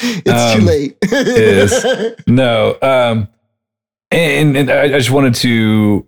[0.00, 0.96] It's Um, too late.
[1.02, 1.84] is.
[2.26, 2.76] no.
[2.82, 3.28] Um,
[4.10, 6.06] and, and I I just wanted to,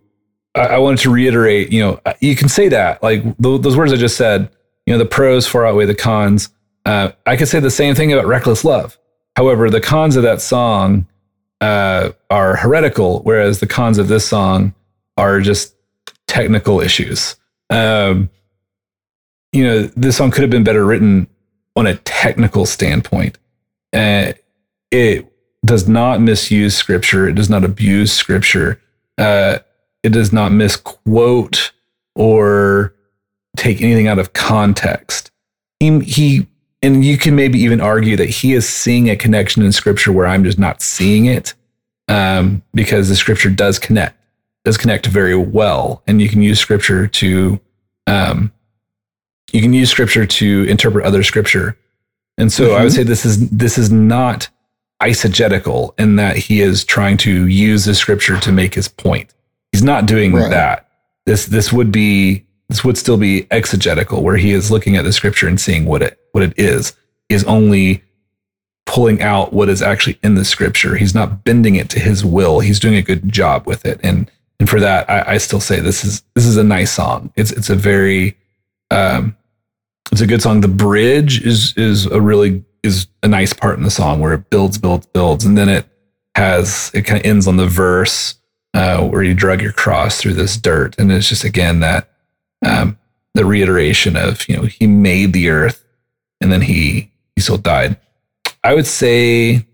[0.54, 3.92] I I wanted to reiterate, you know, you can say that like th- those words
[3.92, 4.50] I just said,
[4.84, 6.50] you know, the pros far outweigh the cons.
[6.84, 8.96] Uh, I could say the same thing about reckless love.
[9.36, 11.06] However, the cons of that song
[11.60, 14.74] uh, are heretical, whereas the cons of this song
[15.16, 15.74] are just
[16.28, 17.36] technical issues.
[17.70, 18.30] Um,
[19.52, 21.26] you know, this song could have been better written
[21.74, 23.38] on a technical standpoint.
[23.92, 24.32] Uh,
[24.90, 25.32] it
[25.64, 27.28] does not misuse scripture.
[27.28, 28.80] It does not abuse scripture.
[29.18, 29.58] Uh,
[30.02, 31.72] it does not misquote
[32.14, 32.94] or
[33.56, 35.30] take anything out of context.
[35.80, 36.46] He, he,
[36.82, 40.26] and you can maybe even argue that he is seeing a connection in scripture where
[40.26, 41.54] I'm just not seeing it,
[42.08, 44.16] um, because the scripture does connect,
[44.64, 47.60] does connect very well, and you can use scripture to,
[48.06, 48.52] um,
[49.52, 51.78] you can use scripture to interpret other scripture.
[52.38, 52.96] And so I would mm-hmm.
[52.96, 54.48] say this is this is not
[55.02, 59.32] eisegetical in that he is trying to use the scripture to make his point.
[59.72, 60.50] He's not doing Right.
[60.50, 60.88] that.
[61.26, 65.12] This this would be this would still be exegetical, where he is looking at the
[65.12, 66.94] scripture and seeing what it what it is.
[67.28, 68.04] Is only
[68.86, 70.94] pulling out what is actually in the scripture.
[70.94, 72.60] He's not bending it to his will.
[72.60, 73.98] He's doing a good job with it.
[74.02, 77.32] And and for that, I, I still say this is this is a nice song.
[77.36, 78.36] It's it's a very
[78.90, 79.36] um
[80.12, 80.60] it's a good song.
[80.60, 84.50] The bridge is is a really is a nice part in the song where it
[84.50, 85.86] builds, builds, builds, and then it
[86.34, 88.36] has it kind of ends on the verse
[88.74, 92.10] uh, where you drug your cross through this dirt, and it's just again that
[92.64, 92.98] um,
[93.34, 95.84] the reiteration of you know he made the earth,
[96.40, 97.98] and then he he still died.
[98.62, 99.66] I would say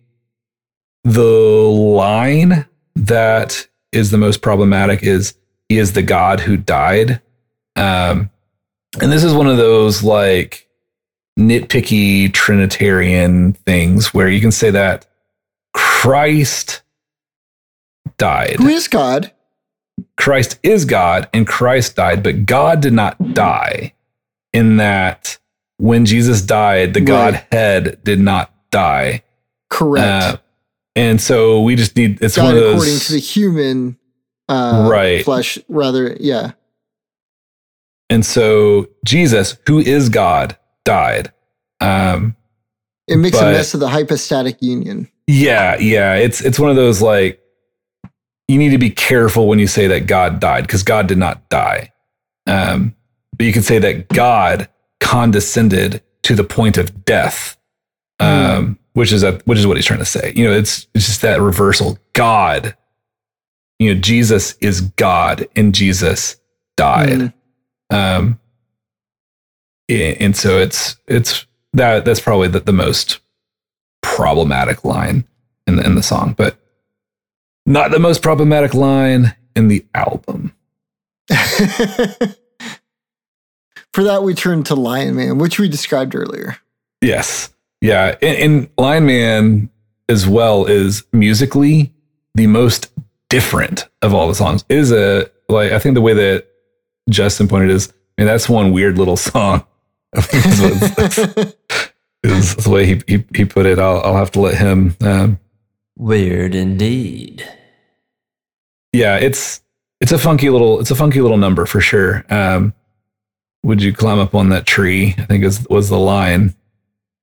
[1.04, 5.34] the line that is the most problematic is
[5.68, 7.20] he is the God who died.
[7.76, 8.30] Um,
[9.00, 10.68] and this is one of those like
[11.38, 15.06] nitpicky Trinitarian things where you can say that
[15.72, 16.82] Christ
[18.18, 18.56] died.
[18.56, 19.32] Who is God?
[20.16, 23.94] Christ is God and Christ died, but God did not die
[24.52, 25.38] in that
[25.78, 27.06] when Jesus died, the Right.
[27.06, 29.22] Godhead did not die.
[29.70, 30.06] Correct.
[30.06, 30.36] Uh,
[30.94, 32.74] and so we just need, it's God one of those.
[32.74, 33.98] according to the human
[34.48, 35.24] uh, Right.
[35.24, 36.52] flesh, rather, yeah.
[38.10, 41.32] And so Jesus, who is God, died.
[41.80, 42.36] Um,
[43.08, 45.08] It makes a mess of the hypostatic union.
[45.26, 46.14] Yeah, yeah.
[46.14, 47.40] It's it's one of those like
[48.48, 51.48] you need to be careful when you say that God died because God did not
[51.48, 51.92] die.
[52.46, 52.94] Um,
[53.36, 54.68] but you can say that God
[55.00, 57.56] condescended to the point of death,
[58.20, 60.32] um, which is a, which is what he's trying to say.
[60.36, 61.98] You know, it's it's just that reversal.
[62.12, 62.76] God,
[63.78, 66.36] you know, Jesus is God, and Jesus
[66.76, 67.08] died.
[67.08, 67.32] Mm.
[67.92, 68.40] Um,
[69.88, 73.20] and so it's it's that that's probably the, the most
[74.00, 75.26] problematic line
[75.66, 76.56] in the in the song, but
[77.66, 80.54] not the most problematic line in the album.
[83.92, 86.56] For that, we turn to Lion Man, which we described earlier.
[87.02, 87.50] Yes,
[87.82, 89.70] yeah, and, and Lion Man
[90.08, 91.92] as well is musically
[92.34, 92.90] the most
[93.28, 94.64] different of all the songs.
[94.68, 96.46] It is a like I think the way that
[97.10, 99.64] Justin pointed is, I mean, that's one weird little song.
[100.14, 100.80] I think is
[101.36, 101.92] what-
[102.22, 103.78] is the way he, he he put it.
[103.78, 104.96] I'll I'll have to let him.
[105.00, 105.38] Um,
[105.98, 107.46] Weird indeed.
[108.92, 109.60] yeah, it's
[110.00, 112.24] it's a funky little it's a funky little number for sure.
[112.30, 112.74] Um,
[113.62, 115.14] would you climb up on that tree?
[115.18, 116.54] I think is was the line.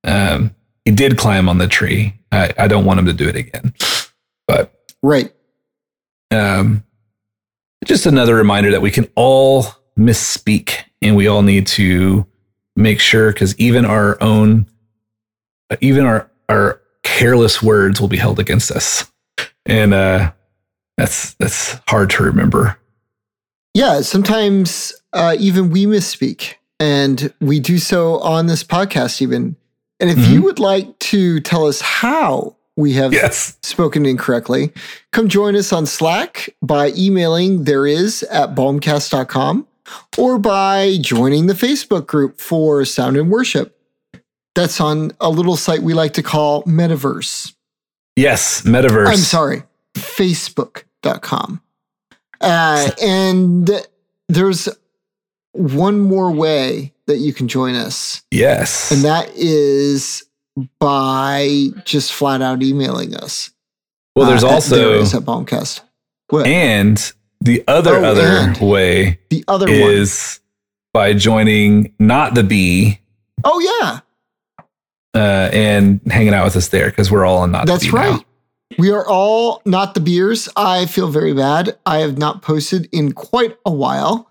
[0.04, 2.14] Um, he did climb on the tree.
[2.32, 3.74] I, I don't want him to do it again.
[4.48, 4.74] But
[5.04, 5.32] right.
[6.32, 6.84] um,
[7.90, 9.66] just another reminder that we can all
[9.98, 12.24] misspeak and we all need to
[12.76, 14.68] make sure because even our own
[15.82, 19.12] even our our careless words will be held against us
[19.66, 20.32] and uh
[20.98, 22.78] that's that's hard to remember
[23.74, 29.56] Yeah, sometimes uh, even we misspeak, and we do so on this podcast, even.
[30.00, 30.34] And if Mm-hmm.
[30.34, 34.72] you would like to tell us how we have yes spoken incorrectly,
[35.12, 39.68] come join us on Slack by emailing there is at balmcast.com
[40.18, 43.76] or by joining the Facebook group for Sound and Worship.
[44.56, 47.54] That's on a little site we like to call Metaverse.
[48.16, 49.64] yes metaverse I'm sorry,
[49.96, 51.62] Facebook.com.
[52.42, 53.70] Uh, and
[54.30, 54.70] there's
[55.52, 60.24] one more way that you can join us, yes and that is
[60.80, 63.52] by just flat out emailing us.
[64.16, 65.82] well there's uh, also there is at Bombcast.
[66.30, 66.46] What?
[66.48, 67.12] and
[67.42, 69.76] The other Oh, other way The other one.
[69.76, 70.40] is
[70.94, 73.00] by joining not the bee
[73.44, 74.00] Oh yeah,
[75.16, 77.98] uh, and hanging out with us there because we're all on not that's the bee
[77.98, 78.18] That's right.
[78.20, 78.26] now.
[78.78, 80.48] We are all not the beers.
[80.56, 81.76] I feel very bad.
[81.88, 84.30] I have not posted in quite a while.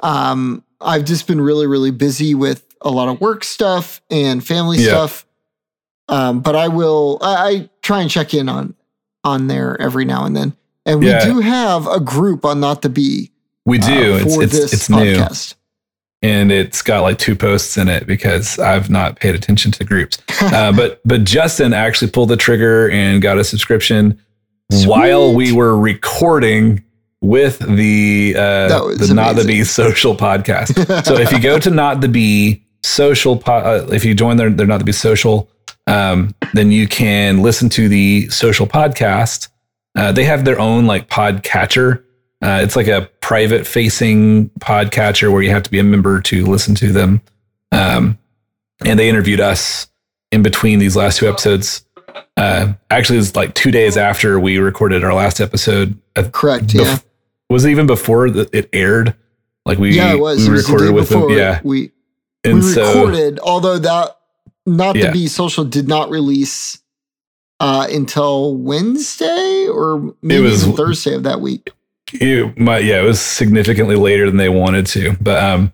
[0.00, 4.76] Um, I've just been really, really busy with a lot of work stuff and family
[4.78, 4.88] Yeah.
[4.88, 5.24] stuff.
[6.08, 7.18] Um, but I will.
[7.20, 8.74] I, I try and check in on
[9.24, 10.54] on there every now and then.
[10.86, 11.24] And we Yeah.
[11.24, 13.30] do have a group on Not the Bee
[13.66, 14.16] We uh, do.
[14.16, 15.24] it's for it's, this it's new
[16.22, 20.18] and it's got like two posts in it because I've not paid attention to groups.
[20.40, 24.18] uh, but but Justin actually pulled the trigger and got a subscription
[24.84, 26.82] while we were recording
[27.20, 29.44] with the uh, the Not the.
[29.44, 31.04] Bee social podcast.
[31.04, 34.50] so if you go to Not the Bee social, po- uh, if you join their,
[34.50, 35.48] their Not the Bee social,
[35.88, 39.48] um, then you can listen to the social podcast.
[39.96, 42.04] Uh, they have their own like podcatcher.
[42.40, 46.46] Uh, it's like a private facing podcatcher where you have to be a member to
[46.46, 47.20] listen to them.
[47.72, 48.18] Um,
[48.84, 49.88] and they interviewed us
[50.30, 51.84] in between these last two episodes.
[52.36, 55.98] Uh, actually, it was like two days after we recorded our last episode.
[56.14, 56.66] Uh, Correct.
[56.68, 56.98] bef- Yeah.
[57.50, 59.16] Was it even before that it aired?
[59.66, 60.38] Like we, yeah, it was.
[60.40, 61.30] we It was recorded with them.
[61.30, 61.60] Yeah.
[61.64, 61.90] we
[62.44, 64.17] And we so, recorded, although that
[64.68, 65.06] not Yeah.
[65.06, 66.78] to be social did not release
[67.60, 71.70] uh, until Wednesday or maybe was- even Thursday of that week.
[72.12, 75.72] it might, yeah, it was significantly later than they wanted to, but, um,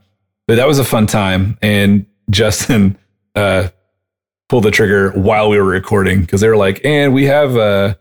[0.49, 1.57] but that was a fun time.
[1.63, 2.97] And Justin,
[3.35, 3.69] uh,
[4.49, 7.95] pulled the trigger while we were recording because they were like, and we have, uh,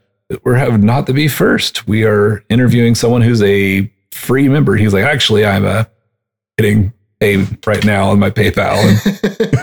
[0.44, 1.88] we're having not to be first.
[1.88, 4.76] We are interviewing someone who's a free member.
[4.76, 5.84] He's like, actually, I'm, uh,
[6.58, 8.78] getting paid right now on my PayPal.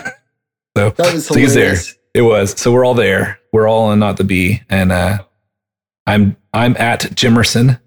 [0.77, 1.75] so, That was so he's there.
[2.13, 2.51] It was.
[2.59, 3.39] So we're all there.
[3.53, 4.61] We're all on Not the Bee.
[4.69, 5.19] And uh
[6.07, 7.79] I'm I'm at Jimerson.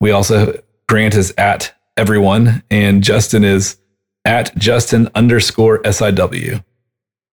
[0.00, 3.76] We also Grant is at everyone, and Justin is
[4.24, 6.64] at Justin underscore SIW.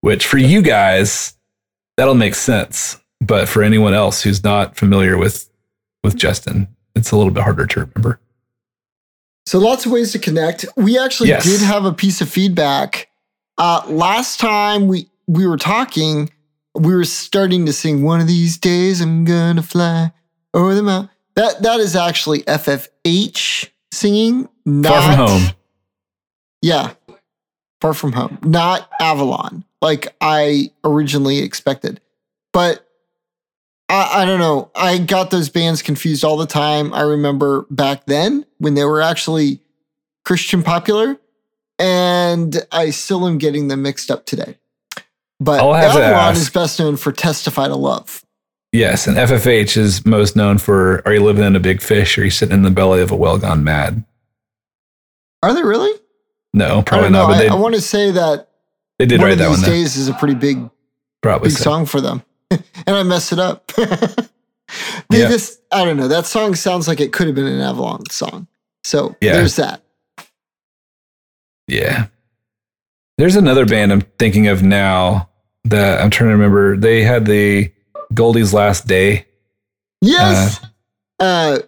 [0.02, 1.36] Which for you guys,
[1.96, 3.00] that'll make sense.
[3.20, 5.48] But for anyone else who's not familiar with
[6.04, 8.20] with Justin, it's a little bit harder to remember.
[9.46, 10.66] So lots of ways to connect.
[10.76, 11.44] We actually Yes.
[11.44, 13.08] did have a piece of feedback.
[13.58, 16.30] Uh, last time we we were talking,
[16.74, 20.12] we were starting to sing "One of these days I'm gonna fly
[20.54, 25.52] over the mountain." That that is actually FFH singing, not Far from home.
[26.62, 26.92] Yeah,
[27.80, 32.00] far from home, not Avalon, like I originally expected.
[32.52, 32.86] But
[33.88, 34.70] I, I don't know.
[34.74, 36.92] I got those bands confused all the time.
[36.92, 39.60] I remember back then when they were actually
[40.24, 41.18] Christian popular,
[41.78, 44.56] and I still am getting them mixed up today.
[45.38, 48.24] But I'll have to Avalon is best known for "Testify to Love."
[48.72, 52.22] Yes, and FFH is most known for Are you living in a big fish or
[52.22, 54.04] are you sitting in the belly of a well gone mad?
[55.42, 55.92] Are they really?
[56.52, 58.48] No, probably don't but I, I want to say that
[58.98, 59.70] they did one write of that these one.
[59.70, 60.70] Days is a pretty big
[61.22, 61.64] Probably big so.
[61.64, 62.22] song for them.
[62.50, 63.66] and I messed it up.
[63.76, 65.28] they Yeah.
[65.28, 66.08] just, I don't know.
[66.08, 68.46] That song sounds like it could have been an Avalon song.
[68.84, 69.34] So Yeah.
[69.34, 69.82] there's that.
[71.68, 72.06] Yeah.
[73.18, 75.30] There's another band I'm thinking of now
[75.64, 76.76] that I'm trying to remember.
[76.76, 77.72] They had the
[78.14, 79.26] Goldie's Last Day.
[80.02, 80.60] Yes.
[81.18, 81.58] Uh,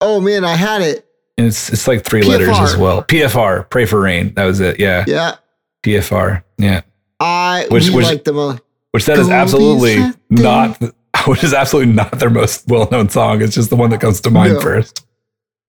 [0.00, 1.06] oh man, I had it.
[1.38, 3.02] And it's it's like three letters as well.
[3.04, 4.34] PFR, Pray for Rain.
[4.34, 4.80] That was it.
[4.80, 5.04] Yeah.
[5.06, 5.36] Yeah.
[5.84, 6.42] PFR.
[6.58, 6.80] Yeah.
[7.20, 8.38] I Which- which- like them.
[8.38, 8.60] a-
[8.92, 10.82] Which that is Goldie's absolutely not
[11.26, 13.42] which is absolutely not their most well known song.
[13.42, 14.60] It's just the one that comes to mind No.
[14.60, 15.06] first.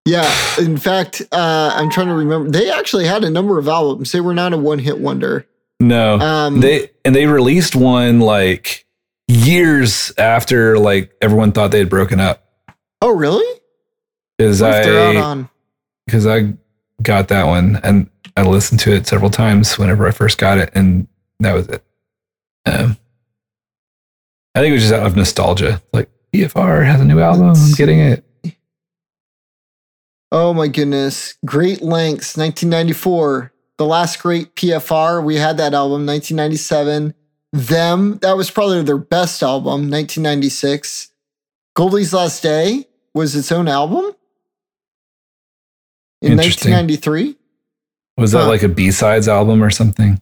[0.08, 0.32] Yeah.
[0.60, 2.50] In fact, uh, I'm trying to remember.
[2.50, 4.12] They actually had a number of albums.
[4.12, 5.46] They were not a one hit wonder.
[5.80, 6.20] No.
[6.20, 8.86] Um, they and they released one like
[9.28, 12.44] years after like everyone thought they had broken up.
[13.02, 13.46] oh, really?
[14.38, 15.46] Because I
[16.06, 16.54] because I
[17.02, 20.70] got that one and I listened to it several times whenever I first got it,
[20.74, 21.08] and
[21.40, 21.84] that was it.
[22.66, 22.98] Um,
[24.54, 25.82] I think it was just out of nostalgia.
[25.92, 27.50] Like PFR has a new album.
[27.50, 28.24] I'm getting it.
[30.32, 31.36] Oh my goodness.
[31.46, 33.54] Great Lengths, 1994.
[33.78, 35.24] The last great PFR.
[35.24, 37.14] We had that album, 1997.
[37.54, 41.12] Them, that was probably their best album, 1996.
[41.76, 44.12] Goldie's Last Day was its own album
[46.22, 46.72] in Interesting.
[46.74, 47.38] 1993.
[48.18, 48.48] Was that Huh.
[48.50, 50.20] like a B sides album or something?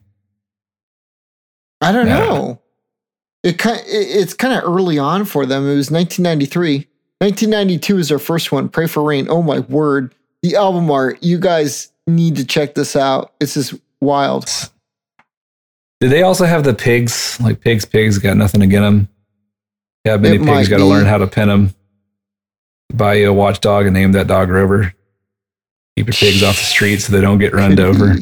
[1.80, 2.18] I don't Yeah.
[2.18, 2.62] know.
[3.42, 3.86] It kind it,
[4.20, 5.66] it's kind of early on for them.
[5.68, 6.86] It was 1993.
[7.20, 8.68] 1992 is their first one.
[8.68, 9.26] Pray for Rain.
[9.30, 10.14] Oh my word.
[10.42, 11.22] The album art.
[11.22, 13.32] You guys need to check this out.
[13.40, 14.50] It's just wild.
[16.00, 17.38] Did they also have the pigs?
[17.40, 19.08] Like pigs, pigs got nothing against them.
[20.04, 21.74] Yeah, many It pigs got to learn how to pin them.
[22.92, 24.92] buy you a watchdog and name that dog Rover.
[25.96, 28.16] Keep your pigs off the street so they don't get run over.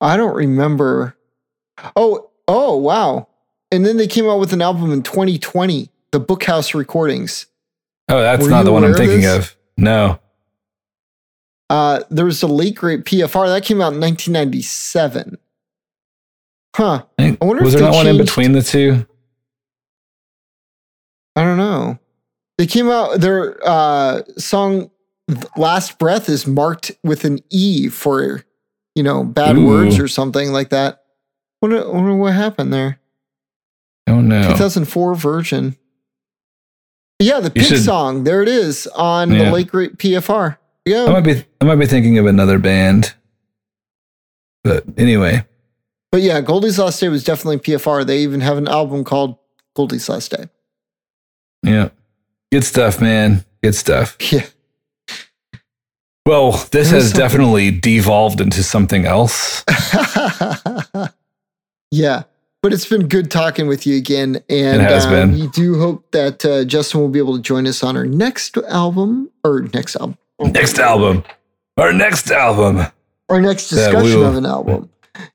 [0.00, 1.14] I don't remember.
[1.94, 3.28] Oh, oh, wow.
[3.70, 7.46] And then they came out with an album in 2020, the Bookhouse Recordings.
[8.08, 9.56] Oh, that's Were not the one I'm aware of thinking of.
[9.76, 10.20] No.
[11.68, 15.38] Uh, there was a late great PFR that came out in 1997.
[16.76, 17.04] Huh.
[17.18, 19.06] I I wonder was there not one in between the two?
[21.34, 21.98] I don't know.
[22.58, 24.90] They came out, their uh, song
[25.56, 28.44] Last Breath is marked with an E for,
[28.94, 29.66] you know, bad Ooh.
[29.66, 31.02] words or something like that.
[31.60, 33.00] Wonder, wonder what happened there.
[34.06, 34.42] Oh no.
[34.52, 35.76] 2004 version.
[37.18, 38.24] Yeah, the pig should- song.
[38.24, 39.50] There it is on Yeah.
[39.50, 40.58] the great PFR.
[40.86, 41.06] I Yeah.
[41.06, 43.14] might be I might be thinking of another band.
[44.62, 45.44] But anyway,
[46.12, 48.04] But yeah, Goldie's Last Day was definitely PFR.
[48.04, 49.36] They even have an album called
[49.74, 50.48] Goldie's Last Day.
[51.62, 51.88] yeah.
[52.52, 53.44] Good stuff, man.
[53.62, 54.16] Good stuff.
[54.32, 54.46] Yeah.
[56.24, 59.62] Well, this has something- definitely devolved into something else.
[61.92, 62.24] yeah.
[62.66, 64.42] But it's been good talking with you again.
[64.48, 65.32] And It has uh, been.
[65.34, 68.56] we do hope that uh, Justin will be able to join us on our next
[68.56, 70.18] album or next album.
[70.40, 71.22] Next album.
[71.76, 72.84] Our next album.
[73.28, 74.90] Our next discussion will- of an album.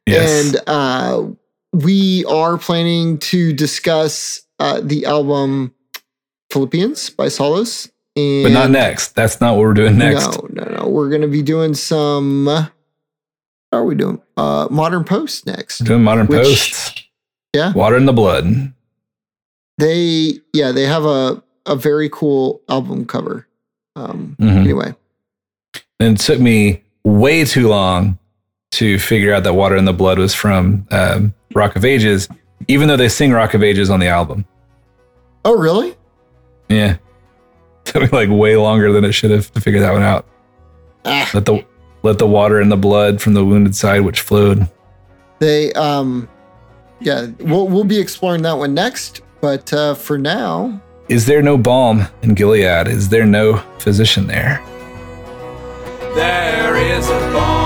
[0.06, 0.54] Yes.
[0.54, 1.24] And uh,
[1.72, 5.74] we are planning to discuss uh, the album
[6.52, 7.90] Philippians by Solos.
[8.18, 9.16] And but not next.
[9.16, 10.38] That's not what we're doing next.
[10.38, 10.88] No, no, no.
[10.90, 12.50] We're going to be doing some.
[12.50, 12.66] uh,
[13.70, 14.22] What are we doing?
[14.36, 15.80] Uh, Modern Post next.
[15.86, 17.01] Doing modern posts.
[17.54, 17.74] Yeah.
[17.74, 18.74] Water in the blood.
[19.78, 23.48] They, yeah, they have a, a very cool album cover.
[23.96, 24.58] Um, Mhm.
[24.62, 24.96] Anyway,
[26.00, 28.18] And it took me way too long
[28.72, 32.30] to figure out that Water in the Blood was from um, Rock of Ages,
[32.70, 34.46] even though they sing Rock of Ages on the album.
[35.44, 35.96] oh, really?
[36.70, 36.98] Yeah.
[37.86, 40.26] Took me like way longer than it should have to figure that one out.
[41.04, 41.66] Ah, Let the
[42.04, 44.68] let the water in the blood from the wounded side which flowed.
[45.40, 46.28] they, um,
[47.02, 49.22] yeah, we'll, we'll be exploring that one next.
[49.42, 52.88] But uh, for now, Is there no balm in Gilead?
[52.88, 54.62] Is there no physician there?
[56.16, 57.61] There is a balm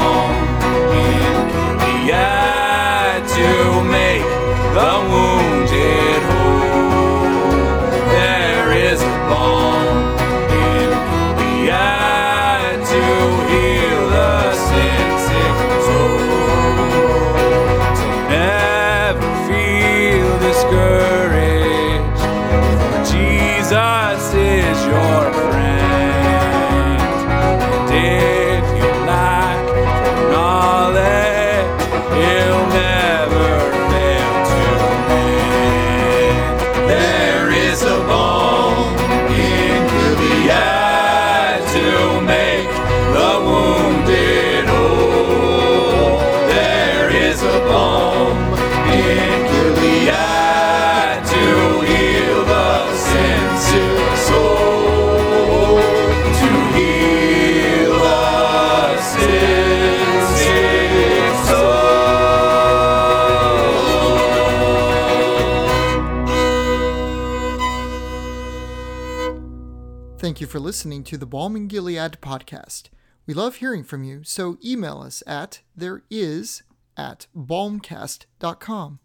[70.36, 72.90] Thank you for listening to the Balm Gilead podcast.
[73.26, 76.62] We love hearing from you, so email us at there is
[76.98, 79.00] at balmcast.com.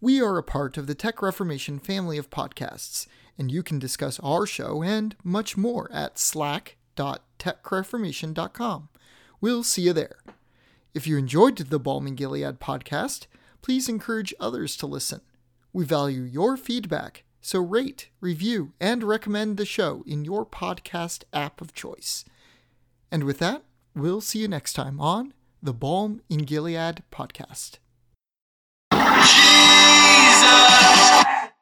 [0.00, 3.06] We are a part of the Tech Reformation family of podcasts,
[3.36, 8.88] and you can discuss our show and much more at slack.techreformation.com.
[9.42, 10.16] We'll see you there.
[10.94, 13.26] If you enjoyed the Balm Gilead podcast,
[13.60, 15.20] please encourage others to listen.
[15.74, 21.60] We value your feedback, so rate, review, and recommend the show in your podcast app
[21.60, 22.24] of choice.
[23.08, 23.62] And with that,
[23.94, 25.32] we'll see you next time on
[25.62, 27.78] the Balm in Gilead podcast.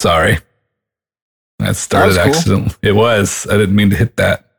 [0.01, 0.39] Sorry.
[1.59, 2.33] That started cool.
[2.33, 2.75] accidentally.
[2.81, 3.47] It was.
[3.51, 4.54] I didn't mean to hit that.